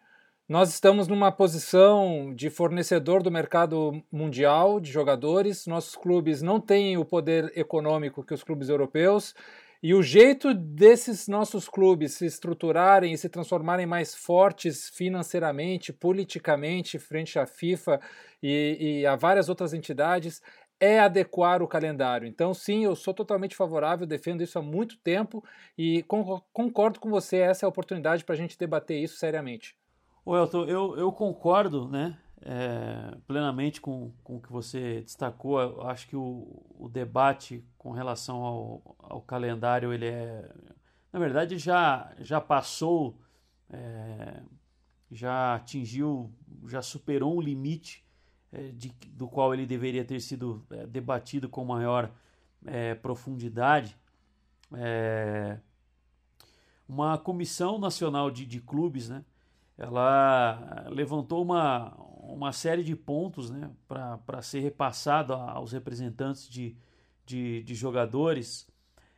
nós 0.47 0.69
estamos 0.69 1.07
numa 1.07 1.31
posição 1.31 2.33
de 2.35 2.49
fornecedor 2.49 3.23
do 3.23 3.31
mercado 3.31 4.03
mundial 4.11 4.79
de 4.79 4.91
jogadores. 4.91 5.65
Nossos 5.65 5.95
clubes 5.95 6.41
não 6.41 6.59
têm 6.59 6.97
o 6.97 7.05
poder 7.05 7.51
econômico 7.55 8.23
que 8.23 8.33
os 8.33 8.43
clubes 8.43 8.69
europeus 8.69 9.33
e 9.81 9.93
o 9.93 10.03
jeito 10.03 10.53
desses 10.53 11.27
nossos 11.27 11.69
clubes 11.69 12.13
se 12.13 12.25
estruturarem 12.25 13.13
e 13.13 13.17
se 13.17 13.29
transformarem 13.29 13.85
mais 13.85 14.13
fortes 14.13 14.89
financeiramente, 14.89 15.93
politicamente, 15.93 16.99
frente 16.99 17.39
à 17.39 17.45
FIFA 17.45 18.01
e, 18.43 18.99
e 19.01 19.05
a 19.05 19.15
várias 19.15 19.47
outras 19.47 19.73
entidades, 19.73 20.41
é 20.79 20.99
adequar 20.99 21.61
o 21.61 21.67
calendário. 21.67 22.27
Então, 22.27 22.53
sim, 22.53 22.85
eu 22.85 22.95
sou 22.95 23.13
totalmente 23.13 23.55
favorável, 23.55 24.07
defendo 24.07 24.43
isso 24.43 24.57
há 24.57 24.61
muito 24.61 24.97
tempo 24.97 25.43
e 25.77 26.03
concordo 26.53 26.99
com 26.99 27.09
você, 27.09 27.37
essa 27.37 27.65
é 27.65 27.67
a 27.67 27.69
oportunidade 27.69 28.23
para 28.23 28.35
a 28.35 28.37
gente 28.37 28.57
debater 28.57 29.01
isso 29.01 29.17
seriamente. 29.17 29.75
Ô 30.25 30.37
Elton, 30.37 30.65
eu, 30.65 30.97
eu 30.97 31.11
concordo, 31.11 31.89
né? 31.89 32.17
É, 32.41 33.17
plenamente 33.27 33.81
com, 33.81 34.11
com 34.23 34.37
o 34.37 34.41
que 34.41 34.51
você 34.51 35.01
destacou. 35.01 35.59
Eu 35.59 35.87
acho 35.87 36.07
que 36.07 36.15
o, 36.15 36.63
o 36.77 36.87
debate 36.89 37.63
com 37.77 37.91
relação 37.91 38.43
ao, 38.43 38.95
ao 38.99 39.21
calendário, 39.21 39.93
ele 39.93 40.05
é. 40.05 40.49
Na 41.11 41.19
verdade, 41.19 41.57
já, 41.57 42.13
já 42.19 42.39
passou, 42.39 43.19
é, 43.69 44.41
já 45.11 45.55
atingiu, 45.55 46.31
já 46.67 46.81
superou 46.81 47.35
um 47.35 47.41
limite 47.41 48.05
é, 48.51 48.69
de, 48.69 48.89
do 49.09 49.27
qual 49.27 49.53
ele 49.53 49.65
deveria 49.65 50.05
ter 50.05 50.19
sido 50.19 50.65
é, 50.69 50.85
debatido 50.85 51.49
com 51.49 51.65
maior 51.65 52.11
é, 52.65 52.93
profundidade. 52.95 53.97
É, 54.73 55.57
uma 56.87 57.17
comissão 57.17 57.79
nacional 57.79 58.29
de, 58.31 58.45
de 58.45 58.59
clubes, 58.59 59.09
né? 59.09 59.23
ela 59.79 60.85
levantou 60.89 61.41
uma, 61.41 61.95
uma 62.19 62.51
série 62.51 62.83
de 62.83 62.95
pontos 62.95 63.49
né, 63.49 63.71
para 63.87 64.41
ser 64.41 64.59
repassado 64.59 65.33
aos 65.33 65.71
representantes 65.71 66.47
de, 66.49 66.75
de, 67.25 67.63
de 67.63 67.75
jogadores 67.75 68.67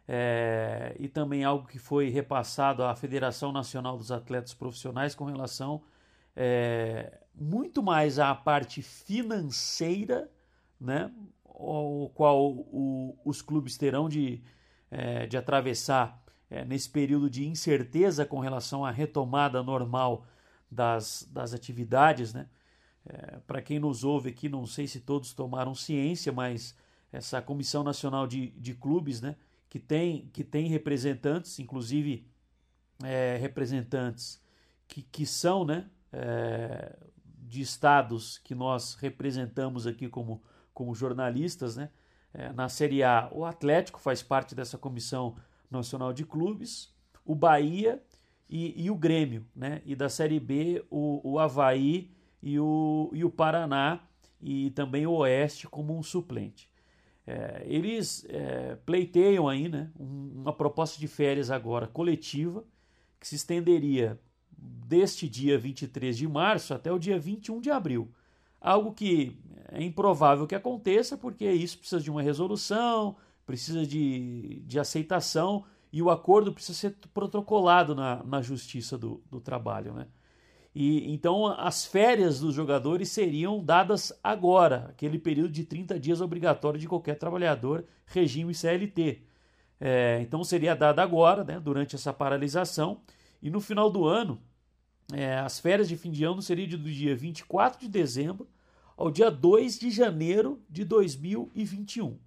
é, 0.07 0.95
e 0.99 1.07
também 1.07 1.43
algo 1.43 1.67
que 1.67 1.79
foi 1.79 2.09
repassado 2.09 2.83
à 2.83 2.95
Federação 2.95 3.51
Nacional 3.51 3.97
dos 3.97 4.11
Atletas 4.11 4.53
Profissionais 4.53 5.15
com 5.15 5.25
relação 5.25 5.81
é, 6.35 7.19
muito 7.33 7.81
mais 7.81 8.19
à 8.19 8.33
parte 8.35 8.81
financeira, 8.81 10.29
né, 10.79 11.11
o 11.45 12.09
qual 12.13 12.51
o, 12.51 13.17
os 13.25 13.41
clubes 13.41 13.77
terão 13.77 14.07
de, 14.07 14.41
é, 14.89 15.25
de 15.25 15.37
atravessar 15.37 16.21
nesse 16.67 16.89
período 16.89 17.29
de 17.29 17.47
incerteza 17.47 18.25
com 18.25 18.39
relação 18.39 18.83
à 18.83 18.91
retomada 18.91 19.63
normal 19.63 20.25
das, 20.69 21.25
das 21.31 21.53
atividades, 21.53 22.33
né? 22.33 22.49
É, 23.05 23.39
Para 23.47 23.61
quem 23.61 23.79
nos 23.79 24.03
ouve 24.03 24.29
aqui, 24.29 24.47
não 24.47 24.65
sei 24.65 24.87
se 24.87 24.99
todos 24.99 25.33
tomaram 25.33 25.73
ciência, 25.73 26.31
mas 26.31 26.75
essa 27.11 27.41
Comissão 27.41 27.83
Nacional 27.83 28.27
de, 28.27 28.51
de 28.51 28.73
Clubes, 28.73 29.21
né? 29.21 29.35
Que 29.69 29.79
tem, 29.79 30.29
que 30.33 30.43
tem 30.43 30.67
representantes, 30.67 31.59
inclusive 31.59 32.27
é, 33.03 33.37
representantes 33.37 34.41
que, 34.87 35.01
que 35.01 35.25
são, 35.25 35.65
né? 35.65 35.89
É, 36.13 36.95
de 37.25 37.61
estados 37.61 38.37
que 38.37 38.55
nós 38.55 38.95
representamos 38.95 39.85
aqui 39.85 40.07
como, 40.07 40.41
como 40.73 40.95
jornalistas, 40.95 41.75
né? 41.75 41.89
É, 42.33 42.53
na 42.53 42.69
Série 42.69 43.03
A, 43.03 43.29
o 43.33 43.43
Atlético 43.43 43.99
faz 43.99 44.23
parte 44.23 44.55
dessa 44.55 44.77
Comissão 44.77 45.35
Nacional 45.69 46.13
de 46.13 46.25
Clubes, 46.25 46.93
o 47.25 47.35
Bahia 47.35 48.01
e, 48.49 48.85
e 48.85 48.89
o 48.89 48.95
Grêmio, 48.95 49.45
né? 49.55 49.81
E 49.85 49.95
da 49.95 50.07
Série 50.07 50.39
B, 50.39 50.85
o, 50.89 51.21
o 51.23 51.39
Havaí 51.39 52.09
e 52.41 52.59
o, 52.59 53.09
e 53.13 53.23
o 53.23 53.29
Paraná 53.29 54.01
e 54.41 54.71
também 54.71 55.05
o 55.05 55.13
Oeste 55.13 55.67
como 55.67 55.97
um 55.97 56.01
suplente. 56.01 56.69
É, 57.25 57.63
eles 57.65 58.25
é, 58.29 58.75
pleiteiam 58.85 59.47
aí 59.47 59.69
né, 59.69 59.91
uma 59.95 60.51
proposta 60.51 60.99
de 60.99 61.07
férias 61.07 61.51
agora 61.51 61.87
coletiva 61.87 62.65
que 63.19 63.27
se 63.27 63.35
estenderia 63.35 64.19
deste 64.51 65.29
dia 65.29 65.57
23 65.57 66.17
de 66.17 66.27
março 66.27 66.73
até 66.73 66.91
o 66.91 66.99
dia 66.99 67.19
21 67.19 67.61
de 67.61 67.69
abril. 67.69 68.11
Algo 68.59 68.93
que 68.93 69.39
é 69.71 69.81
improvável 69.81 70.45
que 70.45 70.55
aconteça, 70.55 71.17
porque 71.17 71.49
isso 71.49 71.77
precisa 71.79 72.01
de 72.01 72.11
uma 72.11 72.21
resolução, 72.21 73.15
precisa 73.45 73.85
de, 73.85 74.61
de 74.65 74.79
aceitação 74.79 75.63
e 75.91 76.01
o 76.01 76.09
acordo 76.09 76.53
precisa 76.53 76.77
ser 76.77 76.95
protocolado 77.13 77.95
na, 77.95 78.23
na 78.23 78.41
justiça 78.41 78.97
do, 78.97 79.21
do 79.29 79.39
trabalho. 79.39 79.93
Né? 79.93 80.07
E 80.73 81.11
então 81.13 81.47
as 81.47 81.85
férias 81.85 82.39
dos 82.39 82.55
jogadores 82.55 83.09
seriam 83.09 83.63
dadas 83.63 84.13
agora, 84.23 84.87
aquele 84.89 85.19
período 85.19 85.51
de 85.51 85.65
30 85.65 85.99
dias 85.99 86.21
obrigatório 86.21 86.79
de 86.79 86.87
qualquer 86.87 87.15
trabalhador, 87.15 87.85
regime 88.05 88.55
CLT. 88.55 89.21
É, 89.79 90.19
então 90.21 90.43
seria 90.43 90.75
dada 90.75 91.01
agora, 91.01 91.43
né, 91.43 91.59
durante 91.59 91.95
essa 91.95 92.13
paralisação, 92.13 93.01
e 93.41 93.49
no 93.49 93.59
final 93.59 93.89
do 93.89 94.05
ano, 94.05 94.39
é, 95.11 95.39
as 95.39 95.59
férias 95.59 95.89
de 95.89 95.97
fim 95.97 96.11
de 96.11 96.23
ano 96.23 96.41
seriam 96.41 96.69
do 96.69 96.89
dia 96.89 97.15
24 97.15 97.79
de 97.79 97.89
dezembro 97.89 98.47
ao 98.95 99.11
dia 99.11 99.31
2 99.31 99.79
de 99.79 99.89
janeiro 99.89 100.61
de 100.69 100.85
2021. 100.85 102.17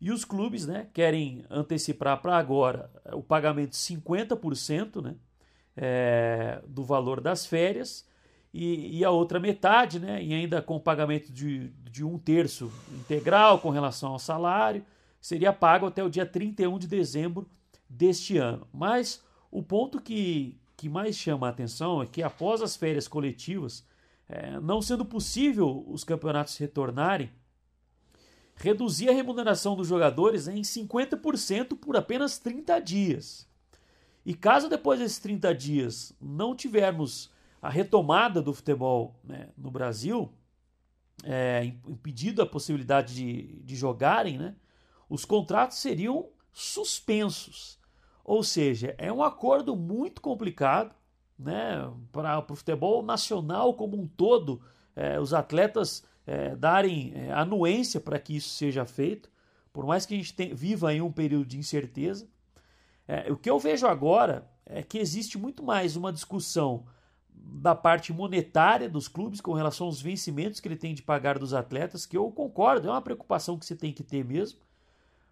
E 0.00 0.10
os 0.10 0.24
clubes 0.24 0.66
né, 0.66 0.88
querem 0.92 1.44
antecipar 1.48 2.20
para 2.20 2.36
agora 2.36 2.90
o 3.12 3.22
pagamento 3.22 3.70
de 3.70 3.76
50% 3.76 5.02
né, 5.02 5.14
é, 5.76 6.62
do 6.66 6.82
valor 6.82 7.20
das 7.20 7.44
férias 7.46 8.06
e, 8.52 8.98
e, 8.98 9.04
a 9.04 9.10
outra 9.10 9.38
metade, 9.38 10.00
né, 10.00 10.22
e 10.22 10.32
ainda 10.32 10.62
com 10.62 10.80
pagamento 10.80 11.30
de, 11.30 11.68
de 11.90 12.02
um 12.02 12.18
terço 12.18 12.72
integral 12.94 13.58
com 13.58 13.68
relação 13.68 14.12
ao 14.12 14.18
salário, 14.18 14.82
seria 15.20 15.52
pago 15.52 15.86
até 15.86 16.02
o 16.02 16.08
dia 16.08 16.24
31 16.24 16.78
de 16.78 16.86
dezembro 16.86 17.46
deste 17.88 18.38
ano. 18.38 18.66
Mas 18.72 19.22
o 19.50 19.62
ponto 19.62 20.00
que, 20.00 20.58
que 20.74 20.88
mais 20.88 21.16
chama 21.16 21.46
a 21.46 21.50
atenção 21.50 22.02
é 22.02 22.06
que 22.06 22.22
após 22.22 22.62
as 22.62 22.76
férias 22.76 23.06
coletivas, 23.06 23.86
é, 24.26 24.58
não 24.60 24.80
sendo 24.80 25.04
possível 25.04 25.84
os 25.86 26.02
campeonatos 26.02 26.56
retornarem, 26.56 27.30
reduzir 28.56 29.10
a 29.10 29.12
remuneração 29.12 29.76
dos 29.76 29.86
jogadores 29.86 30.48
em 30.48 30.62
50% 30.62 31.76
por 31.76 31.94
apenas 31.94 32.38
30 32.38 32.80
dias. 32.80 33.46
E 34.26 34.34
caso 34.34 34.68
depois 34.68 34.98
desses 34.98 35.20
30 35.20 35.54
dias 35.54 36.12
não 36.20 36.56
tivermos 36.56 37.30
a 37.62 37.70
retomada 37.70 38.42
do 38.42 38.52
futebol 38.52 39.14
né, 39.22 39.50
no 39.56 39.70
Brasil, 39.70 40.32
é, 41.22 41.64
impedido 41.86 42.42
a 42.42 42.46
possibilidade 42.46 43.14
de, 43.14 43.62
de 43.62 43.76
jogarem, 43.76 44.36
né, 44.36 44.56
os 45.08 45.24
contratos 45.24 45.78
seriam 45.78 46.28
suspensos. 46.52 47.78
Ou 48.24 48.42
seja, 48.42 48.96
é 48.98 49.12
um 49.12 49.22
acordo 49.22 49.76
muito 49.76 50.20
complicado 50.20 50.92
né, 51.38 51.88
para 52.10 52.40
o 52.40 52.56
futebol 52.56 53.04
nacional 53.04 53.74
como 53.74 53.96
um 53.96 54.08
todo. 54.08 54.60
É, 54.96 55.20
os 55.20 55.32
atletas 55.32 56.02
é, 56.26 56.56
darem 56.56 57.12
é, 57.14 57.32
anuência 57.32 58.00
para 58.00 58.18
que 58.18 58.34
isso 58.34 58.48
seja 58.48 58.84
feito, 58.84 59.30
por 59.72 59.86
mais 59.86 60.04
que 60.04 60.14
a 60.14 60.16
gente 60.16 60.52
viva 60.52 60.92
em 60.92 61.00
um 61.00 61.12
período 61.12 61.46
de 61.46 61.58
incerteza. 61.58 62.28
É, 63.08 63.30
o 63.30 63.36
que 63.36 63.48
eu 63.48 63.58
vejo 63.58 63.86
agora 63.86 64.48
é 64.64 64.82
que 64.82 64.98
existe 64.98 65.38
muito 65.38 65.62
mais 65.62 65.96
uma 65.96 66.12
discussão 66.12 66.84
da 67.28 67.74
parte 67.74 68.12
monetária 68.12 68.88
dos 68.88 69.06
clubes 69.06 69.40
com 69.40 69.52
relação 69.52 69.86
aos 69.86 70.00
vencimentos 70.00 70.58
que 70.58 70.66
ele 70.66 70.76
tem 70.76 70.94
de 70.94 71.02
pagar 71.02 71.38
dos 71.38 71.54
atletas, 71.54 72.04
que 72.04 72.16
eu 72.16 72.30
concordo, 72.30 72.88
é 72.88 72.90
uma 72.90 73.02
preocupação 73.02 73.58
que 73.58 73.64
você 73.64 73.76
tem 73.76 73.92
que 73.92 74.02
ter 74.02 74.24
mesmo. 74.24 74.58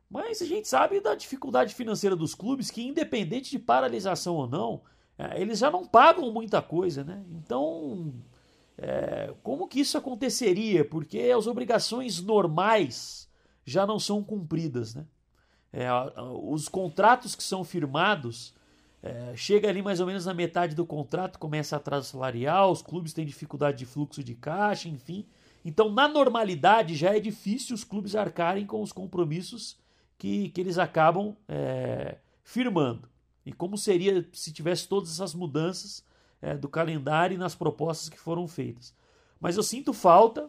Mas 0.09 0.41
a 0.41 0.47
gente 0.47 0.69
sabe 0.69 1.01
da 1.01 1.15
dificuldade 1.15 1.75
financeira 1.75 2.15
dos 2.15 2.35
clubes, 2.35 2.71
que 2.71 2.87
independente 2.87 3.51
de 3.51 3.59
paralisação 3.59 4.37
ou 4.37 4.47
não, 4.47 4.83
é, 5.19 5.41
eles 5.41 5.59
já 5.59 5.71
não 5.71 5.85
pagam 5.85 6.31
muita 6.33 6.63
coisa, 6.63 7.03
né? 7.03 7.25
Então, 7.31 8.15
é, 8.79 9.33
como 9.43 9.67
que 9.67 9.81
isso 9.81 9.99
aconteceria? 9.99 10.85
Porque 10.85 11.19
as 11.37 11.47
obrigações 11.47 12.21
normais 12.21 13.29
já 13.65 13.87
não 13.87 13.99
são 13.99 14.23
cumpridas. 14.23 14.95
Né? 14.95 15.05
É, 15.77 15.89
os 16.45 16.69
contratos 16.69 17.35
que 17.35 17.43
são 17.43 17.65
firmados, 17.65 18.55
é, 19.03 19.35
chega 19.35 19.69
ali 19.69 19.83
mais 19.83 19.99
ou 19.99 20.07
menos 20.07 20.25
na 20.25 20.33
metade 20.33 20.77
do 20.77 20.87
contrato, 20.87 21.37
começa 21.37 21.77
atraso 21.77 22.13
salarial, 22.13 22.71
os 22.71 22.81
clubes 22.81 23.13
têm 23.13 23.27
dificuldade 23.27 23.79
de 23.79 23.85
fluxo 23.85 24.23
de 24.23 24.37
caixa, 24.37 24.89
enfim. 24.89 25.27
Então, 25.65 25.91
na 25.91 26.07
normalidade, 26.07 26.95
já 26.95 27.17
é 27.17 27.19
difícil 27.19 27.75
os 27.75 27.83
clubes 27.83 28.15
arcarem 28.15 28.65
com 28.65 28.81
os 28.81 28.93
compromissos 28.93 29.77
que, 30.17 30.51
que 30.51 30.61
eles 30.61 30.79
acabam 30.79 31.37
é, 31.49 32.19
firmando. 32.45 33.09
E 33.45 33.53
como 33.53 33.77
seria 33.77 34.25
se 34.33 34.53
tivesse 34.53 34.87
todas 34.87 35.11
essas 35.11 35.35
mudanças 35.35 36.05
é, 36.41 36.57
do 36.57 36.69
calendário 36.69 37.35
e 37.35 37.39
nas 37.39 37.57
propostas 37.57 38.09
que 38.09 38.19
foram 38.19 38.47
feitas. 38.47 38.95
Mas 39.41 39.57
eu 39.57 39.63
sinto 39.65 39.93
falta, 39.93 40.49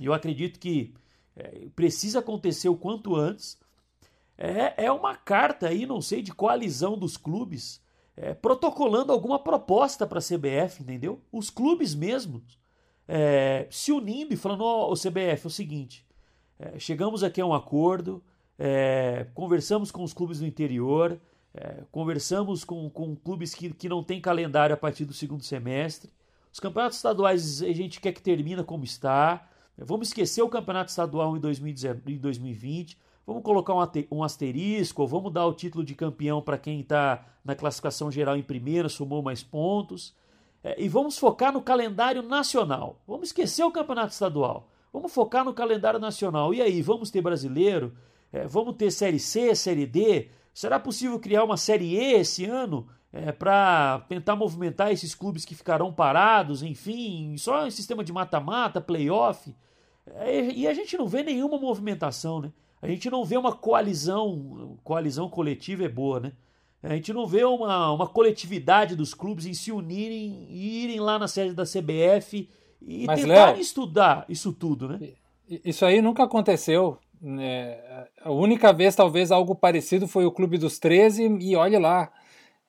e 0.00 0.06
eu 0.06 0.14
acredito 0.14 0.58
que 0.58 0.94
é, 1.36 1.68
precisa 1.76 2.20
acontecer 2.20 2.70
o 2.70 2.76
quanto 2.76 3.14
antes. 3.14 3.58
É, 4.42 4.86
é 4.86 4.90
uma 4.90 5.14
carta 5.14 5.68
aí, 5.68 5.84
não 5.84 6.00
sei, 6.00 6.22
de 6.22 6.32
coalizão 6.32 6.96
dos 6.96 7.18
clubes, 7.18 7.78
é, 8.16 8.32
protocolando 8.32 9.12
alguma 9.12 9.38
proposta 9.38 10.06
para 10.06 10.18
a 10.18 10.22
CBF, 10.22 10.82
entendeu? 10.82 11.20
Os 11.30 11.50
clubes 11.50 11.94
mesmos 11.94 12.58
é, 13.06 13.66
se 13.70 13.92
unindo 13.92 14.32
e 14.32 14.38
falando: 14.38 14.64
Ó, 14.64 14.90
oh, 14.90 14.94
CBF, 14.94 15.44
é 15.44 15.46
o 15.46 15.50
seguinte, 15.50 16.06
é, 16.58 16.78
chegamos 16.78 17.22
aqui 17.22 17.38
a 17.38 17.44
um 17.44 17.52
acordo, 17.52 18.24
é, 18.58 19.26
conversamos 19.34 19.90
com 19.90 20.02
os 20.02 20.14
clubes 20.14 20.38
do 20.38 20.46
interior, 20.46 21.20
é, 21.52 21.84
conversamos 21.92 22.64
com, 22.64 22.88
com 22.88 23.14
clubes 23.14 23.54
que, 23.54 23.68
que 23.74 23.90
não 23.90 24.02
têm 24.02 24.22
calendário 24.22 24.72
a 24.72 24.78
partir 24.78 25.04
do 25.04 25.12
segundo 25.12 25.44
semestre. 25.44 26.10
Os 26.50 26.58
campeonatos 26.58 26.96
estaduais 26.96 27.62
a 27.62 27.72
gente 27.72 28.00
quer 28.00 28.12
que 28.12 28.22
termina 28.22 28.64
como 28.64 28.84
está. 28.84 29.46
Vamos 29.76 30.08
esquecer 30.08 30.40
o 30.40 30.48
campeonato 30.48 30.88
estadual 30.88 31.36
em 31.36 31.40
2020. 31.40 32.98
Vamos 33.30 33.44
colocar 33.44 33.74
um 34.10 34.24
asterisco, 34.24 35.02
ou 35.02 35.06
vamos 35.06 35.32
dar 35.32 35.46
o 35.46 35.52
título 35.52 35.84
de 35.84 35.94
campeão 35.94 36.42
para 36.42 36.58
quem 36.58 36.80
está 36.80 37.24
na 37.44 37.54
classificação 37.54 38.10
geral 38.10 38.36
em 38.36 38.42
primeiro, 38.42 38.90
somou 38.90 39.22
mais 39.22 39.40
pontos. 39.40 40.16
É, 40.64 40.74
e 40.82 40.88
vamos 40.88 41.16
focar 41.16 41.52
no 41.52 41.62
calendário 41.62 42.24
nacional. 42.24 43.00
Vamos 43.06 43.28
esquecer 43.28 43.62
o 43.62 43.70
campeonato 43.70 44.12
estadual. 44.12 44.68
Vamos 44.92 45.12
focar 45.12 45.44
no 45.44 45.54
calendário 45.54 46.00
nacional. 46.00 46.52
E 46.52 46.60
aí, 46.60 46.82
vamos 46.82 47.08
ter 47.08 47.22
brasileiro? 47.22 47.94
É, 48.32 48.48
vamos 48.48 48.74
ter 48.74 48.90
Série 48.90 49.20
C, 49.20 49.54
Série 49.54 49.86
D? 49.86 50.28
Será 50.52 50.80
possível 50.80 51.16
criar 51.20 51.44
uma 51.44 51.56
Série 51.56 51.94
E 51.94 52.14
esse 52.14 52.46
ano 52.46 52.88
é, 53.12 53.30
para 53.30 54.04
tentar 54.08 54.34
movimentar 54.34 54.90
esses 54.90 55.14
clubes 55.14 55.44
que 55.44 55.54
ficarão 55.54 55.92
parados? 55.92 56.64
Enfim, 56.64 57.36
só 57.36 57.64
em 57.64 57.70
sistema 57.70 58.02
de 58.02 58.12
mata-mata, 58.12 58.80
playoff. 58.80 59.54
É, 60.16 60.50
e 60.50 60.66
a 60.66 60.74
gente 60.74 60.98
não 60.98 61.06
vê 61.06 61.22
nenhuma 61.22 61.60
movimentação, 61.60 62.40
né? 62.40 62.52
A 62.82 62.88
gente 62.88 63.10
não 63.10 63.24
vê 63.24 63.36
uma 63.36 63.52
coalizão, 63.52 64.78
coalizão 64.82 65.28
coletiva 65.28 65.84
é 65.84 65.88
boa, 65.88 66.20
né? 66.20 66.32
A 66.82 66.94
gente 66.94 67.12
não 67.12 67.26
vê 67.26 67.44
uma, 67.44 67.92
uma 67.92 68.06
coletividade 68.06 68.96
dos 68.96 69.12
clubes 69.12 69.44
em 69.44 69.52
se 69.52 69.70
unirem 69.70 70.46
e 70.48 70.84
irem 70.84 70.98
lá 70.98 71.18
na 71.18 71.28
sede 71.28 71.52
da 71.52 71.64
CBF 71.64 72.48
e 72.80 73.06
Mas, 73.06 73.20
tentarem 73.20 73.54
Léo, 73.54 73.60
estudar 73.60 74.24
isso 74.28 74.50
tudo, 74.52 74.88
né? 74.88 75.12
Isso 75.62 75.84
aí 75.84 76.00
nunca 76.00 76.24
aconteceu. 76.24 76.98
Né? 77.20 77.78
A 78.22 78.30
única 78.30 78.72
vez, 78.72 78.96
talvez, 78.96 79.30
algo 79.30 79.54
parecido 79.54 80.08
foi 80.08 80.24
o 80.24 80.32
Clube 80.32 80.56
dos 80.56 80.78
13, 80.78 81.26
e 81.40 81.54
olhe 81.54 81.78
lá. 81.78 82.10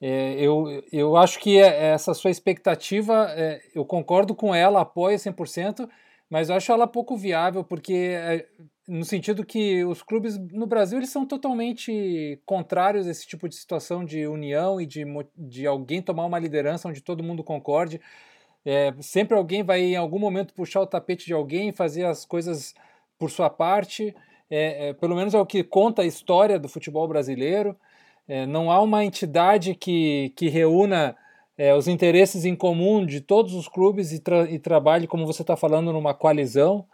É, 0.02 0.34
eu, 0.40 0.84
eu 0.92 1.16
acho 1.16 1.40
que 1.40 1.58
é, 1.58 1.92
essa 1.92 2.14
sua 2.14 2.32
expectativa, 2.32 3.28
é, 3.30 3.62
eu 3.74 3.86
concordo 3.86 4.34
com 4.34 4.54
ela, 4.54 4.82
apoio 4.82 5.16
100%, 5.16 5.88
mas 6.28 6.50
eu 6.50 6.56
acho 6.56 6.72
ela 6.72 6.88
pouco 6.88 7.16
viável, 7.16 7.64
porque 7.64 7.94
é, 7.94 8.48
no 8.92 9.06
sentido 9.06 9.46
que 9.46 9.86
os 9.86 10.04
clubes 10.04 10.38
no 10.38 10.66
Brasil 10.68 10.98
eles 10.98 11.10
são 11.10 11.26
totalmente 11.26 12.38
contrários 12.46 13.08
a 13.08 13.12
esse 13.12 13.26
tipo 13.26 13.48
de 13.48 13.56
situação 13.56 14.04
de 14.04 14.28
união 14.28 14.82
e 14.82 14.86
de, 14.86 15.06
de 15.38 15.66
alguém 15.66 16.02
tomar 16.02 16.26
uma 16.26 16.38
liderança 16.38 16.90
onde 16.90 17.00
todo 17.00 17.24
mundo 17.24 17.42
concorde. 17.42 18.02
É, 18.66 18.94
sempre 19.00 19.38
alguém 19.38 19.64
vai 19.64 19.80
em 19.80 19.96
algum 19.96 20.20
momento 20.20 20.54
puxar 20.54 20.82
o 20.82 20.86
tapete 20.86 21.26
de 21.26 21.32
alguém 21.32 21.70
e 21.70 21.72
fazer 21.72 22.04
as 22.04 22.26
coisas 22.26 22.76
por 23.18 23.32
sua 23.32 23.50
parte. 23.50 24.14
É, 24.50 24.90
é, 24.90 24.94
pelo 24.94 25.16
menos 25.16 25.34
é 25.34 25.40
o 25.40 25.46
que 25.46 25.64
conta 25.64 26.02
a 26.02 26.06
história 26.06 26.60
do 26.60 26.68
futebol 26.68 27.08
brasileiro. 27.08 27.78
É, 28.28 28.46
não 28.46 28.70
há 28.70 28.82
uma 28.82 29.06
entidade 29.06 29.74
que, 29.74 30.34
que 30.36 30.50
reúna 30.50 31.16
é, 31.58 31.74
os 31.74 31.88
interesses 31.88 32.44
em 32.44 32.58
comum 32.58 33.06
de 33.06 33.22
todos 33.22 33.54
os 33.54 33.70
clubes 33.70 34.12
e, 34.12 34.20
tra 34.20 34.52
e 34.52 34.60
trabalhe, 34.60 35.08
como 35.08 35.26
você 35.26 35.44
está 35.44 35.56
falando, 35.56 35.94
numa 35.94 36.14
coalizão. 36.14 36.86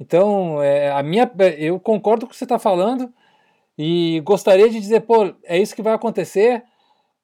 Então, 0.00 0.62
é, 0.62 0.90
a 0.90 1.02
minha, 1.02 1.30
eu 1.58 1.78
concordo 1.78 2.24
com 2.24 2.30
o 2.30 2.30
que 2.30 2.36
você 2.36 2.44
está 2.44 2.58
falando 2.58 3.12
e 3.78 4.20
gostaria 4.24 4.70
de 4.70 4.80
dizer, 4.80 5.00
pô, 5.02 5.34
é 5.44 5.58
isso 5.58 5.76
que 5.76 5.82
vai 5.82 5.92
acontecer, 5.92 6.64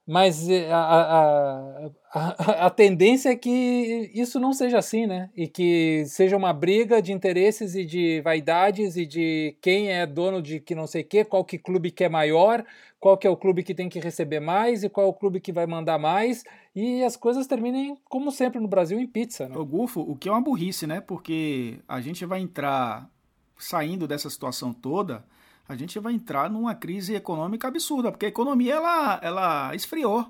mas 0.06 0.48
eh, 0.48 0.70
a, 0.72 1.90
a, 2.14 2.66
a, 2.66 2.70
tendência 2.70 3.30
é 3.30 3.36
que 3.36 4.10
isso 4.14 4.38
não 4.38 4.52
seja 4.52 4.78
assim, 4.78 5.04
né? 5.04 5.30
E 5.36 5.48
que 5.48 6.04
seja 6.06 6.36
uma 6.36 6.52
briga 6.52 7.02
de 7.02 7.12
interesses 7.12 7.74
e 7.74 7.84
de 7.84 8.20
vaidades 8.20 8.96
e 8.96 9.04
de 9.04 9.56
quem 9.60 9.90
é 9.90 10.06
dono 10.06 10.40
de 10.40 10.60
que 10.60 10.74
não 10.74 10.86
sei 10.86 11.02
o 11.02 11.04
quê, 11.04 11.24
qual 11.24 11.44
que 11.44 11.58
clube 11.58 11.90
que 11.90 12.04
é 12.04 12.08
maior, 12.08 12.64
qual 13.00 13.18
que 13.18 13.26
é 13.26 13.30
o 13.30 13.36
clube 13.36 13.64
que 13.64 13.74
tem 13.74 13.88
que 13.88 13.98
receber 13.98 14.38
mais 14.38 14.84
e 14.84 14.88
qual 14.88 15.06
é 15.06 15.10
o 15.10 15.14
clube 15.14 15.40
que 15.40 15.52
vai 15.52 15.66
mandar 15.66 15.98
mais 15.98 16.44
e 16.74 17.02
as 17.02 17.16
coisas 17.16 17.46
terminem, 17.48 17.96
como 18.08 18.30
sempre 18.30 18.60
no 18.60 18.68
Brasil, 18.68 19.00
em 19.00 19.06
pizza, 19.06 19.48
né? 19.48 19.56
O 19.56 19.64
Gufo, 19.64 20.00
o 20.00 20.14
que 20.14 20.28
é 20.28 20.32
uma 20.32 20.40
burrice, 20.40 20.86
né? 20.86 21.00
Porque 21.00 21.80
a 21.88 22.00
gente 22.00 22.24
vai 22.24 22.40
entrar 22.40 23.10
saindo 23.58 24.06
dessa 24.06 24.30
situação 24.30 24.72
toda 24.72 25.24
a 25.68 25.74
gente 25.74 25.98
vai 25.98 26.12
entrar 26.12 26.48
numa 26.48 26.74
crise 26.74 27.14
econômica 27.14 27.68
absurda, 27.68 28.10
porque 28.10 28.26
a 28.26 28.28
economia 28.28 28.74
ela, 28.74 29.20
ela 29.22 29.74
esfriou. 29.74 30.26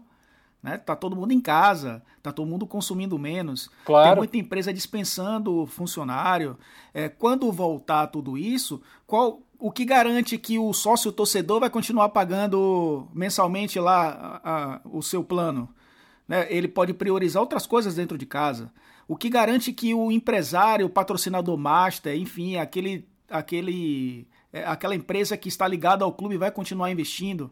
Né? 0.63 0.79
Tá 0.79 0.97
todo 0.97 1.15
mundo 1.15 1.33
em 1.33 1.41
casa, 1.41 2.03
tá 2.23 2.33
todo 2.33 2.49
mundo 2.49 2.67
consumindo 2.67 3.19
menos, 3.19 3.71
claro. 3.85 4.09
tem 4.09 4.17
muita 4.17 4.39
empresa 4.39 4.73
dispensando 4.73 5.65
funcionário. 5.67 6.59
É, 6.93 7.09
quando 7.09 7.53
voltar 7.53 8.09
tudo 8.09 8.37
isso, 8.37 8.83
qual 9.07 9.43
o 9.59 9.71
que 9.71 9.85
garante 9.85 10.37
que 10.37 10.59
o 10.59 10.73
sócio 10.73 11.13
torcedor 11.13 11.61
vai 11.61 11.71
continuar 11.71 12.09
pagando 12.09 13.07
mensalmente 13.15 13.79
lá 13.79 14.41
a, 14.43 14.75
a, 14.75 14.81
o 14.85 15.03
seu 15.03 15.23
plano? 15.23 15.69
Né? 16.27 16.47
Ele 16.51 16.67
pode 16.67 16.93
priorizar 16.93 17.41
outras 17.41 17.67
coisas 17.67 17.95
dentro 17.95 18.19
de 18.19 18.27
casa. 18.27 18.73
O 19.07 19.17
que 19.17 19.29
garante 19.29 19.73
que 19.73 19.95
o 19.95 20.11
empresário, 20.11 20.87
o 20.87 20.91
patrocinador 20.91 21.57
master, 21.57 22.17
enfim, 22.17 22.57
aquele, 22.57 23.07
aquele 23.31 24.27
aquela 24.53 24.95
empresa 24.95 25.37
que 25.37 25.49
está 25.49 25.67
ligada 25.67 26.05
ao 26.05 26.13
clube 26.13 26.37
vai 26.37 26.51
continuar 26.51 26.91
investindo? 26.91 27.51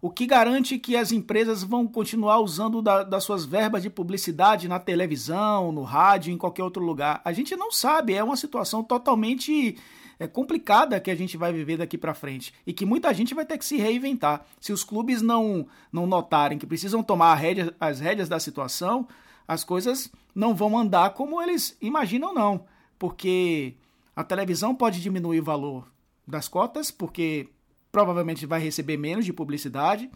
O 0.00 0.10
que 0.10 0.26
garante 0.26 0.78
que 0.78 0.96
as 0.96 1.10
empresas 1.10 1.62
vão 1.62 1.86
continuar 1.86 2.38
usando 2.40 2.82
da, 2.82 3.02
das 3.02 3.24
suas 3.24 3.44
verbas 3.44 3.82
de 3.82 3.90
publicidade 3.90 4.68
na 4.68 4.78
televisão, 4.78 5.72
no 5.72 5.82
rádio, 5.82 6.32
em 6.32 6.38
qualquer 6.38 6.62
outro 6.62 6.84
lugar? 6.84 7.20
A 7.24 7.32
gente 7.32 7.56
não 7.56 7.72
sabe, 7.72 8.14
é 8.14 8.22
uma 8.22 8.36
situação 8.36 8.84
totalmente 8.84 9.76
é, 10.18 10.26
complicada 10.26 11.00
que 11.00 11.10
a 11.10 11.14
gente 11.14 11.36
vai 11.36 11.52
viver 11.52 11.78
daqui 11.78 11.96
para 11.96 12.14
frente 12.14 12.52
e 12.66 12.72
que 12.72 12.84
muita 12.84 13.12
gente 13.14 13.34
vai 13.34 13.46
ter 13.46 13.56
que 13.56 13.64
se 13.64 13.78
reinventar. 13.78 14.44
Se 14.60 14.72
os 14.72 14.84
clubes 14.84 15.22
não, 15.22 15.66
não 15.90 16.06
notarem 16.06 16.58
que 16.58 16.66
precisam 16.66 17.02
tomar 17.02 17.34
rédea, 17.34 17.74
as 17.80 17.98
rédeas 17.98 18.28
da 18.28 18.38
situação, 18.38 19.08
as 19.48 19.64
coisas 19.64 20.12
não 20.34 20.54
vão 20.54 20.78
andar 20.78 21.10
como 21.10 21.40
eles 21.40 21.76
imaginam, 21.80 22.34
não. 22.34 22.66
Porque 22.98 23.74
a 24.14 24.22
televisão 24.22 24.74
pode 24.74 25.00
diminuir 25.00 25.40
o 25.40 25.44
valor 25.44 25.95
das 26.26 26.48
cotas, 26.48 26.90
porque 26.90 27.48
provavelmente 27.92 28.44
vai 28.46 28.60
receber 28.60 28.96
menos 28.96 29.24
de 29.24 29.32
publicidade. 29.32 30.10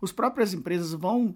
As 0.00 0.12
próprias 0.12 0.54
empresas 0.54 0.92
vão 0.92 1.34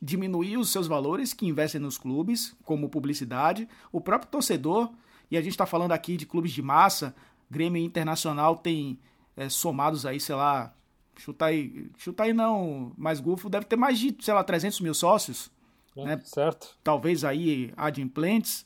diminuir 0.00 0.56
os 0.56 0.70
seus 0.70 0.86
valores 0.86 1.32
que 1.32 1.46
investem 1.46 1.80
nos 1.80 1.98
clubes, 1.98 2.56
como 2.64 2.88
publicidade. 2.88 3.68
O 3.92 4.00
próprio 4.00 4.30
torcedor, 4.30 4.90
e 5.30 5.36
a 5.36 5.40
gente 5.40 5.52
está 5.52 5.66
falando 5.66 5.92
aqui 5.92 6.16
de 6.16 6.26
clubes 6.26 6.52
de 6.52 6.62
massa, 6.62 7.14
Grêmio 7.50 7.82
Internacional 7.82 8.56
tem 8.56 8.98
é, 9.36 9.48
somados 9.48 10.06
aí, 10.06 10.18
sei 10.18 10.34
lá, 10.34 10.74
chuta 11.16 11.46
aí, 11.46 11.90
chuta 11.96 12.24
aí 12.24 12.32
não, 12.32 12.92
mas 12.96 13.20
Gufo 13.20 13.48
deve 13.48 13.66
ter 13.66 13.76
mais 13.76 13.98
de, 13.98 14.16
sei 14.20 14.34
lá, 14.34 14.42
300 14.42 14.80
mil 14.80 14.94
sócios. 14.94 15.50
É, 15.96 16.04
né? 16.04 16.20
Certo. 16.24 16.76
Talvez 16.82 17.24
aí 17.24 17.72
adimplentes. 17.76 18.64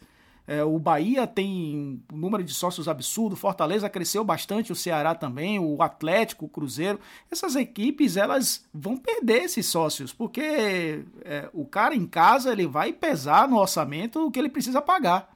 É, 0.50 0.64
o 0.64 0.80
Bahia 0.80 1.28
tem 1.28 2.02
um 2.12 2.16
número 2.16 2.42
de 2.42 2.52
sócios 2.52 2.88
absurdo, 2.88 3.36
Fortaleza 3.36 3.88
cresceu 3.88 4.24
bastante, 4.24 4.72
o 4.72 4.74
Ceará 4.74 5.14
também, 5.14 5.60
o 5.60 5.80
Atlético, 5.80 6.46
o 6.46 6.48
Cruzeiro. 6.48 6.98
Essas 7.30 7.54
equipes 7.54 8.16
elas 8.16 8.68
vão 8.74 8.96
perder 8.96 9.44
esses 9.44 9.64
sócios, 9.66 10.12
porque 10.12 11.04
é, 11.22 11.48
o 11.52 11.64
cara 11.64 11.94
em 11.94 12.04
casa 12.04 12.50
ele 12.50 12.66
vai 12.66 12.92
pesar 12.92 13.46
no 13.46 13.58
orçamento 13.58 14.26
o 14.26 14.28
que 14.28 14.40
ele 14.40 14.48
precisa 14.48 14.82
pagar. 14.82 15.32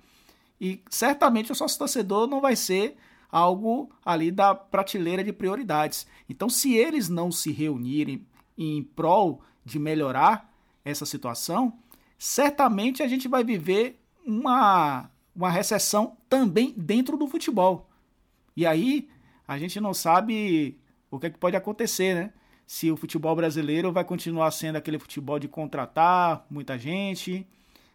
E 0.60 0.82
certamente 0.90 1.52
o 1.52 1.54
sócio 1.54 1.78
torcedor 1.78 2.26
não 2.26 2.40
vai 2.40 2.56
ser 2.56 2.96
algo 3.30 3.90
ali 4.04 4.32
da 4.32 4.52
prateleira 4.52 5.22
de 5.22 5.32
prioridades. 5.32 6.08
Então, 6.28 6.48
se 6.48 6.74
eles 6.74 7.08
não 7.08 7.30
se 7.30 7.52
reunirem 7.52 8.26
em 8.58 8.82
prol 8.82 9.42
de 9.64 9.78
melhorar 9.78 10.52
essa 10.84 11.06
situação, 11.06 11.72
certamente 12.18 13.00
a 13.00 13.06
gente 13.06 13.28
vai 13.28 13.44
viver 13.44 14.00
uma, 14.24 15.10
uma 15.34 15.50
recessão 15.50 16.16
também 16.28 16.74
dentro 16.76 17.16
do 17.16 17.26
futebol. 17.26 17.90
E 18.56 18.66
aí 18.66 19.08
a 19.46 19.58
gente 19.58 19.80
não 19.80 19.92
sabe 19.92 20.78
o 21.10 21.18
que, 21.18 21.26
é 21.26 21.30
que 21.30 21.38
pode 21.38 21.56
acontecer, 21.56 22.14
né? 22.14 22.32
Se 22.66 22.90
o 22.90 22.96
futebol 22.96 23.36
brasileiro 23.36 23.92
vai 23.92 24.04
continuar 24.04 24.50
sendo 24.50 24.76
aquele 24.76 24.98
futebol 24.98 25.38
de 25.38 25.48
contratar 25.48 26.46
muita 26.48 26.78
gente, 26.78 27.46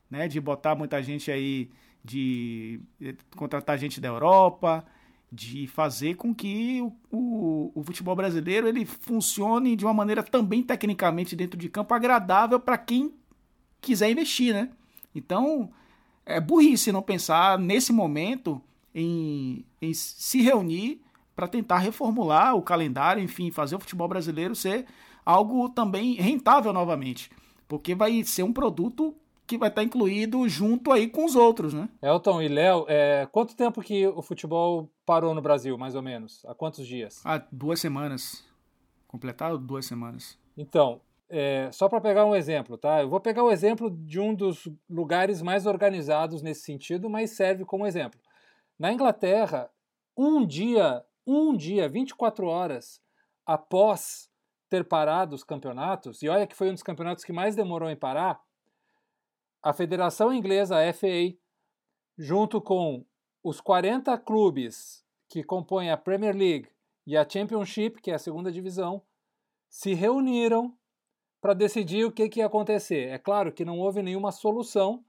né? 0.10 0.28
De 0.28 0.40
botar 0.40 0.76
muita 0.76 1.02
gente 1.02 1.32
aí, 1.32 1.70
de, 2.04 2.80
de 3.00 3.16
contratar 3.36 3.78
gente 3.78 4.00
da 4.00 4.08
Europa, 4.08 4.86
de 5.32 5.68
fazer 5.68 6.16
com 6.16 6.34
que 6.34 6.82
o, 6.82 6.94
o, 7.12 7.72
o, 7.76 7.84
futebol 7.84 8.16
brasileiro 8.16 8.68
ele 8.68 8.86
funcione 8.86 9.76
de 9.76 9.86
uma 9.86 9.94
maneira 9.94 10.24
também 10.24 10.64
tecnicamente 10.64 11.36
dentro 11.36 11.58
de 11.58 11.70
campo 11.70 11.94
agradável 11.94 12.60
para 12.60 12.78
quem 12.78 13.14
quiser 13.80 14.10
investir, 14.10 14.54
né? 14.54 14.70
Então 15.14 15.72
é 16.30 16.40
burrice 16.40 16.92
não 16.92 17.02
pensar 17.02 17.58
nesse 17.58 17.92
momento 17.92 18.62
em, 18.94 19.66
em 19.82 19.94
se 19.94 20.42
reunir 20.42 21.02
para 21.36 21.48
tentar 21.48 21.80
reformular 21.80 22.56
o 22.56 22.62
calendário, 22.62 23.24
enfim, 23.24 23.52
fazer 23.52 23.76
o 23.76 23.80
futebol 23.80 24.08
brasileiro 24.08 24.56
ser 24.56 24.86
algo 25.26 25.70
também 25.70 26.14
rentável 26.16 26.72
novamente, 26.72 27.32
porque 27.68 27.96
vai 27.96 28.24
ser 28.24 28.44
um 28.44 28.54
produto 28.54 29.16
que 29.48 29.58
vai 29.58 29.70
estar 29.70 29.84
incluído 29.84 30.48
junto 30.48 30.92
aí 30.92 31.08
com 31.08 31.26
os 31.26 31.36
outros, 31.36 31.74
né? 31.74 31.90
Elton 32.04 32.42
e 32.42 32.48
Léo, 32.48 32.86
é, 32.88 33.28
quanto 33.32 33.56
tempo 33.56 33.82
que 33.82 34.06
o 34.06 34.22
futebol 34.22 34.88
parou 35.06 35.34
no 35.34 35.42
Brasil, 35.42 35.76
mais 35.76 35.96
ou 35.96 36.04
menos? 36.04 36.46
Há 36.46 36.54
quantos 36.54 36.86
dias? 36.86 37.22
Há 37.26 37.42
duas 37.52 37.80
semanas. 37.80 38.44
Completado 39.08 39.58
duas 39.58 39.88
semanas. 39.88 40.38
Então, 40.56 41.02
é, 41.30 41.72
só 41.72 41.88
para 41.88 42.02
pegar 42.02 42.26
um 42.26 42.36
exemplo, 42.36 42.78
tá? 42.78 43.02
Eu 43.02 43.10
vou 43.10 43.20
pegar 43.20 43.44
o 43.44 43.52
exemplo 43.52 43.90
de 43.92 44.20
um 44.20 44.34
dos 44.34 44.68
lugares 44.90 45.42
mais 45.42 45.66
organizados 45.66 46.42
nesse 46.42 46.62
sentido, 46.62 47.10
mas 47.10 47.32
serve 47.32 47.64
como 47.64 47.86
exemplo. 47.86 48.20
Na 48.78 48.92
Inglaterra, 48.92 49.70
um 50.18 50.46
dia, 50.46 51.06
um 51.26 51.56
dia, 51.56 51.88
24 51.88 52.48
horas 52.48 53.02
após 53.46 54.30
ter 54.70 54.88
parado 54.88 55.36
os 55.36 55.44
campeonatos, 55.44 56.22
e 56.22 56.30
olha 56.30 56.48
que 56.48 56.56
foi 56.56 56.70
um 56.70 56.74
dos 56.74 56.84
campeonatos 56.84 57.24
que 57.24 57.34
mais 57.34 57.56
demorou 57.56 57.90
em 57.90 57.96
parar, 57.96 58.42
a 59.62 59.74
Federação 59.74 60.34
Inglesa, 60.34 60.78
a 60.78 60.94
FA, 60.94 61.36
junto 62.18 62.62
com 62.62 63.06
os 63.44 63.60
40 63.62 64.18
clubes 64.20 65.04
que 65.28 65.44
compõem 65.44 65.92
a 65.92 65.98
Premier 65.98 66.36
League 66.36 66.70
e 67.06 67.18
a 67.18 67.28
Championship, 67.28 68.02
que 68.02 68.12
é 68.12 68.16
a 68.16 68.20
segunda 68.20 68.52
divisão, 68.52 69.02
se 69.70 69.94
reuniram 69.94 70.78
para 71.42 71.54
decidir 71.54 72.06
o 72.06 72.12
que, 72.12 72.28
que 72.30 72.40
ia 72.40 72.46
acontecer. 72.46 73.10
É 73.10 73.18
claro 73.18 73.52
que 73.52 73.66
não 73.66 73.80
houve 73.80 74.02
nenhuma 74.02 74.32
solução, 74.32 75.04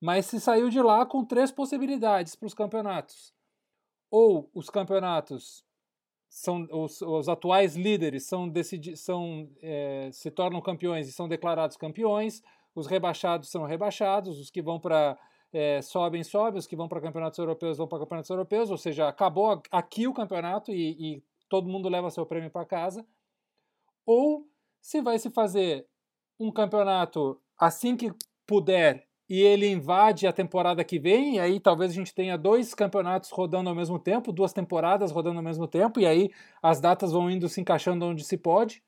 mas 0.00 0.26
se 0.26 0.40
saiu 0.40 0.68
de 0.68 0.80
lá 0.80 1.06
com 1.06 1.24
três 1.24 1.50
possibilidades 1.50 2.34
para 2.34 2.46
os 2.46 2.54
campeonatos. 2.54 3.32
Ou 4.10 4.50
os 4.54 4.68
campeonatos 4.68 5.64
são 6.28 6.66
os, 6.70 7.00
os 7.02 7.28
atuais 7.28 7.76
líderes 7.76 8.26
são, 8.26 8.48
decidi, 8.48 8.96
são 8.96 9.50
é, 9.60 10.08
se 10.12 10.30
tornam 10.30 10.60
campeões 10.60 11.06
e 11.08 11.12
são 11.12 11.28
declarados 11.28 11.76
campeões, 11.76 12.42
os 12.74 12.86
rebaixados 12.86 13.50
são 13.50 13.64
rebaixados, 13.64 14.40
os 14.40 14.50
que 14.50 14.62
vão 14.62 14.80
para 14.80 15.18
é, 15.52 15.82
sobem, 15.82 16.24
sobem, 16.24 16.58
os 16.58 16.66
que 16.66 16.74
vão 16.74 16.88
para 16.88 17.00
campeonatos 17.00 17.38
europeus 17.38 17.76
vão 17.76 17.86
para 17.86 17.98
campeonatos 17.98 18.30
europeus, 18.30 18.70
ou 18.70 18.78
seja, 18.78 19.08
acabou 19.08 19.62
aqui 19.70 20.08
o 20.08 20.14
campeonato 20.14 20.72
e, 20.72 21.16
e 21.16 21.22
todo 21.48 21.68
mundo 21.68 21.88
leva 21.88 22.10
seu 22.10 22.24
prêmio 22.24 22.50
para 22.50 22.64
casa. 22.64 23.06
Ou 24.06 24.48
se 24.82 25.00
vai 25.00 25.18
se 25.18 25.30
fazer 25.30 25.86
um 26.38 26.50
campeonato 26.50 27.40
assim 27.58 27.96
que 27.96 28.12
puder 28.46 29.06
e 29.28 29.40
ele 29.40 29.66
invade 29.66 30.26
a 30.26 30.32
temporada 30.32 30.84
que 30.84 30.98
vem, 30.98 31.36
e 31.36 31.40
aí 31.40 31.58
talvez 31.58 31.92
a 31.92 31.94
gente 31.94 32.14
tenha 32.14 32.36
dois 32.36 32.74
campeonatos 32.74 33.30
rodando 33.30 33.70
ao 33.70 33.74
mesmo 33.74 33.98
tempo, 33.98 34.32
duas 34.32 34.52
temporadas 34.52 35.10
rodando 35.10 35.38
ao 35.38 35.44
mesmo 35.44 35.66
tempo, 35.66 36.00
e 36.00 36.04
aí 36.04 36.30
as 36.60 36.80
datas 36.80 37.12
vão 37.12 37.30
indo 37.30 37.48
se 37.48 37.60
encaixando 37.60 38.04
onde 38.04 38.24
se 38.24 38.36
pode. 38.36 38.82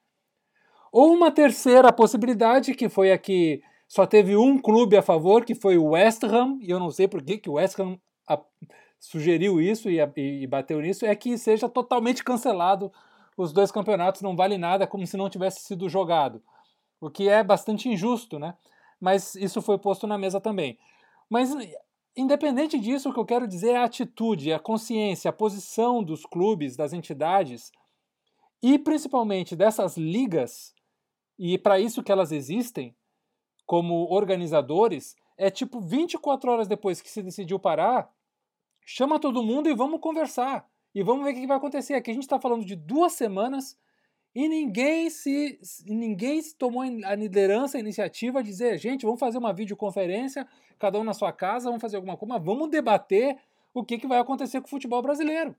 Ou 0.92 1.14
uma 1.14 1.30
terceira 1.30 1.90
possibilidade, 1.90 2.74
que 2.74 2.90
foi 2.90 3.10
a 3.10 3.16
que 3.16 3.62
só 3.88 4.04
teve 4.04 4.36
um 4.36 4.60
clube 4.60 4.96
a 4.96 5.02
favor, 5.02 5.44
que 5.44 5.54
foi 5.54 5.78
o 5.78 5.90
West 5.90 6.22
Ham, 6.24 6.58
e 6.60 6.68
eu 6.68 6.78
não 6.78 6.90
sei 6.90 7.08
por 7.08 7.22
que, 7.22 7.38
que 7.38 7.48
o 7.48 7.54
West 7.54 7.78
Ham 7.78 7.98
sugeriu 8.98 9.60
isso 9.60 9.88
e 9.88 10.46
bateu 10.46 10.80
nisso, 10.80 11.06
é 11.06 11.14
que 11.14 11.38
seja 11.38 11.68
totalmente 11.68 12.22
cancelado 12.22 12.92
os 13.36 13.52
dois 13.52 13.70
campeonatos, 13.70 14.22
não 14.22 14.36
vale 14.36 14.56
nada, 14.58 14.86
como 14.86 15.06
se 15.06 15.16
não 15.16 15.30
tivesse 15.30 15.60
sido 15.60 15.88
jogado. 15.88 16.42
O 17.00 17.10
que 17.10 17.28
é 17.28 17.42
bastante 17.42 17.88
injusto, 17.88 18.38
né? 18.38 18.56
Mas 19.00 19.34
isso 19.34 19.60
foi 19.60 19.78
posto 19.78 20.06
na 20.06 20.16
mesa 20.16 20.40
também. 20.40 20.78
Mas 21.28 21.50
independente 22.16 22.78
disso, 22.78 23.10
o 23.10 23.12
que 23.12 23.18
eu 23.18 23.24
quero 23.24 23.48
dizer 23.48 23.72
é 23.72 23.76
a 23.78 23.84
atitude, 23.84 24.52
a 24.52 24.58
consciência, 24.58 25.28
a 25.28 25.32
posição 25.32 26.02
dos 26.02 26.24
clubes, 26.24 26.76
das 26.76 26.92
entidades 26.92 27.72
e 28.62 28.78
principalmente 28.78 29.54
dessas 29.54 29.96
ligas, 29.96 30.74
e 31.38 31.58
para 31.58 31.78
isso 31.78 32.02
que 32.02 32.10
elas 32.10 32.32
existem 32.32 32.96
como 33.66 34.10
organizadores, 34.10 35.16
é 35.36 35.50
tipo 35.50 35.80
24 35.80 36.50
horas 36.50 36.68
depois 36.68 37.02
que 37.02 37.10
se 37.10 37.22
decidiu 37.22 37.58
parar, 37.58 38.10
chama 38.86 39.18
todo 39.18 39.42
mundo 39.42 39.68
e 39.68 39.74
vamos 39.74 40.00
conversar. 40.00 40.66
E 40.94 41.02
vamos 41.02 41.24
ver 41.24 41.32
o 41.32 41.34
que 41.34 41.46
vai 41.46 41.56
acontecer. 41.56 41.94
Aqui 41.94 42.10
a 42.10 42.14
gente 42.14 42.22
está 42.22 42.38
falando 42.38 42.64
de 42.64 42.76
duas 42.76 43.12
semanas 43.14 43.76
e 44.34 44.48
ninguém 44.48 45.10
se 45.10 45.58
ninguém 45.86 46.40
tomou 46.58 46.82
a 46.82 47.14
liderança, 47.14 47.76
a 47.76 47.80
iniciativa 47.80 48.42
de 48.42 48.50
dizer, 48.50 48.78
gente, 48.78 49.04
vamos 49.04 49.20
fazer 49.20 49.38
uma 49.38 49.52
videoconferência, 49.52 50.46
cada 50.78 50.98
um 50.98 51.04
na 51.04 51.14
sua 51.14 51.32
casa, 51.32 51.66
vamos 51.66 51.80
fazer 51.80 51.96
alguma 51.96 52.16
coisa, 52.16 52.34
mas 52.34 52.44
vamos 52.44 52.68
debater 52.68 53.36
o 53.72 53.84
que, 53.84 53.98
que 53.98 54.06
vai 54.06 54.18
acontecer 54.18 54.60
com 54.60 54.66
o 54.66 54.70
futebol 54.70 55.02
brasileiro. 55.02 55.54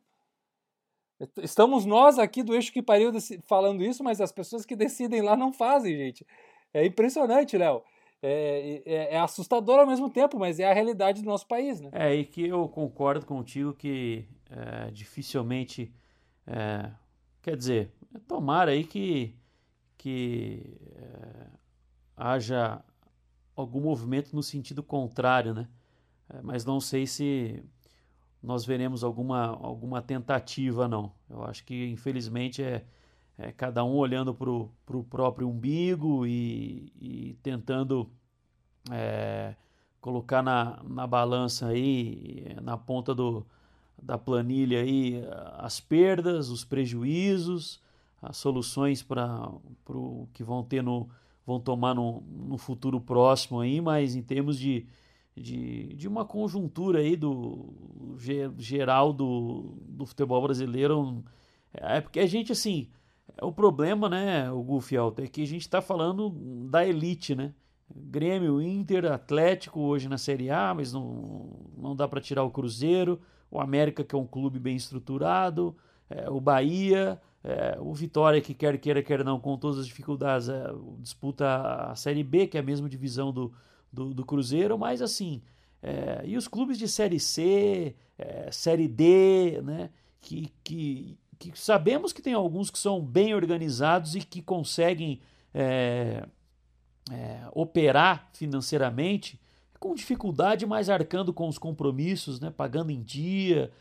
Estamos 1.41 1.85
nós 1.85 2.19
aqui 2.19 2.43
do 2.43 2.53
Eixo 2.53 2.73
que 2.73 2.81
Pariu 2.81 3.11
falando 3.45 3.83
isso, 3.83 4.03
mas 4.03 4.19
as 4.19 4.31
pessoas 4.31 4.65
que 4.65 4.75
decidem 4.75 5.21
lá 5.21 5.35
não 5.37 5.53
fazem, 5.53 5.95
gente. 5.95 6.25
É 6.73 6.85
impressionante, 6.85 7.57
Léo. 7.57 7.81
É, 8.21 8.81
é, 8.85 9.13
é, 9.15 9.19
assustador 9.19 9.79
ao 9.79 9.87
mesmo 9.87 10.09
tempo, 10.09 10.37
mas 10.37 10.59
é 10.59 10.69
a 10.69 10.73
realidade 10.73 11.21
do 11.21 11.27
nosso 11.27 11.47
país, 11.47 11.79
né? 11.79 11.89
É, 11.93 12.13
e 12.13 12.25
que 12.25 12.47
eu 12.47 12.67
concordo 12.67 13.25
contigo 13.25 13.73
que 13.73 14.25
é, 14.49 14.91
dificilmente, 14.91 15.93
é, 16.45 16.91
quer 17.41 17.57
dizer, 17.57 17.91
tomara 18.27 18.71
aí 18.71 18.83
que, 18.83 19.35
que 19.97 20.77
é, 20.95 21.47
haja 22.15 22.83
algum 23.55 23.81
movimento 23.81 24.35
no 24.35 24.43
sentido 24.43 24.83
contrário, 24.83 25.53
né? 25.53 25.67
É, 26.29 26.41
mas 26.41 26.65
não 26.65 26.79
sei 26.79 27.05
se 27.07 27.63
nós 28.41 28.65
veremos 28.65 29.03
alguma, 29.03 29.47
alguma 29.47 30.01
tentativa, 30.01 30.87
não. 30.87 31.11
Eu 31.29 31.43
acho 31.43 31.63
que, 31.65 31.87
infelizmente, 31.87 32.61
é, 32.63 32.85
é 33.37 33.51
cada 33.51 33.83
um 33.83 33.95
olhando 33.95 34.33
para 34.33 34.49
o 34.49 35.03
próprio 35.09 35.49
umbigo 35.49 36.25
e, 36.25 36.91
e 36.99 37.33
tentando 37.41 38.09
é, 38.91 39.55
colocar 39.99 40.43
na, 40.43 40.81
na 40.83 41.07
balança 41.07 41.67
aí, 41.67 42.55
na 42.61 42.77
ponta 42.77 43.13
do, 43.15 43.45
da 44.01 44.17
planilha 44.17 44.81
aí, 44.81 45.23
as 45.57 45.79
perdas, 45.79 46.49
os 46.49 46.63
prejuízos, 46.63 47.81
as 48.21 48.37
soluções 48.37 49.01
para 49.01 49.49
o 49.89 50.27
que 50.33 50.43
vão 50.43 50.63
ter 50.63 50.81
no 50.81 51.09
vão 51.45 51.59
tomar 51.59 51.93
no, 51.93 52.21
no 52.21 52.57
futuro 52.57 52.99
próximo 52.99 53.59
aí, 53.59 53.79
mas 53.79 54.15
em 54.15 54.23
termos 54.23 54.57
de, 54.57 54.87
de, 55.35 55.93
de 55.93 56.07
uma 56.07 56.25
conjuntura 56.25 56.99
aí 56.99 57.15
do 57.15 57.69
geral 58.57 59.13
do, 59.13 59.77
do 59.87 60.05
futebol 60.07 60.41
brasileiro, 60.41 61.23
é 61.71 62.01
porque 62.01 62.19
a 62.19 62.25
gente 62.25 62.51
assim, 62.51 62.89
o 63.41 63.51
problema, 63.51 64.09
né, 64.09 64.51
o 64.51 64.63
Gufiel, 64.63 65.13
é 65.17 65.27
que 65.27 65.43
a 65.43 65.47
gente 65.47 65.61
está 65.61 65.81
falando 65.81 66.29
da 66.69 66.85
elite, 66.85 67.35
né? 67.35 67.53
Grêmio, 67.93 68.61
Inter, 68.61 69.11
Atlético 69.11 69.79
hoje 69.79 70.09
na 70.09 70.17
Série 70.17 70.49
A, 70.49 70.73
mas 70.73 70.91
não, 70.91 71.49
não 71.77 71.95
dá 71.95 72.07
para 72.07 72.19
tirar 72.19 72.43
o 72.43 72.49
Cruzeiro, 72.49 73.21
o 73.49 73.59
América 73.59 74.03
que 74.03 74.15
é 74.15 74.17
um 74.17 74.27
clube 74.27 74.59
bem 74.59 74.75
estruturado, 74.75 75.75
é, 76.09 76.29
o 76.29 76.39
Bahia, 76.39 77.19
é, 77.43 77.77
o 77.79 77.93
Vitória, 77.93 78.41
que 78.41 78.53
quer 78.53 78.77
queira, 78.77 79.03
quer 79.03 79.23
não, 79.23 79.39
com 79.39 79.57
todas 79.57 79.79
as 79.79 79.87
dificuldades, 79.87 80.49
é, 80.49 80.63
disputa 80.99 81.91
a 81.91 81.95
Série 81.95 82.23
B, 82.23 82.47
que 82.47 82.57
é 82.57 82.59
a 82.59 82.63
mesma 82.63 82.89
divisão 82.89 83.31
do, 83.31 83.53
do, 83.91 84.13
do 84.13 84.25
Cruzeiro, 84.25 84.77
mas 84.77 85.01
assim, 85.01 85.41
é, 85.81 86.23
e 86.25 86.35
os 86.35 86.47
clubes 86.47 86.77
de 86.77 86.87
Série 86.87 87.19
C, 87.19 87.95
é, 88.17 88.51
Série 88.51 88.87
D, 88.87 89.61
né, 89.63 89.91
que, 90.19 90.51
que, 90.63 91.17
que, 91.37 91.51
sabemos 91.53 92.11
que 92.11 92.23
tem 92.23 92.33
alguns 92.33 92.71
que 92.71 92.79
são 92.79 92.99
bem 92.99 93.35
organizados 93.35 94.15
e 94.15 94.21
que 94.21 94.41
conseguem 94.41 95.21
é, 95.53 96.27
operar 97.53 98.29
financeiramente 98.33 99.39
com 99.85 99.93
dificuldade, 99.93 100.65
mas 100.65 100.89
arcando 100.89 101.31
com 101.31 101.47
os 101.47 101.59
compromissos, 101.59 102.39
né, 102.39 102.49
pagando 102.49 102.89
em 102.89 103.03
dia, 103.03 103.71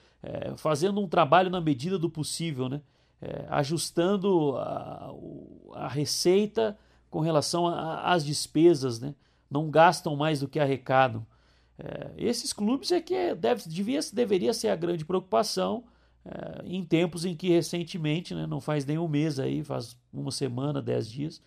fazendo 0.58 1.00
um 1.00 1.08
trabalho 1.08 1.48
na 1.48 1.62
medida 1.62 1.98
do 1.98 2.10
possível, 2.10 2.68
né? 2.68 2.82
é, 3.24 3.46
ajustando 3.48 4.54
a, 4.58 5.14
a, 5.72 5.88
receita 5.88 6.76
com 7.08 7.20
relação 7.20 7.66
às 7.66 8.22
despesas, 8.22 9.00
né? 9.00 9.14
não 9.50 9.70
gastam 9.70 10.14
mais 10.14 10.40
do 10.40 10.48
que 10.48 10.60
arrecadam. 10.60 11.26
É, 11.78 12.10
esses 12.18 12.52
clubes 12.52 12.92
é 12.92 13.00
que 13.00 13.34
deve, 13.34 13.66
devia, 13.66 14.00
deveria 14.12 14.52
ser 14.52 14.68
a 14.68 14.76
grande 14.76 15.06
preocupação 15.06 15.84
é, 16.22 16.62
em 16.66 16.84
tempos 16.84 17.24
em 17.24 17.34
que 17.34 17.48
recentemente, 17.48 18.34
né, 18.34 18.46
não 18.46 18.60
faz 18.60 18.84
nem 18.84 18.98
um 18.98 19.08
mês 19.08 19.38
aí, 19.38 19.64
faz 19.64 19.96
uma 20.12 20.30
semana, 20.30 20.82
dez 20.82 21.08
dias, 21.10 21.40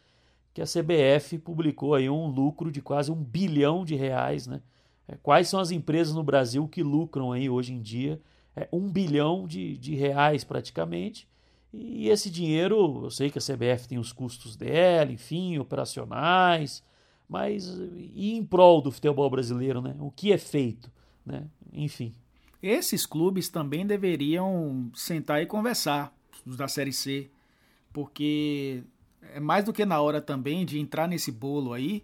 que 0.57 0.61
a 0.61 0.65
CBF 0.65 1.37
publicou 1.37 1.93
aí 1.93 2.09
um 2.09 2.25
lucro 2.27 2.71
de 2.71 2.81
quase 2.81 3.11
um 3.11 3.23
bilhão 3.23 3.85
de 3.85 3.93
reais. 3.93 4.47
Né? 4.47 4.59
É, 5.07 5.15
quais 5.21 5.47
são 5.47 5.59
as 5.59 5.69
empresas 5.69 6.15
no 6.15 6.23
Brasil 6.23 6.67
que 6.67 6.81
lucram 6.81 7.31
aí 7.31 7.47
hoje 7.47 7.73
em 7.73 7.79
dia? 7.79 8.19
É, 8.55 8.67
um 8.73 8.89
bilhão 8.89 9.45
de, 9.45 9.77
de 9.77 9.93
reais 9.93 10.43
praticamente 10.43 11.27
e 11.71 12.09
esse 12.09 12.31
dinheiro, 12.31 13.03
eu 13.03 13.11
sei 13.11 13.29
que 13.29 13.37
a 13.37 13.41
CBF 13.41 13.87
tem 13.87 13.99
os 13.99 14.11
custos 14.11 14.55
dela, 14.55 15.11
enfim, 15.11 15.59
operacionais, 15.59 16.83
mas 17.29 17.67
e 18.15 18.33
em 18.35 18.43
prol 18.43 18.81
do 18.81 18.91
futebol 18.91 19.29
brasileiro, 19.29 19.79
né? 19.79 19.95
O 19.99 20.09
que 20.09 20.31
é 20.31 20.39
feito, 20.39 20.91
né? 21.23 21.45
Enfim. 21.71 22.15
Esses 22.63 23.05
clubes 23.05 23.47
também 23.47 23.85
deveriam 23.85 24.89
sentar 24.95 25.39
e 25.39 25.45
conversar, 25.45 26.11
os 26.47 26.57
da 26.57 26.67
Série 26.67 26.93
C, 26.93 27.29
porque 27.93 28.83
é 29.22 29.39
mais 29.39 29.65
do 29.65 29.74
que 29.74 29.86
na 29.86 29.99
hora 29.99 30.22
também 30.22 30.65
de 30.65 30.80
entrar 30.80 31.07
nesse 31.07 31.32
bolo 31.32 31.74
aí 31.74 32.03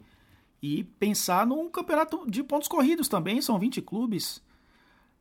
e 0.62 0.84
pensar 0.84 1.46
num 1.46 1.70
campeonato 1.70 2.30
de 2.30 2.42
pontos 2.44 2.68
corridos 2.68 3.08
também, 3.08 3.42
são 3.42 3.60
20 3.60 3.82
clubes. 3.82 4.42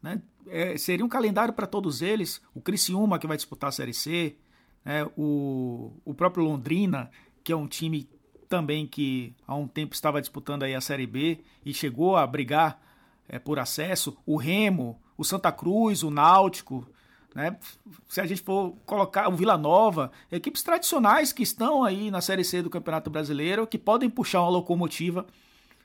Né? 0.01 0.22
É, 0.47 0.76
seria 0.76 1.05
um 1.05 1.09
calendário 1.09 1.53
para 1.53 1.66
todos 1.66 2.01
eles. 2.01 2.40
O 2.55 2.61
Criciúma, 2.61 3.18
que 3.18 3.26
vai 3.26 3.36
disputar 3.36 3.68
a 3.68 3.72
Série 3.72 3.93
C, 3.93 4.36
né? 4.84 5.05
o, 5.16 5.93
o 6.05 6.14
próprio 6.14 6.45
Londrina, 6.45 7.11
que 7.43 7.53
é 7.53 7.57
um 7.57 7.66
time 7.66 8.09
também 8.49 8.86
que 8.86 9.34
há 9.47 9.55
um 9.55 9.66
tempo 9.66 9.95
estava 9.95 10.20
disputando 10.20 10.62
aí 10.62 10.74
a 10.74 10.80
Série 10.80 11.07
B 11.07 11.40
e 11.64 11.72
chegou 11.72 12.16
a 12.16 12.26
brigar 12.26 12.80
é, 13.28 13.38
por 13.38 13.59
acesso. 13.59 14.16
O 14.26 14.36
Remo, 14.36 15.01
o 15.16 15.24
Santa 15.24 15.51
Cruz, 15.51 16.03
o 16.03 16.11
Náutico. 16.11 16.86
Né? 17.34 17.56
Se 18.08 18.20
a 18.20 18.26
gente 18.26 18.42
for 18.42 18.74
colocar 18.84 19.28
o 19.28 19.32
Vila 19.32 19.56
Nova, 19.56 20.10
equipes 20.30 20.62
tradicionais 20.62 21.32
que 21.32 21.42
estão 21.42 21.82
aí 21.82 22.10
na 22.10 22.20
Série 22.20 22.44
C 22.44 22.62
do 22.62 22.70
Campeonato 22.70 23.10
Brasileiro, 23.10 23.66
que 23.66 23.78
podem 23.78 24.10
puxar 24.10 24.42
uma 24.42 24.50
locomotiva 24.50 25.26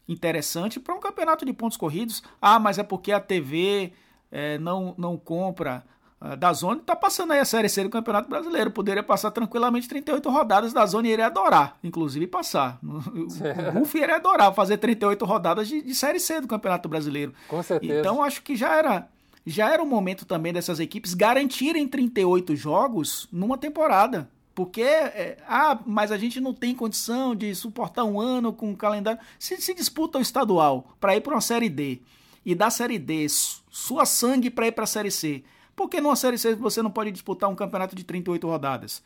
interessante 0.07 0.79
para 0.79 0.95
um 0.95 0.99
campeonato 0.99 1.45
de 1.45 1.53
pontos 1.53 1.77
corridos. 1.77 2.23
Ah, 2.41 2.59
mas 2.59 2.77
é 2.77 2.83
porque 2.83 3.11
a 3.11 3.19
TV 3.19 3.93
é, 4.31 4.57
não, 4.57 4.93
não 4.97 5.17
compra 5.17 5.83
ah, 6.19 6.35
da 6.35 6.51
Zona. 6.53 6.81
Está 6.81 6.95
passando 6.95 7.33
aí 7.33 7.39
a 7.39 7.45
Série 7.45 7.69
C 7.69 7.83
do 7.83 7.89
Campeonato 7.89 8.29
Brasileiro. 8.29 8.71
Poderia 8.71 9.03
passar 9.03 9.31
tranquilamente 9.31 9.87
38 9.87 10.29
rodadas 10.29 10.73
da 10.73 10.85
Zona 10.85 11.07
e 11.07 11.11
iria 11.11 11.27
adorar, 11.27 11.77
inclusive 11.83 12.27
passar. 12.27 12.79
O 12.83 13.79
Ruff 13.79 13.97
iria 13.97 14.15
adorar 14.15 14.53
fazer 14.53 14.77
38 14.77 15.23
rodadas 15.25 15.67
de, 15.67 15.81
de 15.81 15.95
Série 15.95 16.19
C 16.19 16.41
do 16.41 16.47
Campeonato 16.47 16.89
Brasileiro. 16.89 17.33
Com 17.47 17.61
certeza. 17.61 17.99
Então 17.99 18.23
acho 18.23 18.41
que 18.41 18.55
já 18.55 18.75
era 18.75 19.07
já 19.49 19.71
era 19.71 19.81
o 19.81 19.85
momento 19.85 20.25
também 20.25 20.51
dessas 20.51 20.77
equipes 20.77 21.13
garantirem 21.13 21.87
38 21.87 22.53
jogos 22.53 23.29
numa 23.31 23.57
temporada. 23.57 24.29
Porque, 24.53 24.81
é, 24.81 25.37
ah, 25.47 25.79
mas 25.85 26.11
a 26.11 26.17
gente 26.17 26.41
não 26.41 26.53
tem 26.53 26.75
condição 26.75 27.33
de 27.33 27.55
suportar 27.55 28.03
um 28.03 28.19
ano 28.19 28.51
com 28.51 28.71
um 28.71 28.75
calendário. 28.75 29.21
Se, 29.39 29.55
se 29.61 29.73
disputa 29.73 30.17
o 30.17 30.21
estadual 30.21 30.93
para 30.99 31.15
ir 31.15 31.21
para 31.21 31.33
uma 31.33 31.39
Série 31.39 31.69
D 31.69 32.01
e 32.45 32.53
da 32.53 32.69
Série 32.69 32.99
D 32.99 33.25
sua 33.29 34.05
sangue 34.05 34.49
para 34.49 34.67
ir 34.67 34.73
para 34.73 34.83
a 34.83 34.87
Série 34.87 35.11
C, 35.11 35.43
por 35.75 35.87
que 35.87 36.01
numa 36.01 36.15
Série 36.15 36.37
C 36.37 36.55
você 36.55 36.81
não 36.81 36.91
pode 36.91 37.11
disputar 37.11 37.49
um 37.49 37.55
campeonato 37.55 37.95
de 37.95 38.03
38 38.03 38.47
rodadas? 38.47 39.01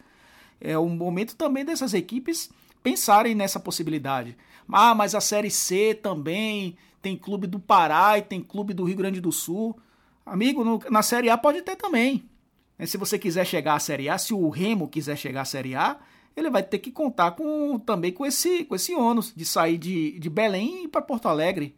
É 0.59 0.75
o 0.75 0.87
momento 0.87 1.35
também 1.35 1.63
dessas 1.63 1.93
equipes 1.93 2.49
pensarem 2.81 3.35
nessa 3.35 3.59
possibilidade. 3.59 4.35
Ah, 4.71 4.95
mas 4.95 5.13
a 5.13 5.21
Série 5.21 5.51
C 5.51 5.93
também 5.93 6.77
tem 6.99 7.15
clube 7.15 7.45
do 7.45 7.59
Pará 7.59 8.17
e 8.17 8.21
tem 8.23 8.41
clube 8.41 8.73
do 8.73 8.85
Rio 8.85 8.95
Grande 8.95 9.21
do 9.21 9.31
Sul. 9.31 9.77
Amigo, 10.25 10.63
no, 10.63 10.79
na 10.89 11.01
Série 11.01 11.29
A 11.29 11.37
pode 11.37 11.61
ter 11.61 11.75
também. 11.75 12.29
É, 12.77 12.85
se 12.85 12.97
você 12.97 13.19
quiser 13.19 13.45
chegar 13.45 13.75
à 13.75 13.79
Série 13.79 14.09
A, 14.09 14.17
se 14.17 14.33
o 14.33 14.49
Remo 14.49 14.87
quiser 14.87 15.15
chegar 15.15 15.41
à 15.41 15.45
Série 15.45 15.75
A, 15.75 15.97
ele 16.35 16.49
vai 16.49 16.63
ter 16.63 16.79
que 16.79 16.91
contar 16.91 17.31
com, 17.31 17.77
também 17.79 18.11
com 18.11 18.25
esse, 18.25 18.63
com 18.65 18.75
esse 18.75 18.95
ônus 18.95 19.33
de 19.35 19.45
sair 19.45 19.77
de, 19.77 20.17
de 20.19 20.29
Belém 20.29 20.87
para 20.87 21.01
Porto 21.01 21.27
Alegre. 21.27 21.75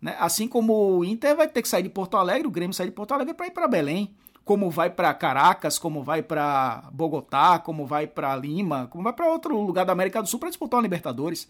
Né? 0.00 0.14
Assim 0.18 0.46
como 0.46 0.98
o 0.98 1.04
Inter 1.04 1.34
vai 1.34 1.48
ter 1.48 1.62
que 1.62 1.68
sair 1.68 1.82
de 1.82 1.88
Porto 1.88 2.16
Alegre, 2.16 2.46
o 2.46 2.50
Grêmio 2.50 2.74
sair 2.74 2.86
de 2.86 2.92
Porto 2.92 3.12
Alegre 3.12 3.34
para 3.34 3.46
ir 3.46 3.50
para 3.50 3.66
Belém. 3.66 4.14
Como 4.44 4.70
vai 4.70 4.88
para 4.90 5.12
Caracas, 5.12 5.76
como 5.76 6.04
vai 6.04 6.22
para 6.22 6.88
Bogotá, 6.92 7.58
como 7.58 7.84
vai 7.84 8.06
para 8.06 8.36
Lima, 8.36 8.86
como 8.86 9.02
vai 9.02 9.12
para 9.12 9.28
outro 9.28 9.60
lugar 9.60 9.84
da 9.84 9.92
América 9.92 10.22
do 10.22 10.28
Sul 10.28 10.38
para 10.38 10.50
disputar 10.50 10.78
o 10.78 10.82
Libertadores. 10.82 11.48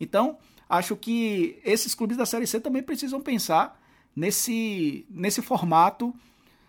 Então, 0.00 0.38
acho 0.66 0.96
que 0.96 1.60
esses 1.62 1.94
clubes 1.94 2.16
da 2.16 2.24
Série 2.24 2.46
C 2.46 2.58
também 2.58 2.82
precisam 2.82 3.20
pensar 3.20 3.77
nesse, 4.18 5.06
nesse 5.10 5.40
formato 5.40 6.14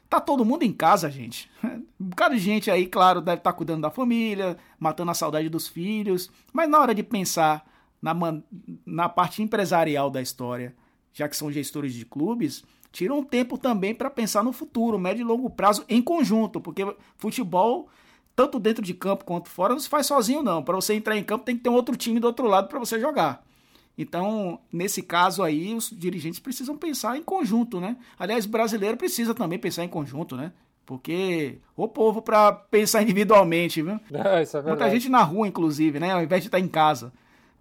Tá 0.10 0.20
todo 0.20 0.43
mundo 0.43 0.64
em 0.64 0.74
casa, 0.74 1.10
gente. 1.10 1.50
Um 2.00 2.06
bocado 2.06 2.34
de 2.34 2.39
gente 2.39 2.72
aí, 2.72 2.88
claro, 2.88 3.20
deve 3.20 3.39
estar 3.39 3.52
tá 3.52 3.58
cuidando 3.58 3.82
da 3.82 3.89
família, 3.89 4.58
matando 4.80 5.12
a 5.12 5.14
saudade 5.14 5.50
dos 5.50 5.68
filhos. 5.68 6.32
Mas 6.54 6.70
na 6.70 6.80
hora 6.80 6.95
de 6.95 7.04
pensar 7.04 7.70
na, 8.02 8.16
na 8.86 9.10
parte 9.10 9.43
empresarial 9.43 10.10
da 10.10 10.22
história, 10.22 10.74
já 11.12 11.28
que 11.28 11.36
são 11.36 11.52
gestores 11.52 11.93
de 11.93 12.06
clubes, 12.06 12.64
tira 12.89 13.14
um 13.14 13.22
tempo 13.22 13.58
também 13.58 13.93
para 13.93 14.10
pensar 14.10 14.45
no 14.45 14.54
futuro, 14.54 14.97
médio 14.97 15.24
e 15.24 15.26
longo 15.26 15.50
prazo, 15.50 15.84
em 15.89 16.02
conjunto, 16.02 16.62
porque 16.62 16.88
futebol, 17.18 17.89
tanto 18.34 18.58
dentro 18.62 18.82
de 18.82 18.93
campo 18.93 19.26
quanto 19.26 19.50
fora, 19.50 19.74
não 19.74 19.80
se 19.82 19.89
faz 19.89 20.08
sozinho, 20.08 20.41
não. 20.41 20.64
Para 20.64 20.76
você 20.76 20.93
entrar 20.93 21.18
em 21.18 21.24
campo, 21.24 21.43
tem 21.43 21.58
que 21.58 21.64
ter 21.64 21.70
um 21.70 21.76
outro 21.76 21.97
time 21.97 22.18
do 22.22 22.28
outro 22.28 22.47
lado 22.47 22.70
para 22.70 22.80
você 22.80 22.97
jogar. 22.97 23.45
Então, 24.02 24.62
nesse 24.72 25.02
caso 25.04 25.43
aí, 25.43 25.76
os 25.76 25.89
dirigentes 25.89 26.39
precisam 26.39 26.78
pensar 26.78 27.18
em 27.18 27.22
conjunto, 27.22 27.82
né? 27.82 27.97
Aliás, 28.18 28.45
o 28.45 28.50
brasileiro 28.50 28.95
precisa 28.95 29.36
também 29.36 29.60
pensar 29.60 29.84
em 29.84 29.89
conjunto, 29.89 30.38
né? 30.38 30.54
Porque 30.86 31.58
o 31.76 31.86
povo 31.86 32.22
para 32.22 32.54
pensar 32.54 33.02
individualmente, 33.04 33.82
viu? 33.82 34.00
É, 34.14 34.39
isso 34.41 34.56
é 34.56 34.62
Muita 34.62 34.89
gente 34.89 35.10
na 35.10 35.22
rua, 35.22 35.50
inclusive, 35.50 36.00
né? 36.00 36.14
Ao 36.14 36.24
invés 36.24 36.41
de 36.41 36.47
estar 36.47 36.62
em 36.62 36.68
casa. 36.70 37.12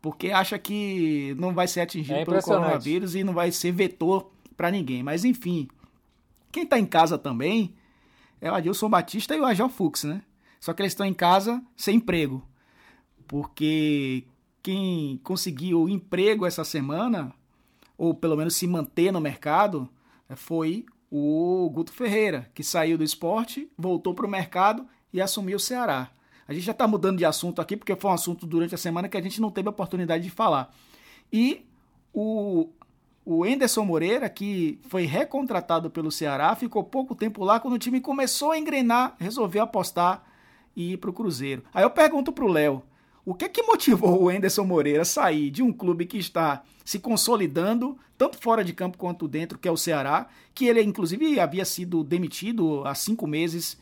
Porque 0.01 0.30
acha 0.30 0.57
que 0.61 1.34
não 1.41 1.53
vai 1.53 1.66
ser 1.66 1.80
atingido 1.80 2.20
é 2.20 2.24
pelo 2.24 2.41
coronavírus 2.41 3.16
e 3.16 3.24
não 3.24 3.34
vai 3.34 3.51
ser 3.51 3.72
vetor 3.72 4.30
para 4.57 4.70
ninguém. 4.70 5.03
Mas 5.03 5.24
enfim, 5.24 5.66
quem 6.53 6.62
está 6.62 6.78
em 6.78 6.86
casa 6.86 7.18
também 7.18 7.74
é 8.41 8.49
o 8.49 8.55
Adilson 8.55 8.89
Batista 8.89 9.34
e 9.34 9.41
o 9.41 9.45
Agel 9.45 9.68
Fux, 9.68 10.05
né? 10.05 10.22
Só 10.61 10.72
que 10.72 10.82
eles 10.82 10.93
estão 10.93 11.05
em 11.05 11.14
casa 11.14 11.61
sem 11.76 11.97
emprego. 11.97 12.47
Porque 13.26 14.22
quem 14.68 15.18
conseguiu 15.24 15.88
emprego 15.88 16.44
essa 16.44 16.62
semana, 16.62 17.32
ou 17.96 18.12
pelo 18.12 18.36
menos 18.36 18.54
se 18.54 18.66
manter 18.66 19.10
no 19.10 19.18
mercado, 19.18 19.88
é, 20.28 20.36
foi 20.36 20.84
o 21.10 21.70
Guto 21.72 21.90
Ferreira, 21.90 22.50
que 22.52 22.62
saiu 22.62 22.98
do 22.98 23.02
esporte, 23.02 23.66
voltou 23.78 24.12
para 24.12 24.26
o 24.26 24.28
mercado 24.28 24.86
e 25.10 25.22
assumiu 25.22 25.56
o 25.56 25.58
Ceará. 25.58 26.10
A 26.46 26.52
gente 26.52 26.66
já 26.66 26.72
está 26.72 26.86
mudando 26.86 27.16
de 27.16 27.24
assunto 27.24 27.62
aqui, 27.62 27.78
porque 27.78 27.96
foi 27.96 28.10
um 28.10 28.14
assunto 28.14 28.46
durante 28.46 28.74
a 28.74 28.78
semana 28.78 29.08
que 29.08 29.16
a 29.16 29.22
gente 29.22 29.40
não 29.40 29.50
teve 29.50 29.68
a 29.68 29.70
oportunidade 29.70 30.22
de 30.22 30.28
falar. 30.28 30.70
E 31.32 31.64
o, 32.12 32.68
o 33.24 33.46
Enderson 33.46 33.86
Moreira, 33.86 34.28
que 34.28 34.78
foi 34.86 35.06
recontratado 35.06 35.88
pelo 35.88 36.12
Ceará, 36.12 36.54
ficou 36.54 36.84
pouco 36.84 37.14
tempo 37.14 37.42
lá. 37.42 37.58
Quando 37.58 37.72
o 37.72 37.78
time 37.78 38.02
começou 38.02 38.52
a 38.52 38.58
engrenar, 38.58 39.16
resolveu 39.18 39.62
apostar 39.62 40.30
e 40.76 40.92
ir 40.92 40.98
para 40.98 41.08
o 41.08 41.14
Cruzeiro. 41.14 41.64
Aí 41.72 41.82
eu 41.82 41.90
pergunto 41.90 42.34
para 42.34 42.44
o 42.44 42.48
Léo: 42.48 42.82
o 43.28 43.34
que 43.34 43.44
é 43.44 43.48
que 43.50 43.62
motivou 43.62 44.22
o 44.22 44.30
Enderson 44.30 44.64
Moreira 44.64 45.02
a 45.02 45.04
sair 45.04 45.50
de 45.50 45.62
um 45.62 45.70
clube 45.70 46.06
que 46.06 46.16
está 46.16 46.62
se 46.82 46.98
consolidando, 46.98 47.98
tanto 48.16 48.38
fora 48.38 48.64
de 48.64 48.72
campo 48.72 48.96
quanto 48.96 49.28
dentro, 49.28 49.58
que 49.58 49.68
é 49.68 49.70
o 49.70 49.76
Ceará, 49.76 50.28
que 50.54 50.64
ele 50.64 50.82
inclusive 50.82 51.38
havia 51.38 51.66
sido 51.66 52.02
demitido 52.02 52.82
há 52.86 52.94
cinco 52.94 53.26
meses 53.26 53.76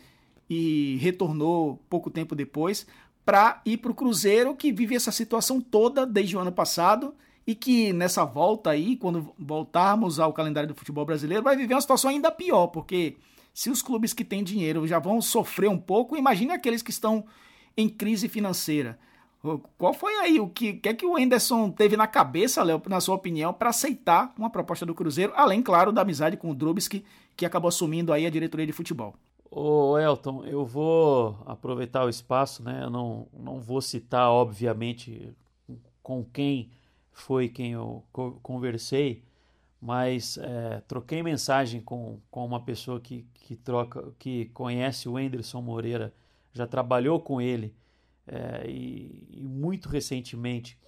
e 0.50 0.98
retornou 1.00 1.80
pouco 1.88 2.10
tempo 2.10 2.34
depois, 2.34 2.88
para 3.24 3.60
ir 3.64 3.76
para 3.76 3.92
o 3.92 3.94
Cruzeiro, 3.94 4.52
que 4.56 4.72
vive 4.72 4.96
essa 4.96 5.12
situação 5.12 5.60
toda 5.60 6.04
desde 6.04 6.36
o 6.36 6.40
ano 6.40 6.50
passado 6.50 7.14
e 7.46 7.54
que 7.54 7.92
nessa 7.92 8.24
volta 8.24 8.70
aí, 8.70 8.96
quando 8.96 9.32
voltarmos 9.38 10.18
ao 10.18 10.32
calendário 10.32 10.70
do 10.70 10.74
futebol 10.74 11.04
brasileiro, 11.04 11.44
vai 11.44 11.56
viver 11.56 11.74
uma 11.74 11.80
situação 11.80 12.10
ainda 12.10 12.32
pior, 12.32 12.66
porque 12.66 13.14
se 13.54 13.70
os 13.70 13.80
clubes 13.80 14.12
que 14.12 14.24
têm 14.24 14.42
dinheiro 14.42 14.88
já 14.88 14.98
vão 14.98 15.22
sofrer 15.22 15.70
um 15.70 15.78
pouco, 15.78 16.16
imagine 16.16 16.50
aqueles 16.50 16.82
que 16.82 16.90
estão 16.90 17.24
em 17.76 17.88
crise 17.88 18.28
financeira. 18.28 18.98
Qual 19.78 19.94
foi 19.94 20.12
aí 20.14 20.40
o 20.40 20.48
que, 20.48 20.74
que 20.74 20.88
é 20.88 20.94
que 20.94 21.06
o 21.06 21.18
Enderson 21.18 21.70
teve 21.70 21.96
na 21.96 22.06
cabeça, 22.06 22.62
Léo, 22.62 22.82
na 22.88 23.00
sua 23.00 23.14
opinião, 23.14 23.52
para 23.52 23.70
aceitar 23.70 24.34
uma 24.36 24.50
proposta 24.50 24.84
do 24.84 24.94
Cruzeiro, 24.94 25.32
além, 25.36 25.62
claro, 25.62 25.92
da 25.92 26.02
amizade 26.02 26.36
com 26.36 26.50
o 26.50 26.54
Drubsky, 26.54 27.04
que 27.36 27.46
acabou 27.46 27.68
assumindo 27.68 28.12
aí 28.12 28.26
a 28.26 28.30
diretoria 28.30 28.66
de 28.66 28.72
futebol? 28.72 29.14
Ô 29.50 29.96
Elton, 29.98 30.44
eu 30.44 30.64
vou 30.64 31.38
aproveitar 31.46 32.04
o 32.04 32.08
espaço, 32.08 32.62
né? 32.62 32.80
Eu 32.82 32.90
não, 32.90 33.28
não 33.32 33.60
vou 33.60 33.80
citar, 33.80 34.30
obviamente, 34.30 35.32
com 36.02 36.24
quem 36.24 36.70
foi 37.12 37.48
quem 37.48 37.72
eu 37.72 38.04
conversei, 38.42 39.22
mas 39.80 40.38
é, 40.38 40.82
troquei 40.86 41.22
mensagem 41.22 41.80
com, 41.80 42.18
com 42.30 42.44
uma 42.44 42.60
pessoa 42.60 43.00
que, 43.00 43.24
que 43.32 43.56
troca, 43.56 44.12
que 44.18 44.46
conhece 44.46 45.08
o 45.08 45.18
Enderson 45.18 45.62
Moreira, 45.62 46.12
já 46.52 46.66
trabalhou 46.66 47.20
com 47.20 47.40
ele 47.40 47.74
é, 48.26 48.68
e, 48.68 49.28
e, 49.30 49.46
muito 49.46 49.88
recentemente. 49.88 50.78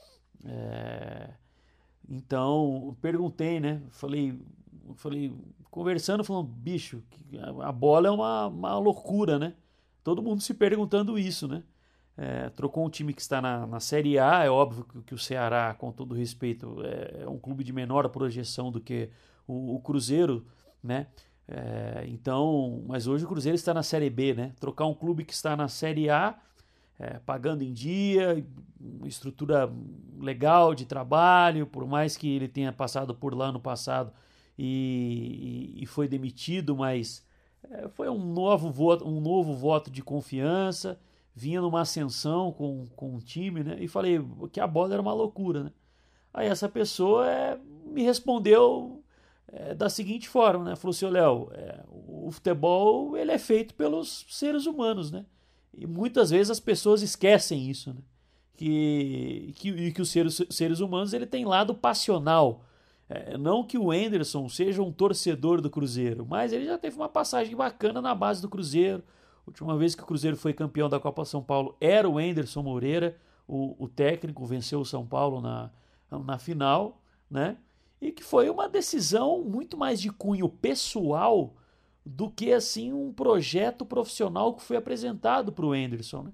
É, 0.44 1.30
então, 2.08 2.96
perguntei, 3.00 3.60
né? 3.60 3.82
Falei, 3.90 4.40
falei, 4.96 5.32
conversando, 5.70 6.24
falando, 6.24 6.48
bicho, 6.48 7.02
a 7.62 7.72
bola 7.72 8.08
é 8.08 8.10
uma, 8.10 8.46
uma 8.46 8.78
loucura, 8.78 9.38
né? 9.38 9.54
Todo 10.02 10.22
mundo 10.22 10.42
se 10.42 10.54
perguntando 10.54 11.18
isso, 11.18 11.46
né? 11.46 11.62
É, 12.16 12.48
trocou 12.50 12.84
um 12.84 12.90
time 12.90 13.14
que 13.14 13.20
está 13.20 13.40
na, 13.40 13.64
na 13.64 13.78
Série 13.78 14.18
A, 14.18 14.42
é 14.42 14.50
óbvio 14.50 14.84
que, 14.84 15.02
que, 15.02 15.14
o 15.14 15.18
Ceará, 15.18 15.72
com 15.74 15.92
todo 15.92 16.16
respeito, 16.16 16.82
é, 16.82 17.22
é, 17.22 17.28
um 17.28 17.38
clube 17.38 17.62
de 17.62 17.72
menor 17.72 18.08
projeção 18.08 18.72
do 18.72 18.80
que 18.80 19.08
o, 19.46 19.76
o 19.76 19.80
Cruzeiro, 19.80 20.44
né? 20.82 21.06
É, 21.46 22.04
então, 22.08 22.82
mas 22.88 23.06
hoje 23.06 23.24
o 23.24 23.28
Cruzeiro 23.28 23.54
está 23.54 23.72
na 23.72 23.84
Série 23.84 24.10
B, 24.10 24.34
né? 24.34 24.52
Trocar 24.58 24.86
um 24.86 24.94
clube 24.94 25.24
que 25.24 25.32
está 25.32 25.56
na 25.56 25.68
Série 25.68 26.10
A 26.10 26.36
é, 26.98 27.18
pagando 27.20 27.62
em 27.62 27.72
dia, 27.72 28.44
uma 28.80 29.06
estrutura 29.08 29.70
legal 30.18 30.74
de 30.74 30.84
trabalho, 30.84 31.66
por 31.66 31.86
mais 31.86 32.16
que 32.16 32.28
ele 32.28 32.48
tenha 32.48 32.72
passado 32.72 33.14
por 33.14 33.34
lá 33.34 33.52
no 33.52 33.60
passado 33.60 34.12
e, 34.58 35.76
e, 35.76 35.82
e 35.82 35.86
foi 35.86 36.08
demitido, 36.08 36.76
mas 36.76 37.24
é, 37.70 37.88
foi 37.88 38.08
um 38.08 38.18
novo 38.18 38.70
voto, 38.70 39.06
um 39.06 39.20
novo 39.20 39.54
voto 39.54 39.90
de 39.90 40.02
confiança, 40.02 40.98
vinha 41.34 41.60
numa 41.60 41.82
ascensão 41.82 42.50
com, 42.52 42.86
com 42.96 43.14
o 43.14 43.20
time, 43.20 43.62
né? 43.62 43.76
E 43.80 43.86
falei 43.86 44.20
que 44.52 44.60
a 44.60 44.66
bola 44.66 44.94
era 44.94 45.02
uma 45.02 45.12
loucura, 45.12 45.64
né? 45.64 45.72
Aí 46.34 46.48
essa 46.48 46.68
pessoa 46.68 47.30
é, 47.30 47.58
me 47.86 48.02
respondeu 48.02 49.02
é, 49.46 49.74
da 49.74 49.88
seguinte 49.88 50.28
forma, 50.28 50.64
né? 50.64 50.76
Falou 50.76 50.90
assim, 50.90 51.06
Léo, 51.06 51.48
é, 51.52 51.84
o 51.88 52.30
futebol 52.32 53.16
ele 53.16 53.30
é 53.30 53.38
feito 53.38 53.74
pelos 53.74 54.26
seres 54.28 54.66
humanos, 54.66 55.12
né? 55.12 55.24
E 55.78 55.86
muitas 55.86 56.30
vezes 56.30 56.50
as 56.50 56.58
pessoas 56.58 57.02
esquecem 57.02 57.70
isso, 57.70 57.94
né? 57.94 58.00
Que, 58.56 59.54
que, 59.56 59.92
que 59.92 60.02
os 60.02 60.10
seres, 60.10 60.42
seres 60.50 60.80
humanos 60.80 61.12
ele 61.12 61.26
tem 61.26 61.44
lado 61.44 61.72
passional. 61.72 62.64
É, 63.08 63.38
não 63.38 63.62
que 63.62 63.78
o 63.78 63.94
Enderson 63.94 64.48
seja 64.48 64.82
um 64.82 64.90
torcedor 64.90 65.60
do 65.60 65.70
Cruzeiro, 65.70 66.26
mas 66.28 66.52
ele 66.52 66.64
já 66.66 66.76
teve 66.76 66.96
uma 66.96 67.08
passagem 67.08 67.54
bacana 67.54 68.02
na 68.02 68.12
base 68.16 68.42
do 68.42 68.48
Cruzeiro. 68.48 69.04
Última 69.46 69.78
vez 69.78 69.94
que 69.94 70.02
o 70.02 70.06
Cruzeiro 70.06 70.36
foi 70.36 70.52
campeão 70.52 70.88
da 70.88 70.98
Copa 70.98 71.24
São 71.24 71.42
Paulo 71.42 71.76
era 71.80 72.10
o 72.10 72.20
Enderson 72.20 72.62
Moreira, 72.62 73.16
o, 73.46 73.76
o 73.78 73.88
técnico, 73.88 74.44
venceu 74.44 74.80
o 74.80 74.84
São 74.84 75.06
Paulo 75.06 75.40
na, 75.40 75.70
na 76.10 76.38
final. 76.38 77.00
né? 77.30 77.56
E 78.00 78.10
que 78.10 78.24
foi 78.24 78.50
uma 78.50 78.68
decisão 78.68 79.42
muito 79.42 79.76
mais 79.76 80.00
de 80.00 80.10
cunho 80.10 80.48
pessoal 80.48 81.54
do 82.08 82.30
que 82.30 82.52
assim 82.52 82.92
um 82.92 83.12
projeto 83.12 83.84
profissional 83.84 84.54
que 84.54 84.62
foi 84.62 84.76
apresentado 84.76 85.52
para 85.52 85.66
o 85.66 85.72
Anderson, 85.72 86.22
né? 86.22 86.32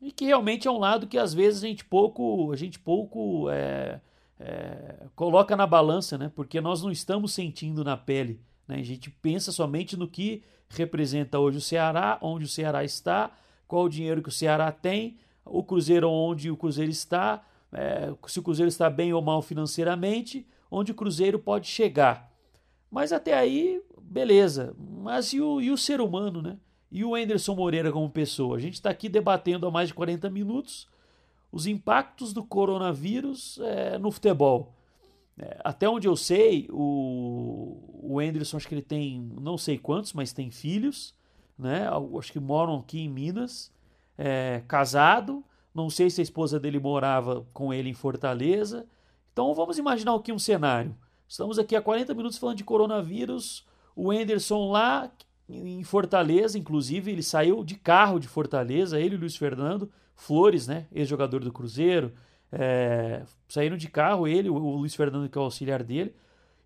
E 0.00 0.10
que 0.10 0.24
realmente 0.24 0.66
é 0.66 0.70
um 0.70 0.78
lado 0.78 1.06
que 1.06 1.18
às 1.18 1.32
vezes 1.32 1.62
a 1.62 1.66
gente 1.66 1.84
pouco, 1.84 2.50
a 2.52 2.56
gente 2.56 2.78
pouco 2.78 3.48
é, 3.50 4.00
é, 4.38 5.06
coloca 5.14 5.56
na 5.56 5.66
balança, 5.66 6.18
né? 6.18 6.30
Porque 6.34 6.60
nós 6.60 6.82
não 6.82 6.90
estamos 6.90 7.32
sentindo 7.32 7.84
na 7.84 7.96
pele. 7.96 8.40
Né? 8.66 8.76
A 8.76 8.82
gente 8.82 9.10
pensa 9.10 9.52
somente 9.52 9.96
no 9.96 10.08
que 10.08 10.42
representa 10.68 11.38
hoje 11.38 11.58
o 11.58 11.60
Ceará, 11.60 12.18
onde 12.20 12.44
o 12.44 12.48
Ceará 12.48 12.84
está, 12.84 13.30
qual 13.68 13.84
o 13.84 13.88
dinheiro 13.88 14.22
que 14.22 14.28
o 14.28 14.32
Ceará 14.32 14.72
tem, 14.72 15.18
o 15.44 15.62
Cruzeiro 15.62 16.10
onde 16.10 16.50
o 16.50 16.56
Cruzeiro 16.56 16.90
está, 16.90 17.44
é, 17.72 18.12
se 18.26 18.40
o 18.40 18.42
Cruzeiro 18.42 18.68
está 18.68 18.90
bem 18.90 19.12
ou 19.12 19.22
mal 19.22 19.42
financeiramente, 19.42 20.46
onde 20.70 20.92
o 20.92 20.94
Cruzeiro 20.94 21.38
pode 21.38 21.68
chegar. 21.68 22.31
Mas 22.92 23.12
até 23.12 23.34
aí, 23.34 23.82
beleza. 24.00 24.76
Mas 24.78 25.32
e 25.32 25.40
o, 25.40 25.60
e 25.60 25.72
o 25.72 25.76
ser 25.76 26.00
humano, 26.00 26.40
né? 26.40 26.56
e 26.92 27.02
o 27.04 27.14
Anderson 27.14 27.54
Moreira 27.54 27.90
como 27.90 28.08
pessoa. 28.10 28.56
A 28.56 28.60
gente 28.60 28.74
está 28.74 28.90
aqui 28.90 29.08
debatendo 29.08 29.66
há 29.66 29.70
mais 29.70 29.88
de 29.88 29.94
40 29.94 30.28
minutos 30.28 30.86
os 31.50 31.66
impactos 31.66 32.32
do 32.32 32.44
coronavírus 32.44 33.58
é, 33.62 33.98
no 33.98 34.12
futebol. 34.12 34.74
É, 35.38 35.58
até 35.64 35.88
onde 35.88 36.06
eu 36.06 36.14
sei, 36.14 36.68
o, 36.70 37.78
o 38.02 38.20
Anderson 38.20 38.58
acho 38.58 38.68
que 38.68 38.74
ele 38.74 38.82
tem 38.82 39.32
não 39.40 39.56
sei 39.56 39.78
quantos, 39.78 40.12
mas 40.12 40.34
tem 40.34 40.50
filhos, 40.50 41.14
né? 41.58 41.88
Acho 42.18 42.30
que 42.30 42.40
moram 42.40 42.76
aqui 42.76 43.00
em 43.00 43.08
Minas, 43.08 43.72
é, 44.18 44.62
casado. 44.68 45.42
Não 45.74 45.88
sei 45.88 46.10
se 46.10 46.20
a 46.20 46.24
esposa 46.24 46.60
dele 46.60 46.78
morava 46.78 47.46
com 47.54 47.72
ele 47.72 47.88
em 47.88 47.94
Fortaleza. 47.94 48.86
Então 49.32 49.54
vamos 49.54 49.78
imaginar 49.78 50.14
aqui 50.14 50.30
um 50.30 50.38
cenário. 50.38 50.94
Estamos 51.28 51.58
aqui 51.58 51.74
há 51.74 51.82
40 51.82 52.14
minutos 52.14 52.38
falando 52.38 52.56
de 52.56 52.64
coronavírus. 52.64 53.66
O 53.94 54.10
Anderson 54.10 54.70
lá, 54.70 55.10
em 55.48 55.82
Fortaleza, 55.82 56.58
inclusive, 56.58 57.10
ele 57.10 57.22
saiu 57.22 57.64
de 57.64 57.74
carro 57.74 58.18
de 58.18 58.28
Fortaleza, 58.28 59.00
ele 59.00 59.14
e 59.14 59.18
o 59.18 59.20
Luiz 59.20 59.36
Fernando 59.36 59.90
Flores, 60.14 60.66
né, 60.66 60.86
ex-jogador 60.92 61.40
do 61.40 61.52
Cruzeiro, 61.52 62.12
é, 62.52 63.22
saíram 63.48 63.76
de 63.76 63.88
carro, 63.88 64.28
ele, 64.28 64.48
o, 64.48 64.56
Luiz 64.56 64.94
Fernando, 64.94 65.28
que 65.28 65.36
é 65.36 65.40
o 65.40 65.44
auxiliar 65.44 65.82
dele, 65.82 66.14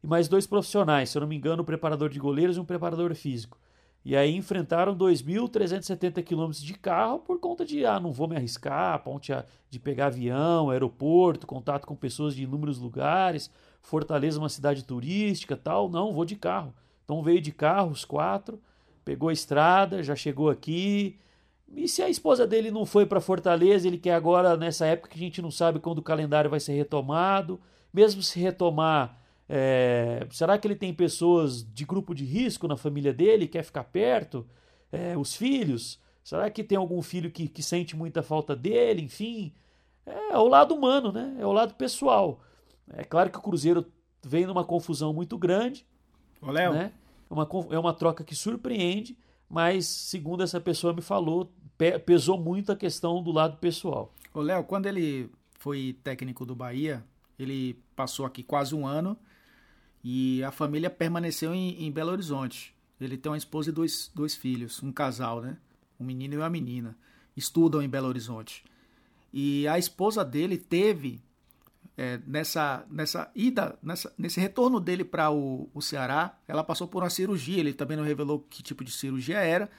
e 0.03 0.07
mais 0.07 0.29
dois 0.29 0.47
profissionais, 0.47 1.11
se 1.11 1.17
eu 1.17 1.21
não 1.21 1.29
me 1.29 1.37
engano, 1.37 1.63
um 1.63 1.65
preparador 1.65 2.11
de 2.11 2.19
goleiros 2.19 2.57
e 2.57 2.61
um 2.61 2.65
preparador 2.65 3.15
físico. 3.15 3.59
E 4.05 4.15
aí 4.15 4.37
enfrentaram 4.37 4.97
2.370 4.97 6.23
quilômetros 6.23 6.63
de 6.63 6.75
carro 6.75 7.19
por 7.19 7.41
conta 7.41 7.65
de, 7.65 7.85
ah, 7.85 7.99
não 7.99 8.13
vou 8.13 8.29
me 8.29 8.37
arriscar, 8.37 9.03
ponte 9.03 9.33
de 9.69 9.81
pegar 9.81 10.07
avião, 10.07 10.71
aeroporto, 10.71 11.47
contato 11.47 11.87
com 11.87 11.97
pessoas 11.97 12.35
de 12.35 12.45
inúmeros 12.45 12.79
lugares, 12.79 13.51
Fortaleza 13.87 14.41
uma 14.41 14.49
cidade 14.49 14.83
turística 14.83 15.57
tal, 15.57 15.89
não, 15.89 16.13
vou 16.13 16.25
de 16.25 16.35
carro. 16.35 16.75
Então 17.05 17.23
veio 17.23 17.41
de 17.41 17.53
carro 17.53 17.93
os 17.93 18.05
quatro, 18.05 18.61
pegou 19.05 19.29
a 19.29 19.33
estrada, 19.33 20.03
já 20.03 20.17
chegou 20.17 20.51
aqui. 20.51 21.17
E 21.73 21.87
se 21.87 22.03
a 22.03 22.11
esposa 22.11 22.49
dele 22.49 22.73
não 22.73 22.85
foi 22.85 23.07
para 23.07 23.21
Fortaleza, 23.21 23.87
ele 23.87 23.97
quer 23.97 24.15
agora, 24.15 24.57
nessa 24.57 24.87
época 24.87 25.11
que 25.11 25.17
a 25.17 25.21
gente 25.21 25.41
não 25.41 25.53
sabe 25.53 25.79
quando 25.79 25.99
o 25.99 26.03
calendário 26.03 26.51
vai 26.51 26.59
ser 26.59 26.73
retomado, 26.73 27.61
mesmo 27.95 28.25
se 28.25 28.41
retomar, 28.41 29.17
é, 29.49 30.27
será 30.33 30.59
que 30.59 30.67
ele 30.67 30.75
tem 30.75 30.93
pessoas 30.93 31.63
de 31.73 31.85
grupo 31.85 32.13
de 32.13 32.25
risco 32.25 32.67
na 32.67 32.77
família 32.77 33.15
dele, 33.15 33.47
quer 33.47 33.63
ficar 33.63 33.85
perto? 33.85 34.45
É, 34.91 35.17
os 35.17 35.37
filhos? 35.37 36.01
Será 36.25 36.51
que 36.51 36.65
tem 36.65 36.77
algum 36.77 37.01
filho 37.03 37.31
que, 37.31 37.47
que 37.47 37.63
sente 37.63 37.95
muita 37.95 38.21
falta 38.21 38.57
dele? 38.57 39.03
Enfim, 39.03 39.53
é, 40.05 40.33
é 40.33 40.39
o 40.39 40.49
lado 40.49 40.75
humano, 40.75 41.13
né? 41.13 41.37
É 41.39 41.47
o 41.47 41.53
lado 41.53 41.75
pessoal. 41.75 42.41
É 42.89 43.05
claro 43.05 43.31
que 43.31 43.39
o 43.39 43.43
Cruzeiro 43.43 43.87
vem 44.25 44.47
numa 44.47 44.65
confusão 44.65 45.13
muito 45.13 45.37
grande. 45.39 45.87
Ô, 46.41 46.51
Léo, 46.51 46.73
né? 46.73 46.93
É 47.29 47.35
uma, 47.35 47.49
é 47.71 47.79
uma 47.79 47.93
troca 47.93 48.23
que 48.23 48.35
surpreende, 48.35 49.17
mas 49.49 49.87
segundo 49.87 50.43
essa 50.43 50.61
pessoa 50.61 50.93
me 50.93 51.03
falou, 51.03 51.51
pesou 52.05 52.39
muito 52.39 52.73
a 52.73 52.77
questão 52.77 53.23
do 53.23 53.33
lado 53.33 53.57
pessoal. 53.59 54.13
Ô 54.33 54.41
Léo, 54.41 54.65
quando 54.65 54.87
ele 54.87 55.31
foi 55.59 55.99
técnico 56.05 56.45
do 56.45 56.55
Bahia, 56.55 57.05
ele 57.39 57.83
passou 57.95 58.25
aqui 58.25 58.43
quase 58.43 58.75
um 58.75 58.87
ano 58.87 59.17
e 60.03 60.43
a 60.45 60.51
família 60.51 60.89
permaneceu 60.89 61.55
em, 61.55 61.85
em 61.85 61.91
Belo 61.91 62.13
Horizonte. 62.13 62.75
Ele 63.01 63.17
tem 63.17 63.31
uma 63.31 63.39
esposa 63.39 63.71
e 63.71 63.73
dois, 63.73 64.11
dois 64.15 64.35
filhos, 64.35 64.83
um 64.83 64.93
casal, 64.93 65.41
né? 65.41 65.59
Um 65.99 66.05
menino 66.05 66.35
e 66.35 66.37
uma 66.37 66.49
menina. 66.49 66.97
Estudam 67.37 67.83
em 67.83 67.89
Belo 67.89 68.09
Horizonte. 68.09 68.65
E 69.33 69.67
a 69.69 69.79
esposa 69.79 70.25
dele 70.25 70.57
teve 70.57 71.21
é, 71.97 72.21
nessa, 72.27 72.85
nessa 72.91 73.31
ida, 73.35 73.79
nessa, 73.83 74.13
nesse 74.19 74.39
retorno 74.39 74.79
dele 74.79 75.05
para 75.05 75.31
o, 75.31 75.71
o 75.73 75.81
Ceará, 75.81 76.37
ela 76.47 76.63
passou 76.63 76.87
por 76.87 77.03
uma 77.03 77.11
cirurgia. 77.11 77.59
Ele 77.59 77.73
também 77.73 77.97
não 77.97 78.05
revelou 78.05 78.41
que 78.51 78.63
tipo 78.63 78.85
de 78.85 78.93
cirurgia 78.93 79.39
era 79.39 79.71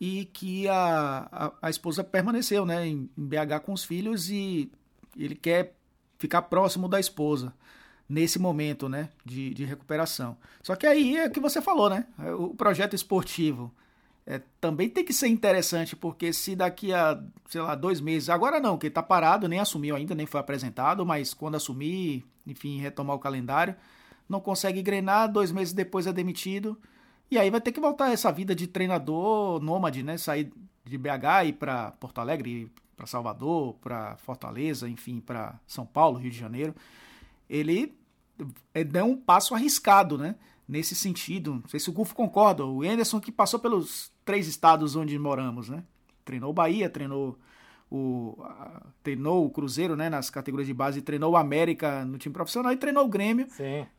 e 0.00 0.24
que 0.24 0.66
a, 0.68 1.28
a, 1.30 1.52
a 1.62 1.70
esposa 1.70 2.02
permaneceu 2.02 2.64
né, 2.64 2.86
em, 2.86 3.10
em, 3.16 3.26
BH 3.26 3.60
com 3.64 3.72
os 3.72 3.84
filhos 3.84 4.30
e 4.30 4.72
ele 5.16 5.34
quer 5.34 5.76
ficar 6.18 6.42
próximo 6.42 6.88
da 6.88 6.98
esposa 6.98 7.52
nesse 8.08 8.38
momento 8.38 8.88
né, 8.88 9.10
de, 9.24 9.52
de 9.52 9.64
recuperação. 9.64 10.36
Só 10.62 10.74
que 10.74 10.86
aí 10.86 11.16
é 11.16 11.26
o 11.26 11.30
que 11.30 11.38
você 11.38 11.60
falou, 11.60 11.90
né? 11.90 12.06
O 12.38 12.54
projeto 12.54 12.94
esportivo 12.94 13.72
é, 14.30 14.40
também 14.60 14.88
tem 14.88 15.04
que 15.04 15.12
ser 15.12 15.26
interessante, 15.26 15.96
porque 15.96 16.32
se 16.32 16.54
daqui 16.54 16.94
a, 16.94 17.20
sei 17.48 17.60
lá, 17.60 17.74
dois 17.74 18.00
meses, 18.00 18.28
agora 18.28 18.60
não, 18.60 18.78
que 18.78 18.86
está 18.86 19.02
parado, 19.02 19.48
nem 19.48 19.58
assumiu 19.58 19.96
ainda, 19.96 20.14
nem 20.14 20.24
foi 20.24 20.38
apresentado, 20.38 21.04
mas 21.04 21.34
quando 21.34 21.56
assumir, 21.56 22.24
enfim, 22.46 22.78
retomar 22.78 23.16
o 23.16 23.18
calendário, 23.18 23.74
não 24.28 24.40
consegue 24.40 24.78
engrenar, 24.78 25.32
dois 25.32 25.50
meses 25.50 25.74
depois 25.74 26.06
é 26.06 26.12
demitido, 26.12 26.78
e 27.28 27.40
aí 27.40 27.50
vai 27.50 27.60
ter 27.60 27.72
que 27.72 27.80
voltar 27.80 28.12
essa 28.12 28.30
vida 28.30 28.54
de 28.54 28.68
treinador 28.68 29.60
nômade, 29.60 30.00
né? 30.04 30.16
Sair 30.16 30.52
de 30.84 30.96
BH 30.96 31.46
e 31.46 31.48
ir 31.48 31.52
para 31.54 31.90
Porto 31.92 32.20
Alegre, 32.20 32.70
para 32.96 33.06
Salvador, 33.06 33.74
para 33.80 34.16
Fortaleza, 34.18 34.88
enfim, 34.88 35.18
para 35.18 35.58
São 35.66 35.84
Paulo, 35.84 36.18
Rio 36.18 36.30
de 36.30 36.38
Janeiro. 36.38 36.72
Ele 37.48 37.92
é, 38.72 38.84
deu 38.84 39.06
um 39.06 39.16
passo 39.16 39.56
arriscado, 39.56 40.16
né? 40.16 40.36
nesse 40.70 40.94
sentido. 40.94 41.54
Não 41.54 41.68
sei 41.68 41.80
se 41.80 41.90
o 41.90 41.92
Gufo 41.92 42.14
concorda. 42.14 42.64
O 42.64 42.82
Anderson 42.82 43.20
que 43.20 43.32
passou 43.32 43.58
pelos 43.58 44.10
três 44.24 44.46
estados 44.46 44.96
onde 44.96 45.18
moramos, 45.18 45.68
né? 45.68 45.82
Treinou 46.24 46.50
o 46.50 46.54
Bahia, 46.54 46.88
treinou 46.88 47.38
o, 47.90 48.36
treinou 49.02 49.44
o 49.44 49.50
Cruzeiro 49.50 49.96
né, 49.96 50.08
nas 50.08 50.30
categorias 50.30 50.66
de 50.66 50.74
base, 50.74 51.02
treinou 51.02 51.32
o 51.32 51.36
América 51.36 52.04
no 52.04 52.18
time 52.18 52.32
profissional 52.32 52.72
e 52.72 52.76
treinou 52.76 53.04
o 53.04 53.08
Grêmio 53.08 53.46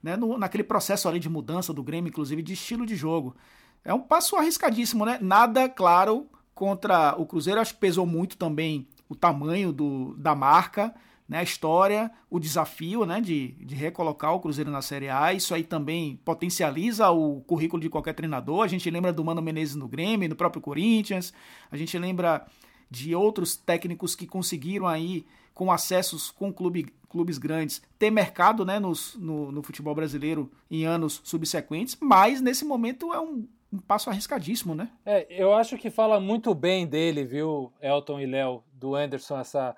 né, 0.02 0.16
no, 0.16 0.38
naquele 0.38 0.64
processo 0.64 1.10
ali 1.10 1.20
de 1.20 1.30
mudança 1.30 1.74
do 1.74 1.84
Grêmio, 1.84 2.10
inclusive 2.10 2.42
de 2.42 2.54
estilo 2.54 2.86
de 2.86 2.96
jogo. 2.96 3.36
É 3.84 3.94
um 3.94 4.00
passo 4.00 4.36
arriscadíssimo, 4.36 5.06
né? 5.06 5.18
Nada, 5.22 5.68
claro, 5.68 6.28
contra 6.54 7.16
o 7.18 7.26
Cruzeiro. 7.26 7.60
Acho 7.60 7.74
que 7.74 7.80
pesou 7.80 8.06
muito 8.06 8.38
também 8.38 8.88
o 9.10 9.16
tamanho 9.16 9.74
do, 9.74 10.16
da 10.18 10.34
marca 10.36 10.94
né, 11.32 11.38
a 11.38 11.44
história, 11.44 12.12
o 12.30 12.38
desafio 12.38 13.06
né, 13.06 13.22
de, 13.22 13.54
de 13.54 13.74
recolocar 13.74 14.36
o 14.36 14.40
Cruzeiro 14.42 14.70
na 14.70 14.82
Série 14.82 15.08
A. 15.08 15.32
Isso 15.32 15.56
aí 15.56 15.64
também 15.64 16.20
potencializa 16.26 17.10
o 17.10 17.40
currículo 17.48 17.82
de 17.82 17.90
qualquer 17.90 18.14
treinador. 18.14 18.66
A 18.66 18.68
gente 18.68 18.90
lembra 18.92 19.14
do 19.14 19.24
Mano 19.24 19.42
Menezes 19.42 19.78
no 19.78 19.88
Grêmio, 19.88 20.28
no 20.28 20.36
próprio 20.36 20.62
Corinthians. 20.62 21.34
A 21.72 21.78
gente 21.78 21.98
lembra 21.98 22.46
de 22.90 23.16
outros 23.16 23.56
técnicos 23.56 24.14
que 24.14 24.28
conseguiram 24.28 24.86
aí, 24.86 25.26
com 25.54 25.72
acessos 25.72 26.30
com 26.30 26.52
clube, 26.52 26.94
clubes 27.08 27.38
grandes, 27.38 27.82
ter 27.98 28.12
mercado 28.12 28.66
né, 28.66 28.78
nos, 28.78 29.16
no, 29.16 29.54
no 29.54 29.64
futebol 29.64 29.96
brasileiro 29.96 30.52
em 30.70 30.84
anos 30.84 31.22
subsequentes. 31.24 31.98
Mas 32.02 32.42
nesse 32.42 32.66
momento 32.66 33.14
é 33.14 33.22
um, 33.22 33.48
um 33.72 33.78
passo 33.78 34.10
arriscadíssimo, 34.10 34.76
né? 34.76 34.90
É, 35.06 35.26
eu 35.30 35.54
acho 35.54 35.78
que 35.78 35.90
fala 35.90 36.20
muito 36.20 36.54
bem 36.54 36.86
dele, 36.86 37.24
viu, 37.24 37.72
Elton 37.82 38.20
e 38.20 38.26
Léo, 38.26 38.62
do 38.74 38.96
Anderson, 38.96 39.40
essa 39.40 39.74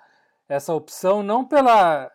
essa 0.48 0.74
opção 0.74 1.24
não 1.24 1.46
pela, 1.46 2.12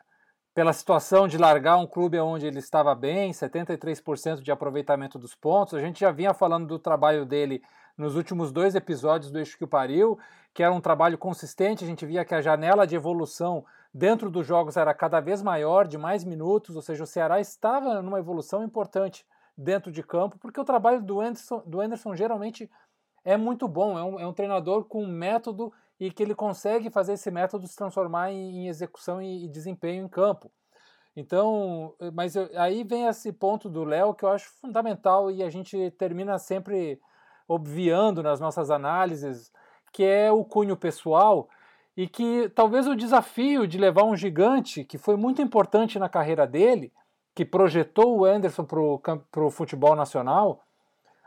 pela 0.55 0.73
situação 0.73 1.27
de 1.27 1.39
largar 1.39 1.77
um 1.77 1.87
clube 1.87 2.19
onde 2.19 2.47
ele 2.47 2.59
estava 2.59 2.95
bem, 2.95 3.31
73% 3.31 4.41
de 4.41 4.51
aproveitamento 4.51 5.19
dos 5.19 5.35
pontos. 5.35 5.75
A 5.75 5.81
gente 5.81 6.01
já 6.01 6.11
vinha 6.11 6.35
falando 6.35 6.67
do 6.67 6.79
trabalho 6.79 7.25
dele 7.25 7.63
nos 7.97 8.15
últimos 8.15 8.53
dois 8.53 8.75
episódios 8.75 9.31
do 9.31 9.39
Eixo 9.39 9.59
que 9.59 9.65
o 9.65 9.69
Pariu, 9.69 10.19
que 10.55 10.63
era 10.63 10.73
um 10.73 10.81
trabalho 10.81 11.19
consistente, 11.19 11.85
a 11.85 11.87
gente 11.87 12.07
via 12.07 12.25
que 12.25 12.35
a 12.35 12.41
janela 12.41 12.87
de 12.87 12.95
evolução 12.95 13.65
dentro 13.93 14.31
dos 14.31 14.47
jogos 14.47 14.77
era 14.77 14.95
cada 14.95 15.21
vez 15.21 15.43
maior, 15.43 15.87
de 15.87 15.99
mais 15.99 16.25
minutos, 16.25 16.77
ou 16.77 16.83
seja, 16.83 17.05
o 17.05 17.07
Ceará 17.07 17.41
estava 17.41 18.01
numa 18.03 18.19
evolução 18.19 18.63
importante 18.63 19.27
dentro 19.57 19.91
de 19.91 20.03
campo, 20.03 20.39
porque 20.39 20.61
o 20.61 20.65
trabalho 20.65 21.03
do 21.03 21.21
Anderson, 21.21 21.63
do 21.67 21.81
Anderson 21.81 22.15
geralmente 22.15 22.71
é 23.25 23.37
muito 23.37 23.67
bom, 23.67 23.99
é 23.99 24.05
um, 24.05 24.21
é 24.21 24.27
um 24.27 24.33
treinador 24.33 24.85
com 24.85 25.05
método 25.05 25.73
e 26.01 26.11
que 26.11 26.23
ele 26.23 26.35
consegue 26.35 26.91
fazer 26.91 27.15
esse 27.15 27.31
método 27.31 27.67
se 27.67 27.77
transformar 27.77 28.31
em, 28.31 28.59
em 28.59 28.69
execução 28.69 29.21
e, 29.21 29.45
e, 29.45 29.49
desempenho 29.49 30.05
em 30.05 30.09
campo. 30.09 30.51
Então, 31.17 31.95
mas 32.15 32.37
eu, 32.37 32.49
aí 32.55 32.85
vem 32.85 33.07
esse 33.07 33.33
ponto 33.33 33.69
do 33.69 33.83
Léo 33.83 34.15
que 34.15 34.25
eu 34.25 34.29
acho 34.29 34.51
fundamental 34.61 35.31
e 35.31 35.43
a 35.43 35.51
gente 35.51 35.91
termina 35.93 36.39
sempre 36.39 37.01
obviando 37.49 38.23
nas 38.23 38.39
nossas 38.39 38.71
análises, 38.71 39.51
que 39.93 40.05
é 40.05 40.31
o 40.31 40.45
cunho 40.45 40.77
pessoal. 40.77 41.49
e 41.97 42.07
que 42.07 42.49
talvez 42.51 42.87
o 42.87 42.95
desafio 42.95 43.67
de 43.67 43.77
levar 43.77 44.05
um 44.05 44.17
gigante, 44.17 44.85
que 44.85 44.97
foi 44.97 45.17
muito 45.17 45.43
importante 45.43 45.99
na 45.99 46.09
carreira 46.09 46.47
dele, 46.47 46.93
que 47.35 47.45
projetou 47.45 48.19
o 48.19 48.25
Anderson 48.25 48.65
para 48.65 49.45
o 49.45 49.51
futebol 49.51 49.97
nacional, 49.97 50.63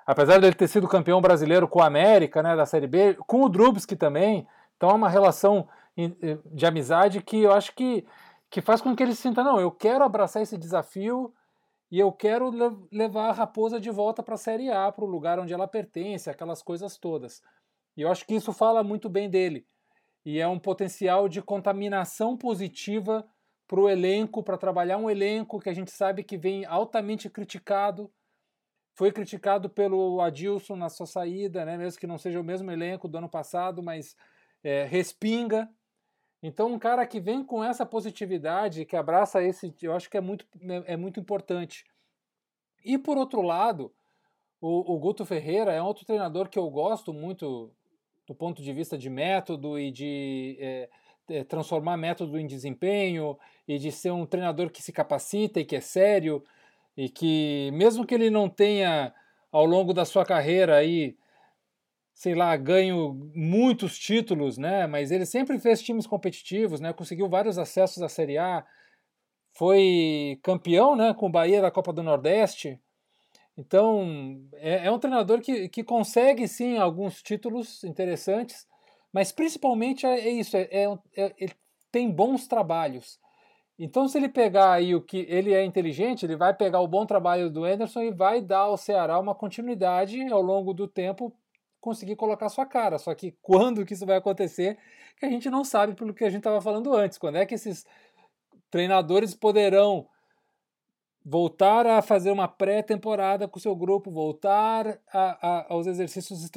apesar 0.05 0.39
dele 0.39 0.55
ter 0.55 0.69
sido 0.69 0.87
campeão 0.87 1.19
brasileiro 1.19 1.67
com 1.67 1.79
o 1.79 1.83
América, 1.83 2.41
né, 2.41 2.55
da 2.55 2.65
Série 2.65 2.87
B, 2.87 3.17
com 3.27 3.43
o 3.43 3.49
Drubski 3.49 3.97
também, 3.97 4.47
então 4.81 4.89
é 4.89 4.93
uma 4.95 5.09
relação 5.09 5.69
de 6.51 6.65
amizade 6.65 7.21
que 7.21 7.43
eu 7.43 7.51
acho 7.51 7.71
que, 7.75 8.03
que 8.49 8.61
faz 8.61 8.81
com 8.81 8.95
que 8.95 9.03
ele 9.03 9.13
sinta, 9.13 9.43
não, 9.43 9.59
eu 9.59 9.69
quero 9.69 10.03
abraçar 10.03 10.41
esse 10.41 10.57
desafio 10.57 11.31
e 11.91 11.99
eu 11.99 12.11
quero 12.11 12.49
levar 12.91 13.29
a 13.29 13.31
Raposa 13.31 13.79
de 13.79 13.91
volta 13.91 14.23
para 14.23 14.33
a 14.33 14.39
Série 14.39 14.71
A, 14.71 14.91
para 14.91 15.05
o 15.05 15.07
lugar 15.07 15.37
onde 15.37 15.53
ela 15.53 15.67
pertence, 15.67 16.31
aquelas 16.31 16.63
coisas 16.63 16.97
todas. 16.97 17.43
E 17.95 18.01
eu 18.01 18.09
acho 18.09 18.25
que 18.25 18.33
isso 18.33 18.51
fala 18.51 18.83
muito 18.83 19.07
bem 19.07 19.29
dele 19.29 19.67
e 20.25 20.39
é 20.39 20.47
um 20.47 20.57
potencial 20.57 21.29
de 21.29 21.43
contaminação 21.43 22.35
positiva 22.35 23.23
para 23.67 23.79
o 23.79 23.87
elenco, 23.87 24.41
para 24.41 24.57
trabalhar 24.57 24.97
um 24.97 25.11
elenco 25.11 25.59
que 25.59 25.69
a 25.69 25.73
gente 25.73 25.91
sabe 25.91 26.23
que 26.23 26.39
vem 26.39 26.65
altamente 26.65 27.29
criticado. 27.29 28.11
Foi 28.95 29.11
criticado 29.11 29.69
pelo 29.69 30.19
Adilson 30.21 30.75
na 30.75 30.89
sua 30.89 31.05
saída, 31.05 31.65
né? 31.65 31.77
mesmo 31.77 31.99
que 31.99 32.07
não 32.07 32.17
seja 32.17 32.41
o 32.41 32.43
mesmo 32.43 32.71
elenco 32.71 33.07
do 33.07 33.19
ano 33.19 33.29
passado, 33.29 33.83
mas 33.83 34.15
é, 34.63 34.85
respinga. 34.85 35.69
Então, 36.43 36.73
um 36.73 36.79
cara 36.79 37.05
que 37.05 37.19
vem 37.19 37.43
com 37.43 37.63
essa 37.63 37.85
positividade, 37.85 38.85
que 38.85 38.95
abraça 38.95 39.43
esse, 39.43 39.73
eu 39.81 39.93
acho 39.93 40.09
que 40.09 40.17
é 40.17 40.21
muito, 40.21 40.45
é, 40.61 40.93
é 40.93 40.97
muito 40.97 41.19
importante. 41.19 41.85
E 42.83 42.97
por 42.97 43.17
outro 43.17 43.41
lado, 43.41 43.93
o, 44.59 44.93
o 44.93 44.99
Guto 44.99 45.25
Ferreira 45.25 45.71
é 45.71 45.81
outro 45.81 46.05
treinador 46.05 46.49
que 46.49 46.57
eu 46.57 46.69
gosto 46.69 47.13
muito 47.13 47.71
do 48.27 48.35
ponto 48.35 48.61
de 48.61 48.73
vista 48.73 48.97
de 48.97 49.09
método 49.09 49.77
e 49.77 49.91
de 49.91 50.57
é, 50.59 50.89
é, 51.29 51.43
transformar 51.43 51.97
método 51.97 52.39
em 52.39 52.47
desempenho 52.47 53.37
e 53.67 53.77
de 53.77 53.91
ser 53.91 54.11
um 54.11 54.25
treinador 54.25 54.69
que 54.69 54.81
se 54.81 54.91
capacita 54.91 55.59
e 55.59 55.65
que 55.65 55.75
é 55.75 55.81
sério 55.81 56.43
e 56.95 57.09
que 57.09 57.69
mesmo 57.73 58.05
que 58.05 58.13
ele 58.13 58.29
não 58.29 58.47
tenha 58.47 59.13
ao 59.51 59.65
longo 59.65 59.93
da 59.93 60.05
sua 60.05 60.25
carreira 60.25 60.77
aí 60.77 61.17
sei 62.21 62.35
lá 62.35 62.55
ganho 62.55 63.31
muitos 63.33 63.97
títulos 63.97 64.57
né 64.57 64.85
mas 64.85 65.09
ele 65.09 65.25
sempre 65.25 65.57
fez 65.57 65.81
times 65.81 66.05
competitivos 66.05 66.79
né 66.79 66.93
conseguiu 66.93 67.27
vários 67.27 67.57
acessos 67.57 68.03
à 68.03 68.07
Série 68.07 68.37
A 68.37 68.63
foi 69.57 70.39
campeão 70.43 70.95
né 70.95 71.15
com 71.15 71.25
o 71.25 71.31
Bahia 71.31 71.61
da 71.61 71.71
Copa 71.71 71.91
do 71.91 72.03
Nordeste 72.03 72.79
então, 73.57 74.39
é, 74.53 74.87
é 74.87 74.91
um 74.91 74.99
treinador 74.99 75.41
que, 75.41 75.67
que 75.67 75.83
consegue 75.83 76.47
sim 76.47 76.77
alguns 76.77 77.21
títulos 77.21 77.83
interessantes, 77.83 78.65
mas 79.11 79.31
principalmente 79.31 80.05
é, 80.05 80.19
é 80.19 80.29
isso, 80.29 80.55
é, 80.55 80.69
é, 80.71 80.85
é, 81.17 81.33
ele 81.37 81.53
tem 81.91 82.09
bons 82.09 82.47
trabalhos. 82.47 83.19
Então, 83.77 84.07
se 84.07 84.17
ele 84.17 84.29
pegar 84.29 84.71
aí 84.71 84.95
o 84.95 85.01
que 85.01 85.25
ele 85.27 85.53
é 85.53 85.65
inteligente, 85.65 86.25
ele 86.25 86.35
vai 86.35 86.53
pegar 86.53 86.79
o 86.81 86.87
bom 86.87 87.05
trabalho 87.05 87.49
do 87.49 87.65
Anderson 87.65 88.01
e 88.01 88.11
vai 88.11 88.41
dar 88.41 88.59
ao 88.59 88.77
Ceará 88.77 89.19
uma 89.19 89.35
continuidade 89.35 90.31
ao 90.31 90.41
longo 90.41 90.73
do 90.73 90.87
tempo, 90.87 91.33
conseguir 91.81 92.15
colocar 92.15 92.47
sua 92.47 92.65
cara. 92.65 92.97
Só 92.97 93.13
que 93.13 93.35
quando 93.41 93.85
que 93.85 93.93
isso 93.93 94.05
vai 94.05 94.17
acontecer, 94.17 94.77
que 95.17 95.25
a 95.25 95.29
gente 95.29 95.49
não 95.49 95.63
sabe 95.65 95.93
pelo 95.93 96.13
que 96.13 96.23
a 96.23 96.29
gente 96.29 96.39
estava 96.39 96.61
falando 96.61 96.93
antes. 96.95 97.17
Quando 97.17 97.37
é 97.37 97.45
que 97.45 97.55
esses 97.55 97.85
treinadores 98.69 99.35
poderão 99.35 100.07
voltar 101.23 101.85
a 101.85 102.01
fazer 102.01 102.31
uma 102.31 102.47
pré-temporada 102.47 103.47
com 103.47 103.59
o 103.59 103.61
seu 103.61 103.75
grupo, 103.75 104.09
voltar 104.09 104.99
a, 105.13 105.47
a, 105.47 105.73
aos 105.73 105.85
exercícios 105.85 106.49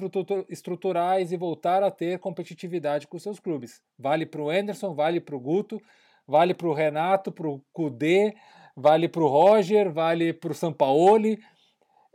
estruturais 0.49 1.33
e 1.33 1.37
voltar 1.37 1.83
a 1.83 1.91
ter 1.91 2.19
competitividade 2.19 3.07
com 3.07 3.17
os 3.17 3.23
seus 3.23 3.39
clubes. 3.39 3.83
Vale 3.99 4.25
para 4.25 4.41
o 4.41 4.49
Anderson, 4.49 4.95
vale 4.95 5.21
para 5.21 5.37
o 5.37 5.41
Guto, 5.41 5.81
vale 6.27 6.55
para 6.55 6.69
o 6.69 6.73
Renato, 6.73 7.31
para 7.31 7.49
o 7.49 7.61
Kudê, 7.73 8.35
vale 8.75 9.09
para 9.09 9.23
o 9.23 9.29
Roger, 9.29 9.93
vale 9.93 10.33
para 10.33 10.53
o 10.53 10.55
Sampaoli. 10.55 11.39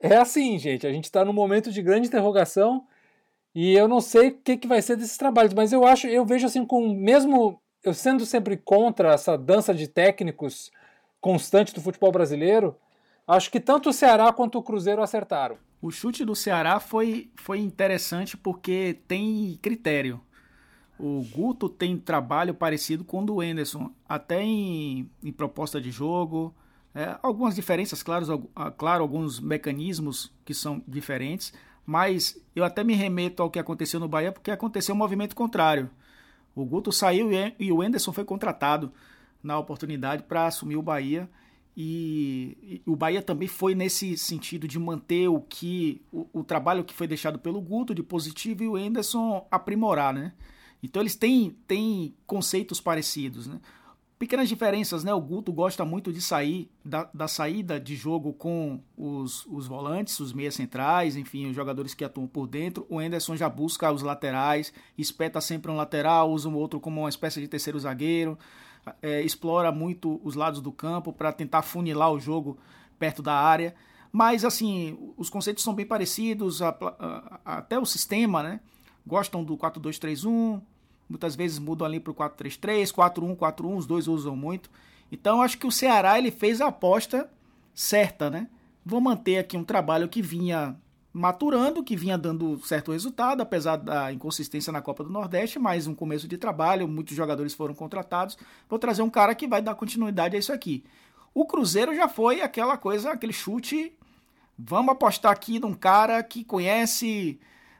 É 0.01 0.15
assim, 0.15 0.57
gente, 0.57 0.87
a 0.87 0.91
gente 0.91 1.03
está 1.03 1.23
num 1.23 1.33
momento 1.33 1.71
de 1.71 1.81
grande 1.83 2.07
interrogação 2.07 2.87
e 3.53 3.73
eu 3.73 3.87
não 3.87 4.01
sei 4.01 4.29
o 4.29 4.37
que, 4.37 4.57
que 4.57 4.67
vai 4.67 4.81
ser 4.81 4.95
desses 4.95 5.17
trabalhos, 5.17 5.53
mas 5.53 5.71
eu 5.73 5.85
acho, 5.85 6.07
eu 6.07 6.25
vejo 6.25 6.45
assim 6.45 6.65
com 6.65 6.93
mesmo 6.93 7.61
eu 7.83 7.93
sendo 7.93 8.25
sempre 8.25 8.57
contra 8.57 9.13
essa 9.13 9.37
dança 9.37 9.73
de 9.73 9.87
técnicos 9.87 10.71
constante 11.21 11.73
do 11.73 11.81
futebol 11.81 12.11
brasileiro, 12.11 12.75
acho 13.27 13.51
que 13.51 13.59
tanto 13.59 13.89
o 13.89 13.93
Ceará 13.93 14.31
quanto 14.31 14.57
o 14.57 14.63
Cruzeiro 14.63 15.01
acertaram. 15.01 15.57
O 15.81 15.91
chute 15.91 16.25
do 16.25 16.35
Ceará 16.35 16.79
foi, 16.79 17.31
foi 17.35 17.59
interessante 17.59 18.35
porque 18.35 18.97
tem 19.07 19.57
critério. 19.61 20.21
O 20.99 21.25
Guto 21.33 21.69
tem 21.69 21.97
trabalho 21.97 22.53
parecido 22.53 23.05
com 23.05 23.21
o 23.21 23.25
do 23.25 23.41
Enderson, 23.41 23.89
até 24.07 24.43
em, 24.43 25.09
em 25.23 25.31
proposta 25.31 25.79
de 25.79 25.89
jogo. 25.89 26.53
É, 26.93 27.17
algumas 27.23 27.55
diferenças, 27.55 28.03
claro, 28.03 28.49
claro, 28.77 29.03
alguns 29.03 29.39
mecanismos 29.39 30.33
que 30.43 30.53
são 30.53 30.83
diferentes, 30.85 31.53
mas 31.89 32.39
eu 32.55 32.63
até 32.63 32.83
me 32.83 32.93
remeto 32.93 33.41
ao 33.41 33.49
que 33.49 33.57
aconteceu 33.57 33.99
no 33.99 34.07
Bahia, 34.07 34.31
porque 34.31 34.51
aconteceu 34.51 34.93
um 34.93 34.97
movimento 34.97 35.35
contrário. 35.35 35.89
O 36.53 36.63
Guto 36.63 36.91
saiu 36.91 37.31
e 37.57 37.71
o 37.71 37.83
Enderson 37.83 38.13
foi 38.13 38.23
contratado 38.23 38.93
na 39.41 39.57
oportunidade 39.57 40.21
para 40.21 40.45
assumir 40.45 40.75
o 40.75 40.83
Bahia. 40.83 41.27
E, 41.75 42.83
e, 42.85 42.91
o 42.91 42.95
Bahia 42.95 43.23
também 43.23 43.47
foi 43.47 43.73
nesse 43.73 44.15
sentido 44.19 44.67
de 44.67 44.77
manter 44.77 45.29
o 45.29 45.41
que 45.41 45.99
o, 46.13 46.27
o, 46.31 46.43
trabalho 46.43 46.83
que 46.83 46.93
foi 46.93 47.07
deixado 47.07 47.39
pelo 47.39 47.59
Guto 47.59 47.95
de 47.95 48.03
positivo 48.03 48.63
e 48.63 48.67
o 48.67 48.77
Enderson 48.77 49.47
aprimorar, 49.49 50.13
né? 50.13 50.33
Então 50.83 51.01
eles 51.01 51.15
têm, 51.15 51.57
têm 51.65 52.13
conceitos 52.27 52.79
parecidos, 52.79 53.47
né? 53.47 53.59
Pequenas 54.19 54.49
diferenças, 54.49 55.03
né? 55.03 55.13
O 55.13 55.21
Guto 55.21 55.51
gosta 55.51 55.85
muito 55.85 56.11
de 56.11 56.21
sair 56.21 56.69
da, 56.83 57.09
da 57.13 57.27
saída 57.27 57.79
de 57.79 57.95
jogo 57.95 58.33
com 58.33 58.81
os, 58.97 59.45
os 59.45 59.65
volantes, 59.65 60.19
os 60.19 60.33
meias 60.33 60.55
centrais, 60.55 61.15
enfim, 61.15 61.49
os 61.49 61.55
jogadores 61.55 61.93
que 61.93 62.03
atuam 62.03 62.27
por 62.27 62.45
dentro. 62.45 62.85
O 62.89 63.01
Enderson 63.01 63.37
já 63.37 63.47
busca 63.47 63.89
os 63.91 64.01
laterais, 64.01 64.73
espeta 64.97 65.39
sempre 65.39 65.71
um 65.71 65.75
lateral, 65.77 66.31
usa 66.31 66.49
um 66.49 66.55
outro 66.55 66.81
como 66.81 66.99
uma 67.01 67.09
espécie 67.09 67.39
de 67.39 67.47
terceiro 67.47 67.79
zagueiro 67.79 68.37
é, 69.01 69.21
explora 69.21 69.71
muito 69.71 70.19
os 70.23 70.35
lados 70.35 70.61
do 70.61 70.71
campo 70.71 71.11
para 71.11 71.31
tentar 71.31 71.61
funilar 71.61 72.11
o 72.11 72.19
jogo 72.19 72.57
perto 72.97 73.21
da 73.21 73.33
área. 73.33 73.75
Mas, 74.11 74.43
assim, 74.43 75.13
os 75.17 75.29
conceitos 75.29 75.63
são 75.63 75.73
bem 75.73 75.85
parecidos, 75.85 76.61
a, 76.61 76.69
a, 76.69 77.57
até 77.57 77.77
o 77.77 77.85
sistema, 77.85 78.41
né? 78.41 78.59
Gostam 79.05 79.43
do 79.43 79.55
4-2-3-1, 79.55 80.61
muitas 81.09 81.35
vezes 81.35 81.57
mudam 81.57 81.87
ali 81.87 81.99
para 81.99 82.11
o 82.11 82.15
4-3-3, 82.15 82.93
4-1-4-1, 82.93 83.75
os 83.75 83.85
dois 83.85 84.07
usam 84.07 84.35
muito. 84.35 84.69
Então, 85.11 85.41
acho 85.41 85.57
que 85.57 85.65
o 85.65 85.71
Ceará 85.71 86.17
ele 86.17 86.29
fez 86.29 86.61
a 86.61 86.67
aposta 86.67 87.29
certa, 87.73 88.29
né? 88.29 88.47
Vou 88.85 89.01
manter 89.01 89.39
aqui 89.39 89.57
um 89.57 89.63
trabalho 89.63 90.07
que 90.07 90.21
vinha 90.21 90.77
maturando, 91.11 91.83
que 91.83 91.95
vinha 91.95 92.17
dando 92.17 92.59
certo 92.65 92.91
resultado, 92.91 93.41
apesar 93.41 93.77
da 93.77 94.13
inconsistência 94.13 94.71
na 94.71 94.81
Copa 94.81 95.03
do 95.03 95.09
Nordeste, 95.09 95.57
mas 95.57 95.87
um 95.87 95.95
começo 95.95 96.27
de 96.27 96.37
trabalho, 96.37 96.87
muitos 96.87 97.15
jogadores 97.15 97.53
foram 97.53 97.73
contratados. 97.73 98.37
Vou 98.69 98.77
trazer 98.77 99.01
um 99.01 99.09
cara 99.09 99.33
que 99.33 99.47
vai 99.47 99.61
dar 99.61 99.75
continuidade 99.75 100.35
a 100.35 100.39
isso 100.39 100.53
aqui. 100.53 100.83
O 101.33 101.45
Cruzeiro 101.45 101.95
já 101.95 102.07
foi 102.07 102.41
aquela 102.41 102.77
coisa, 102.77 103.11
aquele 103.11 103.33
chute. 103.33 103.93
Vamos 104.57 104.91
apostar 104.91 105.31
aqui 105.31 105.59
num 105.59 105.73
cara 105.73 106.21
que 106.21 106.43
conhece 106.43 107.39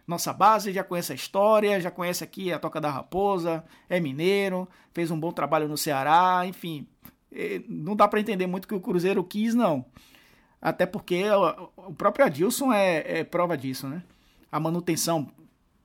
nossa 0.10 0.34
base, 0.34 0.74
já 0.74 0.84
conhece 0.84 1.12
a 1.12 1.16
história, 1.16 1.80
já 1.80 1.92
conhece 1.92 2.24
aqui 2.24 2.52
a 2.52 2.58
Toca 2.58 2.82
da 2.82 2.90
Raposa, 2.90 3.64
é 3.88 4.00
mineiro, 4.00 4.68
fez 4.92 5.12
um 5.12 5.20
bom 5.20 5.32
trabalho 5.32 5.68
no 5.68 5.78
Ceará, 5.78 6.42
enfim. 6.48 6.88
Não 7.68 7.96
dá 7.96 8.08
para 8.08 8.20
entender 8.20 8.48
muito 8.48 8.66
o 8.66 8.68
que 8.68 8.74
o 8.74 8.82
Cruzeiro 8.82 9.24
quis, 9.24 9.54
não. 9.54 9.86
Até 10.60 10.88
porque 10.88 11.24
o 11.78 11.94
próprio 11.94 12.26
Adilson 12.26 12.74
é, 12.74 13.20
é 13.20 13.24
prova 13.24 13.56
disso, 13.56 13.88
né? 13.88 14.02
A 14.52 14.60
manutenção 14.60 15.30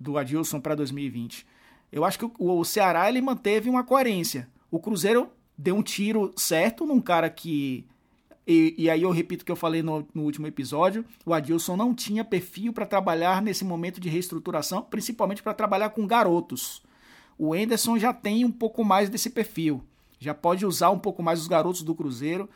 do 0.00 0.16
Adilson 0.16 0.58
para 0.58 0.74
2020. 0.74 1.46
Eu 1.92 2.02
acho 2.02 2.18
que 2.18 2.30
o, 2.38 2.64
Ceará 2.64 3.06
ele 3.08 3.20
manteve 3.20 3.68
uma 3.68 3.84
coerência. 3.84 4.48
O 4.70 4.80
Cruzeiro 4.80 5.30
deu 5.56 5.76
um 5.76 5.82
tiro 5.82 6.32
certo 6.34 6.86
num 6.86 7.00
cara 7.00 7.28
que. 7.28 7.86
E, 8.46 8.74
e 8.76 8.90
aí 8.90 9.02
eu 9.02 9.10
repito 9.10 9.42
o 9.42 9.46
que 9.46 9.52
eu 9.52 9.56
falei 9.56 9.82
no, 9.82 10.06
no, 10.14 10.22
último 10.22 10.46
episódio: 10.46 11.04
o 11.24 11.32
Adilson 11.32 11.76
não 11.76 11.94
tinha 11.94 12.24
perfil 12.24 12.72
para 12.72 12.86
trabalhar 12.86 13.40
nesse 13.40 13.64
momento 13.64 14.00
de 14.00 14.08
reestruturação, 14.08 14.82
principalmente 14.82 15.42
para 15.42 15.54
trabalhar 15.54 15.90
com 15.90 16.06
garotos. 16.06 16.82
O 17.38 17.54
Enderson 17.54 17.98
já 17.98 18.12
tem 18.12 18.44
um 18.44 18.52
pouco 18.52 18.84
mais 18.84 19.08
desse 19.08 19.30
perfil. 19.30 19.82
Já 20.20 20.32
pode 20.32 20.64
usar 20.64 20.90
um 20.90 20.98
pouco 20.98 21.22
mais 21.22 21.40
os 21.40 21.48
garotos 21.48 21.82
do 21.82 21.94
Cruzeiro 21.94 22.48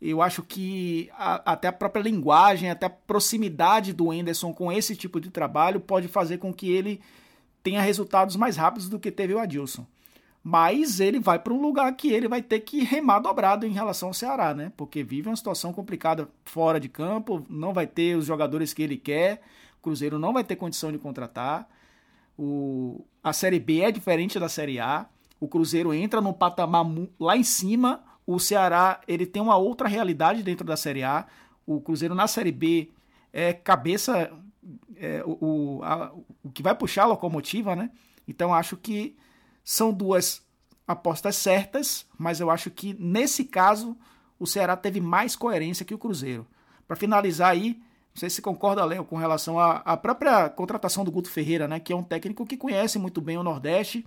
eu 0.00 0.22
acho 0.22 0.42
que 0.42 1.10
a, 1.12 1.52
até 1.52 1.68
a 1.68 1.72
própria 1.72 2.02
linguagem, 2.02 2.70
até 2.70 2.86
a 2.86 2.90
proximidade 2.90 3.92
do 3.92 4.12
Enderson 4.12 4.52
com 4.52 4.72
esse 4.72 4.96
tipo 4.96 5.20
de 5.20 5.30
trabalho 5.30 5.78
pode 5.78 6.08
fazer 6.08 6.38
com 6.38 6.54
que 6.54 6.70
ele 6.70 7.00
tenha 7.62 7.82
resultados 7.82 8.34
mais 8.34 8.56
rápidos 8.56 8.88
do 8.88 8.98
que 8.98 9.10
teve 9.10 9.34
o 9.34 9.38
Adilson. 9.38 9.86
Mas 10.42 11.00
ele 11.00 11.20
vai 11.20 11.38
para 11.38 11.52
um 11.52 11.60
lugar 11.60 11.94
que 11.94 12.10
ele 12.10 12.26
vai 12.26 12.40
ter 12.40 12.60
que 12.60 12.82
remar 12.82 13.18
dobrado 13.18 13.66
em 13.66 13.72
relação 13.72 14.08
ao 14.08 14.14
Ceará, 14.14 14.54
né? 14.54 14.72
Porque 14.76 15.02
vive 15.02 15.28
uma 15.28 15.36
situação 15.36 15.72
complicada 15.72 16.28
fora 16.44 16.80
de 16.80 16.88
campo, 16.88 17.44
não 17.48 17.74
vai 17.74 17.86
ter 17.86 18.16
os 18.16 18.24
jogadores 18.24 18.72
que 18.72 18.82
ele 18.82 18.96
quer, 18.96 19.42
o 19.78 19.82
Cruzeiro 19.82 20.18
não 20.18 20.32
vai 20.32 20.42
ter 20.42 20.56
condição 20.56 20.90
de 20.90 20.98
contratar. 20.98 21.68
O, 22.38 23.04
a 23.22 23.34
Série 23.34 23.60
B 23.60 23.80
é 23.80 23.92
diferente 23.92 24.38
da 24.38 24.48
Série 24.48 24.80
A. 24.80 25.06
o 25.38 25.46
Cruzeiro 25.46 25.92
entra 25.92 26.22
num 26.22 26.32
patamar 26.32 26.86
lá 27.18 27.36
em 27.36 27.42
cima, 27.42 28.02
o 28.26 28.38
Ceará 28.38 29.00
ele 29.06 29.26
tem 29.26 29.42
uma 29.42 29.56
outra 29.56 29.88
realidade 29.88 30.42
dentro 30.42 30.64
da 30.64 30.76
Série 30.76 31.02
A. 31.02 31.26
O 31.66 31.80
Cruzeiro 31.80 32.14
na 32.14 32.26
Série 32.26 32.52
B 32.52 32.90
é 33.32 33.52
cabeça, 33.52 34.32
é, 34.96 35.22
o, 35.26 35.80
a, 35.82 36.12
o 36.42 36.50
que 36.50 36.62
vai 36.62 36.74
puxar 36.74 37.02
a 37.02 37.06
locomotiva, 37.06 37.76
né? 37.76 37.90
Então 38.26 38.54
acho 38.54 38.76
que 38.76 39.16
são 39.64 39.92
duas 39.92 40.42
apostas 40.86 41.36
certas, 41.36 42.06
mas 42.18 42.40
eu 42.40 42.50
acho 42.50 42.70
que 42.70 42.94
nesse 42.98 43.44
caso 43.44 43.96
o 44.38 44.46
Ceará 44.46 44.76
teve 44.76 45.00
mais 45.00 45.36
coerência 45.36 45.84
que 45.84 45.94
o 45.94 45.98
Cruzeiro. 45.98 46.46
Para 46.86 46.96
finalizar 46.96 47.50
aí, 47.50 47.80
não 48.14 48.16
sei 48.16 48.28
se 48.28 48.42
concorda, 48.42 48.84
Léo, 48.84 49.04
com 49.04 49.16
relação 49.16 49.58
à, 49.58 49.76
à, 49.76 49.96
própria 49.96 50.48
contratação 50.48 51.04
do 51.04 51.12
Guto 51.12 51.30
Ferreira, 51.30 51.68
né? 51.68 51.78
Que 51.78 51.92
é 51.92 51.96
um 51.96 52.02
técnico 52.02 52.44
que 52.44 52.56
conhece 52.56 52.98
muito 52.98 53.20
bem 53.20 53.38
o 53.38 53.42
Nordeste. 53.42 54.04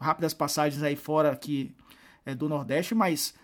Rápidas 0.00 0.32
passagens 0.32 0.82
aí 0.82 0.96
fora 0.96 1.32
aqui 1.32 1.74
é, 2.24 2.34
do 2.34 2.48
Nordeste, 2.48 2.94
mas 2.94 3.34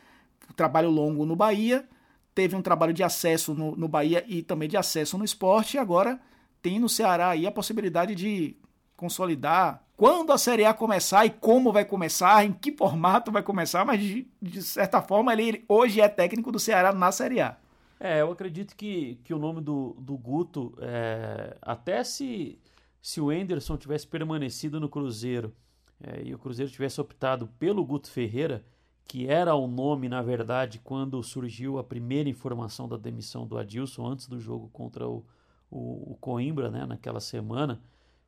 trabalho 0.57 0.89
longo 0.89 1.27
no 1.27 1.37
Bahia. 1.37 1.87
Teve 2.35 2.57
um 2.57 2.63
trabalho 2.63 2.95
de 2.95 3.03
acesso 3.03 3.53
no, 3.53 3.77
no 3.77 3.87
Bahia 3.87 4.25
e 4.27 4.43
também 4.43 4.69
de 4.69 4.77
acesso 4.77 5.19
no 5.19 5.25
esporte. 5.25 5.77
E 5.77 5.79
agora 5.79 6.19
tem 6.63 6.79
no 6.79 6.89
Ceará 6.89 7.31
aí 7.31 7.47
a 7.47 7.53
possibilidade 7.53 8.15
de 8.15 8.57
consolidar 8.97 9.84
quando 9.97 10.33
a 10.33 10.39
Série 10.39 10.65
A 10.65 10.75
começar 10.75 11.25
e 11.25 11.31
como 11.31 11.73
vai 11.73 11.85
começar, 11.85 12.45
em 12.45 12.53
que 12.53 12.73
formato 12.73 13.31
vai 13.31 13.43
começar, 13.43 13.85
mas 13.85 14.01
de, 14.01 14.27
de 14.41 14.63
certa 14.63 15.01
forma 15.01 15.33
ele 15.33 15.65
hoje 15.69 16.01
é 16.01 16.09
técnico 16.09 16.51
do 16.51 16.59
Ceará 16.59 16.93
na 16.93 17.13
Série 17.13 17.41
A. 17.41 17.57
É, 18.01 18.21
eu 18.21 18.33
acredito 18.33 18.75
que, 18.77 19.21
que 19.25 19.33
o 19.33 19.39
nome 19.39 19.61
do, 19.61 19.97
do 19.99 20.17
Guto, 20.17 20.75
é, 20.81 21.57
até 21.63 22.03
se, 22.03 22.59
se 23.01 23.21
o 23.21 23.33
Enderson 23.33 23.77
tivesse 23.77 24.07
permanecido 24.07 24.81
no 24.81 24.89
Cruzeiro 24.89 25.55
é, 26.03 26.23
e 26.25 26.35
o 26.35 26.39
Cruzeiro 26.39 26.71
tivesse 26.71 27.01
optado 27.01 27.47
pelo 27.59 27.85
Guto 27.85 28.11
Ferreira, 28.11 28.65
que 29.07 29.29
era 29.29 29.55
o 29.55 29.67
nome, 29.67 30.09
na 30.09 30.23
verdade, 30.23 30.81
quando 30.83 31.23
surgiu 31.23 31.79
a 31.79 31.85
primeira 31.85 32.29
informação 32.29 32.89
da 32.89 32.97
demissão 32.97 33.47
do 33.47 33.57
Adilson, 33.57 34.07
antes 34.07 34.27
do 34.27 34.41
jogo 34.41 34.69
contra 34.73 35.07
o, 35.09 35.25
o, 35.71 36.13
o 36.13 36.17
Coimbra, 36.21 36.71
né, 36.71 36.85
naquela 36.85 37.21
semana, 37.21 37.81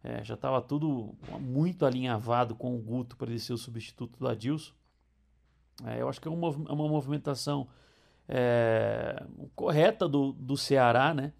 é, 0.03 0.23
já 0.23 0.35
estava 0.35 0.61
tudo 0.63 1.15
muito 1.41 1.85
alinhavado 1.85 2.55
com 2.55 2.77
o 2.77 2.79
Guto 2.79 3.17
para 3.17 3.31
ele 3.31 3.39
ser 3.39 3.53
o 3.53 3.59
substituto 3.59 4.19
do 4.19 4.29
Adilson. 4.29 4.73
É, 5.85 6.01
eu 6.01 6.09
acho 6.09 6.21
que 6.21 6.29
é 6.29 6.31
uma, 6.31 6.49
é 6.49 6.73
uma 6.73 6.89
movimentação 6.89 7.69
é, 8.29 9.25
correta 9.55 10.09
do, 10.09 10.33
do 10.33 10.57
Ceará, 10.57 11.13
né? 11.13 11.33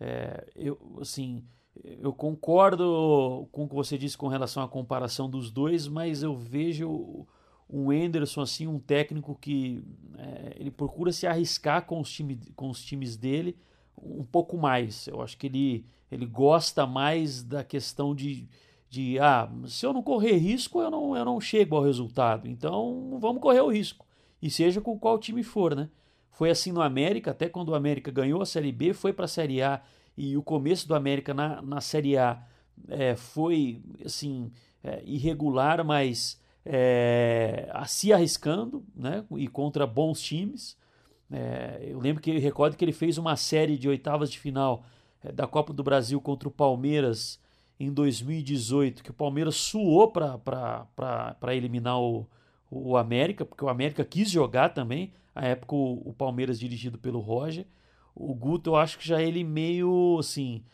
É, 0.00 0.46
eu, 0.56 0.98
assim, 1.00 1.44
eu 1.84 2.12
concordo 2.12 3.48
com 3.52 3.64
o 3.64 3.68
que 3.68 3.74
você 3.74 3.98
disse 3.98 4.16
com 4.16 4.28
relação 4.28 4.62
à 4.62 4.68
comparação 4.68 5.28
dos 5.28 5.50
dois, 5.50 5.86
mas 5.86 6.22
eu 6.22 6.34
vejo 6.36 7.26
um 7.68 7.92
Enderson 7.92 8.40
assim, 8.40 8.66
um 8.66 8.78
técnico 8.78 9.34
que 9.34 9.84
é, 10.16 10.56
ele 10.56 10.70
procura 10.70 11.12
se 11.12 11.26
arriscar 11.26 11.84
com 11.84 12.00
os, 12.00 12.10
time, 12.10 12.40
com 12.56 12.70
os 12.70 12.82
times 12.82 13.16
dele 13.16 13.56
um 14.02 14.24
pouco 14.24 14.56
mais. 14.56 15.06
Eu 15.06 15.20
acho 15.20 15.36
que 15.36 15.46
ele, 15.46 15.84
ele 16.10 16.26
gosta 16.26 16.86
mais 16.86 17.42
da 17.42 17.64
questão 17.64 18.14
de, 18.14 18.48
de 18.88 19.18
ah, 19.18 19.50
se 19.66 19.84
eu 19.84 19.92
não 19.92 20.02
correr 20.02 20.36
risco, 20.36 20.80
eu 20.80 20.90
não, 20.90 21.16
eu 21.16 21.24
não 21.24 21.40
chego 21.40 21.76
ao 21.76 21.82
resultado. 21.82 22.48
Então 22.48 23.18
vamos 23.20 23.42
correr 23.42 23.60
o 23.60 23.70
risco. 23.70 24.06
E 24.40 24.50
seja 24.50 24.80
com 24.80 24.98
qual 24.98 25.18
time 25.18 25.42
for, 25.42 25.74
né? 25.74 25.88
Foi 26.30 26.50
assim 26.50 26.70
no 26.70 26.80
América, 26.80 27.32
até 27.32 27.48
quando 27.48 27.70
o 27.70 27.74
América 27.74 28.12
ganhou 28.12 28.40
a 28.40 28.46
Série 28.46 28.70
B, 28.70 28.92
foi 28.92 29.12
para 29.12 29.24
a 29.24 29.28
Série 29.28 29.60
A 29.60 29.82
e 30.16 30.36
o 30.36 30.42
começo 30.42 30.86
do 30.86 30.94
América 30.94 31.34
na, 31.34 31.60
na 31.60 31.80
Série 31.80 32.16
A 32.16 32.40
é, 32.88 33.16
foi 33.16 33.82
assim 34.04 34.52
é, 34.82 35.02
irregular, 35.04 35.84
mas 35.84 36.40
é, 36.64 37.72
se 37.86 38.12
arriscando, 38.12 38.84
né? 38.94 39.24
E 39.36 39.48
contra 39.48 39.86
bons 39.86 40.20
times. 40.20 40.76
É, 41.30 41.80
eu 41.82 41.98
lembro 41.98 42.22
que 42.22 42.38
recordo 42.38 42.76
que 42.76 42.84
ele 42.84 42.92
fez 42.92 43.18
uma 43.18 43.36
série 43.36 43.76
de 43.76 43.88
oitavas 43.88 44.30
de 44.30 44.38
final 44.38 44.84
é, 45.22 45.30
da 45.30 45.46
Copa 45.46 45.72
do 45.72 45.82
Brasil 45.82 46.20
contra 46.20 46.48
o 46.48 46.52
Palmeiras 46.52 47.38
em 47.78 47.92
2018, 47.92 49.02
que 49.02 49.10
o 49.10 49.14
Palmeiras 49.14 49.54
suou 49.56 50.10
para 50.10 50.86
eliminar 51.54 52.00
o, 52.00 52.26
o 52.70 52.96
América, 52.96 53.44
porque 53.44 53.64
o 53.64 53.68
América 53.68 54.04
quis 54.04 54.30
jogar 54.30 54.70
também. 54.70 55.12
A 55.34 55.46
época 55.46 55.74
o, 55.76 56.02
o, 56.04 56.12
Palmeiras 56.12 56.58
dirigido 56.58 56.98
pelo 56.98 57.20
Roger. 57.20 57.66
O 58.14 58.34
Guto, 58.34 58.70
eu 58.70 58.76
acho 58.76 58.98
que 58.98 59.06
já 59.06 59.22
ele 59.22 59.44
meio 59.44 60.18
assim, 60.18 60.64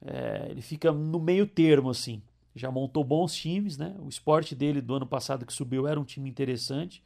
é, 0.00 0.46
ele 0.48 0.62
fica 0.62 0.90
no 0.90 1.20
meio 1.20 1.46
termo 1.46 1.90
assim. 1.90 2.22
Já 2.56 2.70
montou 2.70 3.04
bons 3.04 3.34
times, 3.34 3.76
né? 3.76 3.94
O 3.98 4.08
esporte 4.08 4.54
dele 4.54 4.80
do 4.80 4.94
ano 4.94 5.06
passado 5.06 5.44
que 5.44 5.52
subiu 5.52 5.86
era 5.86 6.00
um 6.00 6.04
time 6.04 6.30
interessante. 6.30 7.02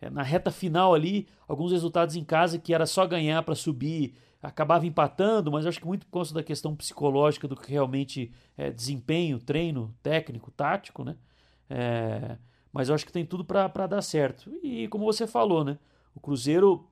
É, 0.00 0.08
na 0.08 0.22
reta 0.22 0.50
final 0.50 0.94
ali, 0.94 1.28
alguns 1.46 1.72
resultados 1.72 2.16
em 2.16 2.24
casa 2.24 2.58
que 2.58 2.72
era 2.72 2.86
só 2.86 3.06
ganhar 3.06 3.42
para 3.42 3.54
subir, 3.54 4.14
acabava 4.42 4.86
empatando, 4.86 5.52
mas 5.52 5.66
acho 5.66 5.78
que 5.78 5.86
muito 5.86 6.06
por 6.06 6.12
causa 6.12 6.32
da 6.32 6.42
questão 6.42 6.74
psicológica 6.74 7.46
do 7.46 7.56
que 7.56 7.70
realmente 7.70 8.32
é 8.56 8.70
desempenho, 8.70 9.38
treino, 9.38 9.94
técnico, 10.02 10.50
tático, 10.50 11.04
né? 11.04 11.16
É, 11.68 12.38
mas 12.72 12.88
eu 12.88 12.94
acho 12.94 13.04
que 13.04 13.12
tem 13.12 13.26
tudo 13.26 13.44
para 13.44 13.86
dar 13.86 14.02
certo. 14.02 14.50
E 14.62 14.88
como 14.88 15.04
você 15.04 15.26
falou, 15.26 15.64
né? 15.64 15.78
O 16.14 16.20
Cruzeiro, 16.20 16.88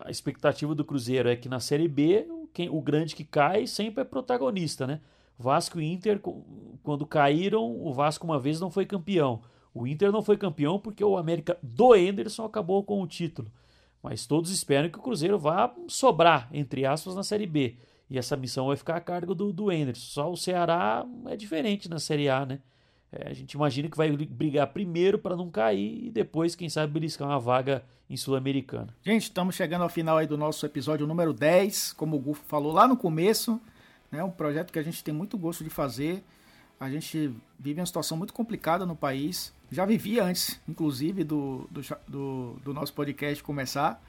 a 0.00 0.10
expectativa 0.10 0.74
do 0.74 0.84
Cruzeiro 0.84 1.28
é 1.28 1.36
que 1.36 1.48
na 1.48 1.60
Série 1.60 1.88
B, 1.88 2.26
quem, 2.54 2.68
o 2.70 2.80
grande 2.80 3.14
que 3.14 3.24
cai 3.24 3.66
sempre 3.66 4.00
é 4.02 4.04
protagonista, 4.04 4.86
né? 4.86 5.00
Vasco 5.38 5.80
e 5.80 5.84
Inter, 5.84 6.20
quando 6.82 7.06
caíram, 7.06 7.70
o 7.80 7.92
Vasco 7.92 8.24
uma 8.24 8.40
vez 8.40 8.58
não 8.58 8.70
foi 8.70 8.84
campeão. 8.84 9.40
O 9.78 9.86
Inter 9.86 10.10
não 10.10 10.22
foi 10.22 10.36
campeão 10.36 10.76
porque 10.76 11.04
o 11.04 11.16
América 11.16 11.56
do 11.62 11.94
Enderson 11.94 12.44
acabou 12.44 12.82
com 12.82 13.00
o 13.00 13.06
título. 13.06 13.48
Mas 14.02 14.26
todos 14.26 14.50
esperam 14.50 14.88
que 14.88 14.98
o 14.98 15.02
Cruzeiro 15.02 15.38
vá 15.38 15.72
sobrar, 15.86 16.48
entre 16.52 16.84
aspas, 16.84 17.14
na 17.14 17.22
Série 17.22 17.46
B. 17.46 17.76
E 18.10 18.18
essa 18.18 18.36
missão 18.36 18.66
vai 18.66 18.76
ficar 18.76 18.96
a 18.96 19.00
cargo 19.00 19.36
do, 19.36 19.52
do 19.52 19.70
Enderson. 19.70 20.00
Só 20.00 20.32
o 20.32 20.36
Ceará 20.36 21.06
é 21.26 21.36
diferente 21.36 21.88
na 21.88 22.00
Série 22.00 22.28
A, 22.28 22.44
né? 22.44 22.58
É, 23.12 23.28
a 23.28 23.32
gente 23.32 23.52
imagina 23.52 23.88
que 23.88 23.96
vai 23.96 24.10
brigar 24.10 24.66
primeiro 24.66 25.16
para 25.16 25.36
não 25.36 25.48
cair 25.48 26.06
e 26.06 26.10
depois, 26.10 26.56
quem 26.56 26.68
sabe, 26.68 26.92
beliscar 26.92 27.28
uma 27.28 27.38
vaga 27.38 27.84
em 28.10 28.16
Sul-Americana. 28.16 28.88
Gente, 29.02 29.22
estamos 29.22 29.54
chegando 29.54 29.82
ao 29.82 29.88
final 29.88 30.18
aí 30.18 30.26
do 30.26 30.36
nosso 30.36 30.66
episódio 30.66 31.06
número 31.06 31.32
10. 31.32 31.92
Como 31.92 32.16
o 32.16 32.18
Gufo 32.18 32.42
falou 32.48 32.72
lá 32.72 32.88
no 32.88 32.96
começo, 32.96 33.60
né, 34.10 34.24
um 34.24 34.30
projeto 34.30 34.72
que 34.72 34.78
a 34.80 34.82
gente 34.82 35.04
tem 35.04 35.14
muito 35.14 35.38
gosto 35.38 35.62
de 35.62 35.70
fazer. 35.70 36.24
A 36.80 36.88
gente 36.88 37.34
vive 37.58 37.80
uma 37.80 37.86
situação 37.86 38.16
muito 38.16 38.32
complicada 38.32 38.86
no 38.86 38.94
país. 38.94 39.52
Já 39.70 39.84
vivia 39.84 40.24
antes, 40.24 40.60
inclusive, 40.68 41.24
do, 41.24 41.68
do, 41.70 41.80
do, 42.06 42.56
do 42.64 42.74
nosso 42.74 42.94
podcast 42.94 43.42
começar, 43.42 44.00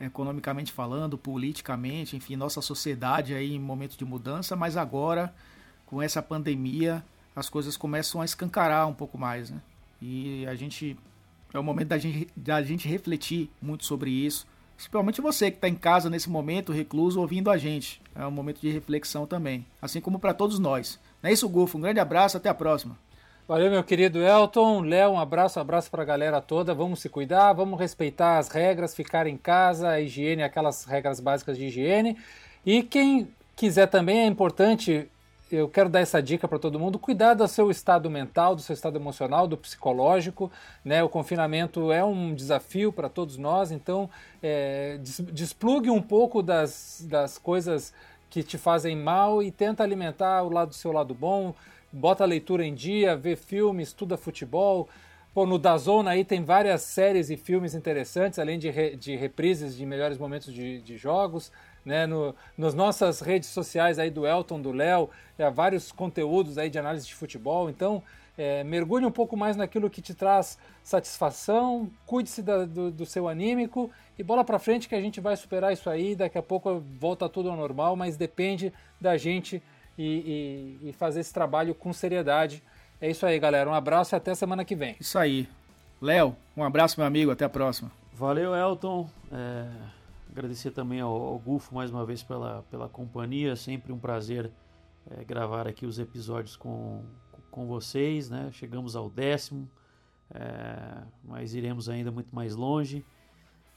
economicamente 0.00 0.72
falando, 0.72 1.16
politicamente, 1.16 2.16
enfim, 2.16 2.34
nossa 2.34 2.60
sociedade 2.60 3.32
aí 3.32 3.54
em 3.54 3.60
momentos 3.60 3.96
de 3.96 4.04
mudança, 4.04 4.56
mas 4.56 4.76
agora, 4.76 5.32
com 5.86 6.02
essa 6.02 6.20
pandemia, 6.20 7.04
as 7.34 7.48
coisas 7.48 7.76
começam 7.76 8.20
a 8.20 8.24
escancarar 8.24 8.88
um 8.88 8.94
pouco 8.94 9.16
mais, 9.16 9.50
né? 9.50 9.60
E 10.02 10.46
a 10.46 10.54
gente. 10.54 10.96
É 11.52 11.58
o 11.58 11.64
momento 11.64 11.88
da 11.88 11.98
gente, 11.98 12.28
da 12.36 12.62
gente 12.62 12.88
refletir 12.88 13.50
muito 13.60 13.84
sobre 13.84 14.10
isso. 14.10 14.46
Principalmente 14.76 15.20
você 15.20 15.50
que 15.50 15.56
está 15.56 15.68
em 15.68 15.74
casa 15.74 16.08
nesse 16.08 16.30
momento, 16.30 16.72
recluso, 16.72 17.20
ouvindo 17.20 17.50
a 17.50 17.58
gente. 17.58 18.00
É 18.14 18.24
um 18.24 18.30
momento 18.30 18.60
de 18.60 18.70
reflexão 18.70 19.26
também. 19.26 19.66
Assim 19.82 20.00
como 20.00 20.18
para 20.18 20.32
todos 20.32 20.58
nós. 20.58 20.98
Não 21.22 21.28
é 21.28 21.32
isso, 21.32 21.48
Gufo? 21.48 21.76
Um 21.76 21.80
grande 21.80 22.00
abraço, 22.00 22.36
até 22.36 22.48
a 22.48 22.54
próxima. 22.54 22.96
Valeu, 23.46 23.70
meu 23.70 23.82
querido 23.82 24.20
Elton. 24.20 24.80
Léo, 24.80 25.10
um 25.10 25.18
abraço, 25.18 25.58
um 25.58 25.62
abraço 25.62 25.90
para 25.90 26.02
a 26.02 26.06
galera 26.06 26.40
toda. 26.40 26.72
Vamos 26.72 27.00
se 27.00 27.08
cuidar, 27.08 27.52
vamos 27.52 27.78
respeitar 27.78 28.38
as 28.38 28.48
regras, 28.48 28.94
ficar 28.94 29.26
em 29.26 29.36
casa, 29.36 29.88
a 29.90 30.00
higiene, 30.00 30.42
aquelas 30.42 30.84
regras 30.84 31.20
básicas 31.20 31.58
de 31.58 31.64
higiene. 31.66 32.16
E 32.64 32.82
quem 32.82 33.28
quiser 33.56 33.88
também, 33.88 34.20
é 34.20 34.26
importante, 34.26 35.10
eu 35.50 35.68
quero 35.68 35.88
dar 35.88 36.00
essa 36.00 36.22
dica 36.22 36.46
para 36.46 36.58
todo 36.58 36.78
mundo: 36.78 36.98
cuidar 36.98 37.34
do 37.34 37.46
seu 37.48 37.70
estado 37.70 38.08
mental, 38.08 38.54
do 38.54 38.62
seu 38.62 38.72
estado 38.72 38.96
emocional, 38.96 39.48
do 39.48 39.56
psicológico. 39.56 40.50
Né? 40.84 41.02
O 41.02 41.08
confinamento 41.08 41.90
é 41.90 42.04
um 42.04 42.34
desafio 42.34 42.92
para 42.92 43.08
todos 43.08 43.36
nós, 43.36 43.72
então 43.72 44.08
é, 44.42 44.98
desplugue 45.32 45.90
um 45.90 46.00
pouco 46.00 46.42
das, 46.42 47.04
das 47.08 47.36
coisas 47.36 47.92
que 48.30 48.42
te 48.42 48.56
fazem 48.56 48.96
mal 48.96 49.42
e 49.42 49.50
tenta 49.50 49.82
alimentar 49.82 50.42
o 50.44 50.48
lado 50.48 50.68
do 50.68 50.74
seu 50.74 50.92
lado 50.92 51.12
bom 51.12 51.54
bota 51.92 52.24
a 52.24 52.26
leitura 52.26 52.64
em 52.64 52.74
dia, 52.74 53.16
vê 53.16 53.36
filmes, 53.36 53.88
estuda 53.88 54.16
futebol. 54.16 54.88
Pô, 55.32 55.46
no 55.46 55.58
Dazon 55.58 56.06
aí 56.06 56.24
tem 56.24 56.42
várias 56.42 56.82
séries 56.82 57.30
e 57.30 57.36
filmes 57.36 57.74
interessantes, 57.74 58.38
além 58.38 58.58
de, 58.58 58.68
re, 58.68 58.96
de 58.96 59.14
reprises 59.16 59.76
de 59.76 59.86
melhores 59.86 60.18
momentos 60.18 60.52
de, 60.52 60.80
de 60.80 60.96
jogos. 60.96 61.52
Né? 61.84 62.06
No, 62.06 62.34
nas 62.58 62.74
nossas 62.74 63.20
redes 63.20 63.48
sociais 63.48 63.98
aí 63.98 64.10
do 64.10 64.26
Elton, 64.26 64.60
do 64.60 64.72
Léo, 64.72 65.08
é, 65.38 65.48
vários 65.50 65.92
conteúdos 65.92 66.58
aí 66.58 66.68
de 66.68 66.78
análise 66.78 67.06
de 67.06 67.14
futebol. 67.14 67.70
Então, 67.70 68.02
é, 68.36 68.64
mergulhe 68.64 69.06
um 69.06 69.10
pouco 69.10 69.36
mais 69.36 69.56
naquilo 69.56 69.90
que 69.90 70.02
te 70.02 70.14
traz 70.14 70.58
satisfação, 70.82 71.90
cuide-se 72.06 72.42
do, 72.42 72.90
do, 72.90 73.06
seu 73.06 73.28
anímico 73.28 73.90
e 74.20 74.22
bola 74.22 74.44
para 74.44 74.58
frente 74.58 74.86
que 74.86 74.94
a 74.94 75.00
gente 75.00 75.18
vai 75.18 75.34
superar 75.34 75.72
isso 75.72 75.88
aí. 75.88 76.14
Daqui 76.14 76.36
a 76.36 76.42
pouco 76.42 76.78
volta 76.78 77.26
tudo 77.26 77.48
ao 77.48 77.56
normal, 77.56 77.96
mas 77.96 78.18
depende 78.18 78.70
da 79.00 79.16
gente 79.16 79.62
e, 79.96 80.78
e, 80.82 80.88
e 80.90 80.92
fazer 80.92 81.20
esse 81.20 81.32
trabalho 81.32 81.74
com 81.74 81.90
seriedade. 81.90 82.62
É 83.00 83.10
isso 83.10 83.24
aí, 83.24 83.38
galera. 83.38 83.70
Um 83.70 83.72
abraço 83.72 84.14
e 84.14 84.16
até 84.16 84.34
semana 84.34 84.62
que 84.62 84.76
vem. 84.76 84.94
Isso 85.00 85.18
aí. 85.18 85.48
Léo, 86.02 86.36
um 86.54 86.62
abraço, 86.62 87.00
meu 87.00 87.06
amigo, 87.06 87.30
até 87.30 87.46
a 87.46 87.48
próxima. 87.48 87.90
Valeu, 88.12 88.54
Elton. 88.54 89.08
É, 89.32 89.66
agradecer 90.30 90.70
também 90.70 91.00
ao, 91.00 91.10
ao 91.10 91.38
Gufo 91.38 91.74
mais 91.74 91.90
uma 91.90 92.04
vez 92.04 92.22
pela, 92.22 92.62
pela 92.70 92.90
companhia. 92.90 93.56
Sempre 93.56 93.90
um 93.90 93.98
prazer 93.98 94.50
é, 95.10 95.24
gravar 95.24 95.66
aqui 95.66 95.86
os 95.86 95.98
episódios 95.98 96.56
com, 96.56 97.02
com 97.50 97.66
vocês. 97.66 98.28
Né? 98.28 98.50
Chegamos 98.52 98.94
ao 98.94 99.08
décimo, 99.08 99.66
é, 100.34 101.04
mas 101.24 101.54
iremos 101.54 101.88
ainda 101.88 102.10
muito 102.10 102.34
mais 102.34 102.54
longe. 102.54 103.02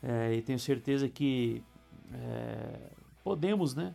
É, 0.04 0.36
e 0.36 0.42
tenho 0.42 0.60
certeza 0.60 1.08
que 1.08 1.64
é, 2.14 2.80
podemos 3.24 3.74
né, 3.74 3.94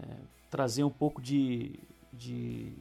é, 0.00 0.04
trazer 0.50 0.82
um 0.82 0.90
pouco 0.90 1.22
de, 1.22 1.78
de, 2.12 2.72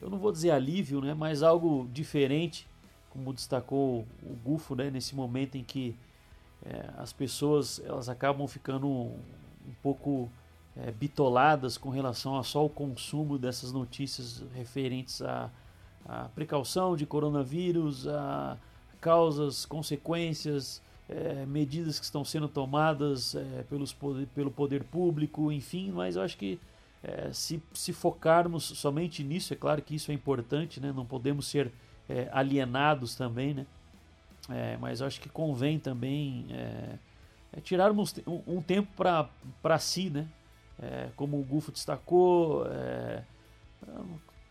eu 0.00 0.08
não 0.08 0.18
vou 0.18 0.30
dizer 0.30 0.52
alívio, 0.52 1.00
né, 1.00 1.14
mas 1.14 1.42
algo 1.42 1.88
diferente 1.92 2.68
como 3.10 3.32
destacou 3.32 4.06
o 4.22 4.36
Gufo, 4.44 4.74
né, 4.74 4.90
nesse 4.90 5.14
momento 5.14 5.56
em 5.56 5.64
que 5.64 5.96
é, 6.64 6.90
as 6.98 7.12
pessoas 7.12 7.80
elas 7.84 8.08
acabam 8.08 8.46
ficando 8.46 8.86
um, 8.86 9.18
um 9.66 9.74
pouco 9.82 10.30
é, 10.76 10.90
bitoladas 10.90 11.78
com 11.78 11.88
relação 11.88 12.36
a 12.36 12.42
só 12.42 12.64
o 12.64 12.68
consumo 12.68 13.38
dessas 13.38 13.72
notícias 13.72 14.44
referentes 14.54 15.22
à, 15.22 15.50
à 16.04 16.28
precaução 16.34 16.94
de 16.94 17.06
coronavírus, 17.06 18.06
a 18.06 18.58
causas, 19.00 19.64
consequências, 19.64 20.82
é, 21.08 21.46
medidas 21.46 21.98
que 21.98 22.04
estão 22.04 22.24
sendo 22.24 22.48
tomadas 22.48 23.34
é, 23.34 23.64
pelos 23.68 23.96
pelo 24.34 24.50
poder 24.50 24.84
público, 24.84 25.52
enfim, 25.52 25.92
mas 25.92 26.16
eu 26.16 26.22
acho 26.22 26.36
que 26.36 26.58
é, 27.02 27.30
se, 27.32 27.62
se 27.72 27.92
focarmos 27.92 28.64
somente 28.64 29.22
nisso, 29.22 29.52
é 29.52 29.56
claro 29.56 29.80
que 29.82 29.94
isso 29.94 30.10
é 30.10 30.14
importante, 30.14 30.80
né? 30.80 30.92
não 30.92 31.06
podemos 31.06 31.46
ser 31.46 31.70
é, 32.08 32.28
alienados 32.32 33.14
também, 33.14 33.54
né? 33.54 33.66
É, 34.48 34.76
mas 34.76 35.02
acho 35.02 35.20
que 35.20 35.28
convém 35.28 35.76
também 35.76 36.46
é, 36.50 37.60
tirarmos 37.62 38.14
um, 38.26 38.58
um 38.58 38.62
tempo 38.62 38.88
para 38.94 39.78
si, 39.78 40.10
né? 40.10 40.26
Como 41.16 41.40
o 41.40 41.42
Gufo 41.42 41.72
destacou, 41.72 42.66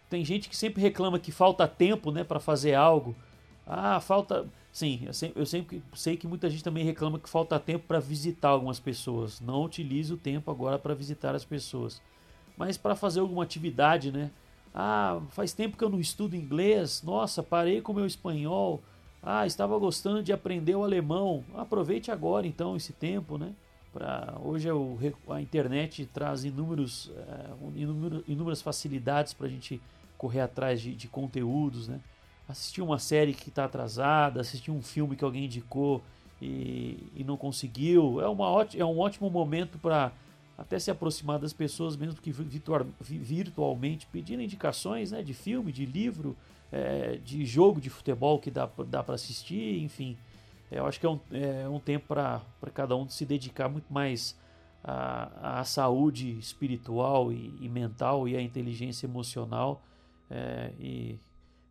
tem 0.10 0.24
gente 0.24 0.50
que 0.50 0.58
sempre 0.58 0.82
reclama 0.82 1.20
que 1.20 1.32
falta 1.32 1.68
tempo, 1.68 2.12
né, 2.12 2.24
para 2.24 2.40
fazer 2.40 2.74
algo. 2.74 3.16
Ah, 3.66 4.00
falta. 4.00 4.46
Sim, 4.76 5.04
eu 5.06 5.14
sempre, 5.14 5.42
eu 5.42 5.46
sempre 5.46 5.82
sei 5.94 6.18
que 6.18 6.28
muita 6.28 6.50
gente 6.50 6.62
também 6.62 6.84
reclama 6.84 7.18
que 7.18 7.30
falta 7.30 7.58
tempo 7.58 7.86
para 7.88 7.98
visitar 7.98 8.50
algumas 8.50 8.78
pessoas. 8.78 9.40
Não 9.40 9.64
utilize 9.64 10.14
o 10.14 10.18
tempo 10.18 10.52
agora 10.52 10.78
para 10.78 10.94
visitar 10.94 11.34
as 11.34 11.46
pessoas, 11.46 12.02
mas 12.58 12.78
para 12.78 12.94
fazer 12.94 13.22
alguma 13.22 13.42
atividade, 13.42 14.12
né? 14.12 14.30
Ah, 14.74 15.22
faz 15.30 15.54
tempo 15.54 15.78
que 15.78 15.84
eu 15.86 15.90
não 15.90 15.98
estudo 15.98 16.36
inglês. 16.36 17.02
Nossa, 17.04 17.42
parei 17.42 17.80
com 17.80 17.94
o 17.94 17.96
meu 17.96 18.06
espanhol. 18.06 18.84
Ah, 19.24 19.48
estava 19.48 19.78
gostando 19.78 20.22
de 20.22 20.34
aprender 20.34 20.76
o 20.76 20.84
alemão. 20.84 21.46
Aproveite 21.56 22.12
agora 22.12 22.46
então 22.46 22.76
esse 22.76 22.92
tempo, 22.92 23.38
né? 23.38 23.54
Pra, 23.94 24.36
hoje 24.44 24.68
é 24.68 24.74
o, 24.74 24.98
a 25.30 25.42
internet 25.42 26.06
traz 26.08 26.44
inúmeros, 26.44 27.10
é, 27.16 28.22
inúmeras 28.28 28.62
facilidades 28.62 29.32
para 29.32 29.48
a 29.48 29.50
gente 29.50 29.82
correr 30.18 30.42
atrás 30.42 30.82
de, 30.82 30.94
de 30.94 31.08
conteúdos, 31.08 31.88
né? 31.88 32.02
Assistir 32.48 32.82
uma 32.82 33.00
série 33.00 33.34
que 33.34 33.50
está 33.50 33.66
atrasada, 33.66 34.42
assistir 34.42 34.72
um 34.72 34.82
filme 34.82 35.16
que 35.16 35.24
alguém 35.24 35.46
indicou 35.46 36.04
e, 36.42 37.12
e 37.16 37.24
não 37.24 37.38
conseguiu. 37.38 38.22
É, 38.22 38.28
uma, 38.28 38.46
é 38.76 38.86
um 38.86 39.00
ótimo 39.00 39.30
momento 39.30 39.78
para 39.80 40.12
até 40.58 40.80
se 40.80 40.90
aproximar 40.90 41.40
das 41.40 41.54
pessoas, 41.54 41.98
mesmo 41.98 42.20
que 42.22 42.32
virtualmente, 42.32 44.08
pedindo 44.08 44.42
indicações 44.42 45.12
né, 45.12 45.22
de 45.22 45.34
filme, 45.34 45.72
de 45.72 45.86
livro, 45.86 46.36
é, 46.72 47.18
de 47.18 47.46
jogo 47.46 47.82
de 47.82 47.90
futebol 47.90 48.40
que 48.40 48.50
dá, 48.50 48.70
dá 48.88 49.04
para 49.04 49.16
assistir, 49.16 49.82
enfim. 49.84 50.18
É, 50.72 50.80
eu 50.80 50.86
acho 50.86 51.00
que 51.00 51.06
é 51.06 51.10
um, 51.10 51.20
é 51.32 51.68
um 51.68 51.80
tempo 51.80 52.08
para 52.08 52.42
cada 52.74 52.96
um 52.96 53.08
se 53.10 53.26
dedicar 53.26 53.70
muito 53.70 53.92
mais 53.92 54.38
à, 54.84 55.60
à 55.60 55.64
saúde 55.64 56.38
espiritual 56.40 57.32
e, 57.32 57.54
e, 57.60 57.68
mental 57.68 58.28
e 58.28 58.36
à 58.36 58.42
inteligência 58.42 59.06
emocional 59.06 59.82
é, 60.30 60.72
e 60.80 61.20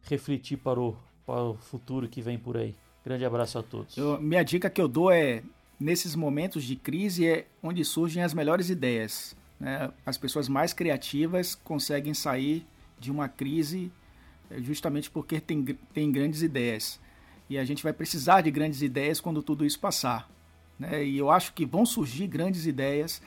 refletir 0.05 0.59
para 0.59 0.81
o, 0.81 0.97
para 1.27 1.43
o 1.43 1.55
futuro 1.55 2.09
que 2.09 2.21
vem 2.21 2.39
por 2.39 2.57
aí. 2.57 2.75
Grande 3.05 3.25
abraço 3.25 3.59
a 3.59 3.63
todos. 3.63 3.97
Eu, 3.97 4.21
minha 4.21 4.43
dica 4.43 4.71
que 4.71 4.81
eu 4.81 4.89
dou 4.89 5.11
é 5.11 5.43
nesses 5.79 6.15
momentos 6.15 6.65
de 6.65 6.77
crise 6.77 7.27
é 7.27 7.47
onde 7.63 7.85
surgem 7.85 8.23
as 8.23 8.33
melhores 8.33 8.71
ideias. 8.71 9.37
Né? 9.61 9.91
As 10.07 10.17
pessoas 10.17 10.49
mais 10.49 10.73
criativas 10.73 11.55
conseguem 11.55 12.15
sair 12.15 12.67
de 12.99 13.11
uma 13.11 13.29
crise 13.29 13.93
eh, 14.51 14.61
justamente 14.61 15.11
porque 15.11 15.41
tem, 15.41 15.63
tem 15.93 16.11
grandes 16.11 16.43
ideias. 16.43 17.01
E 17.49 17.59
a 17.59 17.65
gente 17.65 17.83
vai 17.83 17.93
precisar 17.93 18.41
de 18.41 18.51
grandes 18.51 18.81
ideias 18.81 19.21
quando 19.21 19.43
tudo 19.43 19.65
isso 19.67 19.79
passar. 19.79 20.31
Né? 20.79 21.05
E 21.05 21.19
eu 21.19 21.31
acho 21.31 21.53
que 21.53 21.67
vão 21.67 21.85
surgir 21.85 22.27
grandes 22.27 22.67
ideias, 22.67 23.21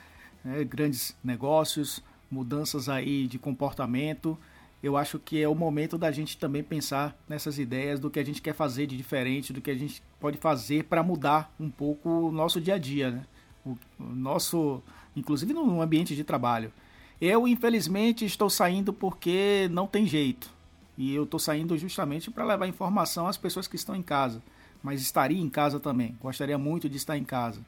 né? 0.44 0.64
grandes 0.64 1.16
negócios, 1.22 2.02
mudanças 2.30 2.88
aí 2.88 3.26
de 3.26 3.38
comportamento 3.38 4.36
eu 4.82 4.96
acho 4.96 5.18
que 5.18 5.42
é 5.42 5.48
o 5.48 5.54
momento 5.54 5.98
da 5.98 6.10
gente 6.12 6.38
também 6.38 6.62
pensar 6.62 7.16
nessas 7.28 7.58
ideias 7.58 7.98
do 7.98 8.10
que 8.10 8.18
a 8.18 8.24
gente 8.24 8.40
quer 8.40 8.54
fazer 8.54 8.86
de 8.86 8.96
diferente, 8.96 9.52
do 9.52 9.60
que 9.60 9.70
a 9.70 9.74
gente 9.74 10.02
pode 10.20 10.38
fazer 10.38 10.84
para 10.84 11.02
mudar 11.02 11.52
um 11.58 11.68
pouco 11.68 12.08
o 12.08 12.32
nosso 12.32 12.60
dia 12.60 12.74
a 12.74 12.78
dia, 12.78 13.10
né? 13.10 13.24
o, 13.64 13.76
nosso, 13.98 14.82
inclusive 15.16 15.52
no 15.52 15.82
ambiente 15.82 16.14
de 16.14 16.24
trabalho. 16.24 16.72
Eu, 17.20 17.48
infelizmente, 17.48 18.24
estou 18.24 18.48
saindo 18.48 18.92
porque 18.92 19.68
não 19.72 19.86
tem 19.86 20.06
jeito. 20.06 20.50
E 20.96 21.14
eu 21.14 21.24
estou 21.24 21.38
saindo 21.38 21.76
justamente 21.76 22.30
para 22.30 22.44
levar 22.44 22.66
informação 22.66 23.26
às 23.26 23.36
pessoas 23.36 23.66
que 23.66 23.76
estão 23.76 23.94
em 23.94 24.02
casa. 24.02 24.42
Mas 24.82 25.00
estaria 25.00 25.40
em 25.40 25.48
casa 25.48 25.80
também. 25.80 26.16
Gostaria 26.20 26.56
muito 26.56 26.88
de 26.88 26.96
estar 26.96 27.16
em 27.16 27.24
casa. 27.24 27.60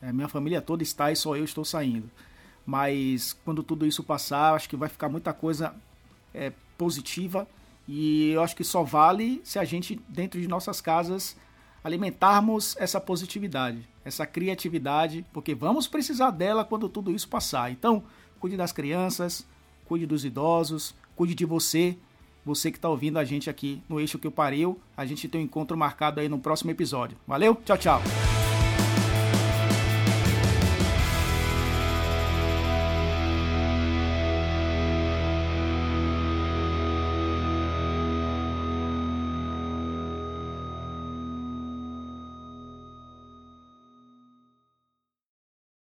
É, 0.00 0.12
minha 0.12 0.28
família 0.28 0.62
toda 0.62 0.82
está 0.82 1.10
e 1.10 1.16
só 1.16 1.36
eu 1.36 1.44
estou 1.44 1.64
saindo. 1.64 2.08
Mas 2.64 3.32
quando 3.44 3.62
tudo 3.62 3.84
isso 3.86 4.04
passar, 4.04 4.54
acho 4.54 4.68
que 4.68 4.76
vai 4.76 4.88
ficar 4.88 5.08
muita 5.08 5.32
coisa 5.32 5.74
é, 6.34 6.52
positiva 6.76 7.46
e 7.88 8.30
eu 8.30 8.42
acho 8.42 8.56
que 8.56 8.64
só 8.64 8.82
vale 8.82 9.40
se 9.44 9.58
a 9.58 9.64
gente, 9.64 10.00
dentro 10.08 10.40
de 10.40 10.48
nossas 10.48 10.80
casas, 10.80 11.36
alimentarmos 11.82 12.76
essa 12.78 13.00
positividade, 13.00 13.88
essa 14.04 14.26
criatividade, 14.26 15.24
porque 15.32 15.54
vamos 15.54 15.86
precisar 15.86 16.30
dela 16.30 16.64
quando 16.64 16.88
tudo 16.88 17.10
isso 17.10 17.28
passar. 17.28 17.70
Então, 17.70 18.04
cuide 18.38 18.56
das 18.56 18.72
crianças, 18.72 19.46
cuide 19.84 20.06
dos 20.06 20.24
idosos, 20.24 20.94
cuide 21.16 21.34
de 21.34 21.44
você, 21.44 21.96
você 22.44 22.70
que 22.70 22.78
está 22.78 22.88
ouvindo 22.88 23.18
a 23.18 23.24
gente 23.24 23.48
aqui 23.48 23.82
no 23.88 24.00
Eixo 24.00 24.18
que 24.18 24.26
eu 24.26 24.32
pariu. 24.32 24.80
A 24.96 25.04
gente 25.04 25.28
tem 25.28 25.40
um 25.40 25.44
encontro 25.44 25.76
marcado 25.76 26.20
aí 26.20 26.28
no 26.28 26.38
próximo 26.38 26.70
episódio. 26.70 27.16
Valeu, 27.26 27.54
tchau, 27.64 27.78
tchau. 27.78 28.31